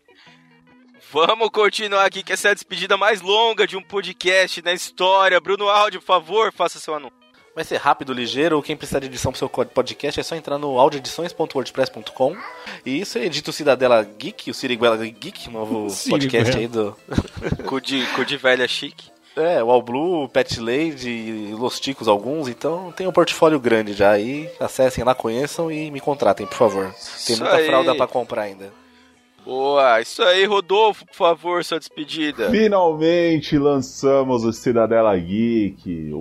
Vamos 1.11 1.49
continuar 1.51 2.05
aqui, 2.05 2.21
que 2.21 2.33
essa 2.33 2.49
é 2.49 2.51
a 2.51 2.53
despedida 2.53 2.97
mais 2.97 3.21
longa 3.21 3.65
de 3.65 3.77
um 3.77 3.81
podcast 3.81 4.61
na 4.61 4.73
história. 4.73 5.39
Bruno 5.39 5.69
Áudio, 5.69 6.01
por 6.01 6.05
favor, 6.07 6.51
faça 6.51 6.79
seu 6.79 6.93
anúncio. 6.93 7.15
Vai 7.55 7.63
ser 7.63 7.77
rápido, 7.77 8.13
ligeiro. 8.13 8.61
Quem 8.61 8.75
precisar 8.75 8.99
de 8.99 9.07
edição 9.07 9.31
pro 9.31 9.39
seu 9.39 9.49
podcast 9.49 10.19
é 10.19 10.23
só 10.23 10.35
entrar 10.35 10.57
no 10.57 10.77
audioedições.wordpress.com. 10.77 12.35
E 12.85 12.99
isso 12.99 13.17
é 13.17 13.25
edita 13.25 13.49
o 13.49 13.53
Cidadela 13.53 14.03
Geek, 14.03 14.51
o 14.51 14.53
Siriguela 14.53 14.97
Geek, 14.97 15.49
novo 15.49 15.87
podcast 16.09 16.57
aí 16.57 16.67
do. 16.67 16.95
Cu 17.65 17.81
de, 17.81 18.05
cu 18.07 18.25
de 18.25 18.37
velha 18.37 18.67
chique. 18.67 19.09
É, 19.35 19.63
o 19.63 19.71
All 19.71 19.81
Blue, 19.81 20.27
Pet 20.29 20.59
Lady, 20.59 21.53
Los 21.53 21.79
Ticos 21.79 22.07
alguns, 22.07 22.47
então 22.47 22.91
tem 22.91 23.07
um 23.07 23.11
portfólio 23.11 23.59
grande 23.59 23.93
já 23.93 24.11
aí. 24.11 24.49
Acessem 24.59 25.03
lá, 25.03 25.15
conheçam 25.15 25.71
e 25.71 25.89
me 25.89 25.99
contratem, 26.01 26.45
por 26.45 26.57
favor. 26.57 26.91
Tem 27.25 27.35
Isso 27.35 27.41
muita 27.43 27.55
aí. 27.55 27.67
fralda 27.67 27.95
pra 27.95 28.07
comprar 28.07 28.41
ainda. 28.43 28.73
Boa, 29.47 30.01
isso 30.01 30.21
aí, 30.23 30.43
Rodolfo, 30.43 31.05
por 31.05 31.15
favor, 31.15 31.63
sua 31.63 31.79
despedida. 31.79 32.49
Finalmente 32.51 33.57
lançamos 33.57 34.43
o 34.43 34.51
Cidadela 34.51 35.17
Geek. 35.17 36.11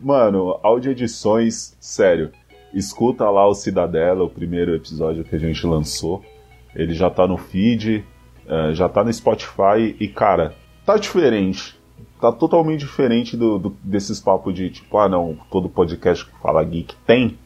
Mano, 0.00 0.58
áudio 0.62 0.92
edições, 0.92 1.76
sério. 1.78 2.30
Escuta 2.72 3.28
lá 3.28 3.46
o 3.46 3.52
Cidadela, 3.54 4.24
o 4.24 4.30
primeiro 4.30 4.74
episódio 4.74 5.24
que 5.24 5.36
a 5.36 5.38
gente 5.38 5.66
lançou. 5.66 6.24
Ele 6.74 6.94
já 6.94 7.10
tá 7.10 7.26
no 7.26 7.36
feed, 7.36 8.02
eh, 8.48 8.70
já 8.72 8.88
tá 8.88 9.04
no 9.04 9.12
Spotify 9.12 9.94
e, 10.00 10.08
cara, 10.08 10.54
tá 10.86 10.96
diferente. 10.96 11.78
Tá 12.18 12.32
totalmente 12.32 12.80
diferente 12.80 13.36
do, 13.36 13.58
do- 13.58 13.76
desses 13.84 14.20
papos 14.20 14.54
de 14.54 14.70
tipo, 14.70 14.96
ah 14.96 15.06
não, 15.08 15.36
todo 15.50 15.68
podcast 15.68 16.24
que 16.24 16.32
fala 16.40 16.64
geek 16.64 16.94
tem. 17.06 17.36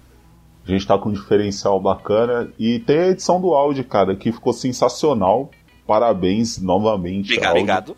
A 0.66 0.70
gente 0.70 0.86
tá 0.86 0.96
com 0.98 1.10
um 1.10 1.12
diferencial 1.12 1.78
bacana 1.78 2.50
e 2.58 2.78
tem 2.78 2.98
a 2.98 3.08
edição 3.08 3.40
do 3.40 3.52
áudio, 3.54 3.84
cara, 3.84 4.16
que 4.16 4.32
ficou 4.32 4.52
sensacional. 4.52 5.50
Parabéns 5.86 6.58
novamente. 6.58 7.32
Obrigado, 7.32 7.50
áudio 7.50 7.52
obrigado. 7.52 7.96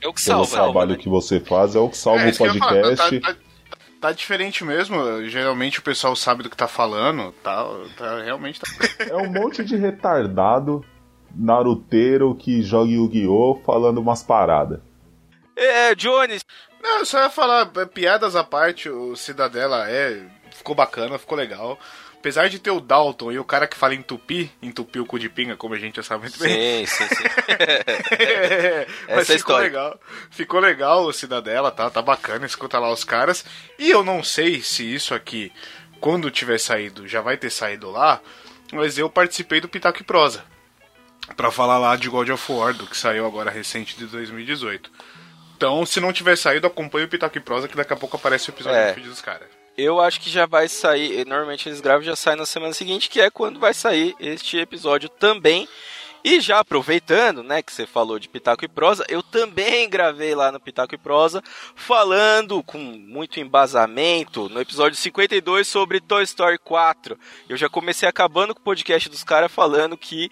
É 0.00 0.08
o 0.08 0.12
que 0.12 0.22
pelo 0.24 0.44
salva, 0.44 0.64
trabalho 0.72 0.90
né? 0.92 0.96
que 0.98 1.08
você 1.08 1.40
faz, 1.40 1.74
é 1.74 1.78
o 1.80 1.88
que 1.88 1.96
salva 1.96 2.20
É, 2.22 2.24
o 2.26 2.28
falar, 2.28 2.52
podcast. 2.52 3.20
Tá, 3.20 3.32
tá- 3.32 3.38
tá 4.00 4.12
diferente 4.12 4.62
mesmo. 4.62 4.96
Geralmente 5.28 5.80
o 5.80 5.82
pessoal 5.82 6.14
sabe 6.14 6.44
do 6.44 6.50
que 6.50 6.56
tá 6.56 6.68
falando. 6.68 7.32
Tá, 7.42 7.66
tá 7.96 8.22
realmente 8.22 8.60
tá. 8.60 8.68
É 9.10 9.16
um 9.16 9.32
monte 9.32 9.64
de 9.64 9.74
retardado 9.76 10.84
naruteiro 11.34 12.34
que 12.34 12.62
joga 12.62 12.90
Yu-Gi-Oh! 12.90 13.60
falando 13.64 13.98
umas 13.98 14.22
paradas. 14.22 14.78
É, 15.56 15.94
Jones, 15.94 16.44
Não, 16.82 16.98
eu 17.00 17.06
só 17.06 17.18
ia 17.22 17.30
falar, 17.30 17.70
é, 17.76 17.84
piadas 17.86 18.36
à 18.36 18.44
parte, 18.44 18.88
o 18.88 19.16
Cidadela 19.16 19.88
é. 19.90 20.24
Ficou 20.56 20.74
bacana, 20.74 21.18
ficou 21.18 21.36
legal. 21.36 21.78
Apesar 22.18 22.48
de 22.48 22.58
ter 22.58 22.70
o 22.70 22.80
Dalton 22.80 23.30
e 23.30 23.38
o 23.38 23.44
cara 23.44 23.68
que 23.68 23.76
fala 23.76 23.94
em 23.94 24.02
tupi, 24.02 24.50
entupir 24.60 25.00
o 25.00 25.06
cu 25.06 25.16
de 25.18 25.28
pinga, 25.28 25.56
como 25.56 25.74
a 25.74 25.78
gente 25.78 25.96
já 25.96 26.02
sabe 26.02 26.22
muito 26.22 26.38
bem. 26.40 26.84
Sim, 26.84 27.06
sim, 27.06 27.14
sim. 27.14 27.24
É, 28.18 28.86
mas 29.14 29.26
ficou 29.26 29.36
história. 29.36 29.64
legal. 29.64 30.00
Ficou 30.30 30.60
legal 30.60 31.04
o 31.04 31.12
Cidadela, 31.12 31.70
tá? 31.70 31.88
Tá 31.90 32.02
bacana, 32.02 32.46
escuta 32.46 32.78
lá 32.78 32.90
os 32.90 33.04
caras. 33.04 33.44
E 33.78 33.90
eu 33.90 34.02
não 34.02 34.24
sei 34.24 34.60
se 34.60 34.82
isso 34.92 35.14
aqui, 35.14 35.52
quando 36.00 36.30
tiver 36.30 36.58
saído, 36.58 37.06
já 37.06 37.20
vai 37.20 37.36
ter 37.36 37.50
saído 37.50 37.90
lá, 37.90 38.20
mas 38.72 38.98
eu 38.98 39.08
participei 39.08 39.60
do 39.60 39.68
Pitaco 39.68 40.00
e 40.00 40.04
Prosa. 40.04 40.44
Pra 41.36 41.50
falar 41.50 41.78
lá 41.78 41.94
de 41.96 42.08
God 42.08 42.28
of 42.30 42.52
War, 42.52 42.72
do 42.74 42.86
que 42.86 42.96
saiu 42.96 43.26
agora 43.26 43.50
recente 43.50 43.96
de 43.96 44.06
2018. 44.06 44.90
Então, 45.56 45.86
se 45.86 46.00
não 46.00 46.12
tiver 46.12 46.36
saído, 46.36 46.66
acompanhe 46.66 47.06
o 47.06 47.08
Pitaco 47.08 47.36
e 47.38 47.40
Prosa, 47.40 47.66
que 47.68 47.76
daqui 47.76 47.92
a 47.92 47.96
pouco 47.96 48.16
aparece 48.16 48.50
o 48.50 48.52
episódio 48.52 48.78
É. 48.78 48.88
do 48.90 48.94
feed 48.94 49.08
dos 49.08 49.20
caras. 49.20 49.48
Eu 49.76 50.00
acho 50.00 50.20
que 50.20 50.30
já 50.30 50.46
vai 50.46 50.68
sair. 50.68 51.26
Normalmente 51.26 51.68
eles 51.68 51.80
gravam 51.80 52.02
já 52.02 52.16
sai 52.16 52.34
na 52.34 52.46
semana 52.46 52.72
seguinte, 52.72 53.10
que 53.10 53.20
é 53.20 53.30
quando 53.30 53.60
vai 53.60 53.74
sair 53.74 54.14
este 54.18 54.56
episódio 54.56 55.08
também. 55.08 55.68
E 56.24 56.40
já 56.40 56.58
aproveitando, 56.58 57.42
né, 57.44 57.62
que 57.62 57.72
você 57.72 57.86
falou 57.86 58.18
de 58.18 58.28
Pitaco 58.28 58.64
e 58.64 58.68
Prosa, 58.68 59.04
eu 59.08 59.22
também 59.22 59.88
gravei 59.88 60.34
lá 60.34 60.50
no 60.50 60.58
Pitaco 60.58 60.92
e 60.92 60.98
Prosa, 60.98 61.40
falando 61.76 62.64
com 62.64 62.78
muito 62.78 63.38
embasamento 63.38 64.48
no 64.48 64.60
episódio 64.60 64.98
52 64.98 65.68
sobre 65.68 66.00
Toy 66.00 66.24
Story 66.24 66.58
4. 66.58 67.16
Eu 67.48 67.56
já 67.56 67.68
comecei 67.68 68.08
acabando 68.08 68.54
com 68.54 68.60
o 68.60 68.64
podcast 68.64 69.08
dos 69.08 69.22
caras 69.22 69.52
falando 69.52 69.96
que 69.96 70.28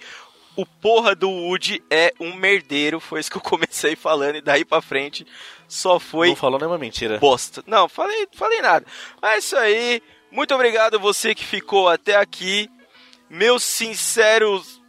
o 0.57 0.65
porra 0.65 1.15
do 1.15 1.29
Woody 1.31 1.83
é 1.91 2.13
um 2.21 2.35
merdeiro. 2.35 3.01
Foi 3.01 3.21
isso 3.21 3.31
que 3.31 3.37
eu 3.37 3.43
comecei 3.43 3.97
falando, 3.97 4.37
e 4.37 4.41
daí 4.41 4.65
pra 4.65 4.81
frente 4.81 5.27
só 5.69 5.99
foi 5.99 6.29
Não 6.29 6.37
falou 6.37 6.59
nenhuma 6.59 6.79
mentira. 6.79 7.19
bosta. 7.19 7.63
Não, 7.67 7.89
falei, 7.89 8.29
falei 8.33 8.61
nada. 8.61 8.87
Mas 9.21 9.33
é 9.33 9.39
isso 9.39 9.57
aí. 9.57 10.03
Muito 10.31 10.55
obrigado 10.55 10.97
a 10.97 10.99
você 10.99 11.35
que 11.35 11.45
ficou 11.45 11.89
até 11.89 12.17
aqui. 12.17 12.69
Meus 13.31 13.63
sinceros 13.63 14.81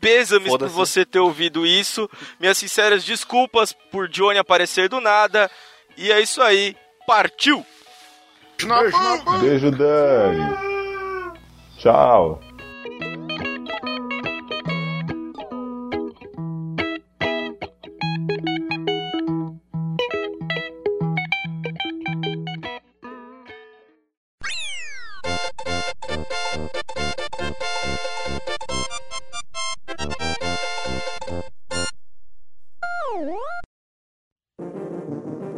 pêsames 0.00 0.56
por 0.56 0.68
você 0.68 1.04
ter 1.04 1.18
ouvido 1.20 1.66
isso. 1.66 2.08
Minhas 2.40 2.58
sinceras 2.58 3.04
desculpas 3.04 3.72
por 3.90 4.08
Johnny 4.08 4.38
aparecer 4.38 4.88
do 4.88 5.00
nada. 5.00 5.50
E 5.96 6.10
é 6.12 6.20
isso 6.20 6.40
aí. 6.42 6.76
Partiu! 7.06 7.64
Beijo, 9.40 9.70
Dani. 9.72 10.56
Tchau. 11.78 12.40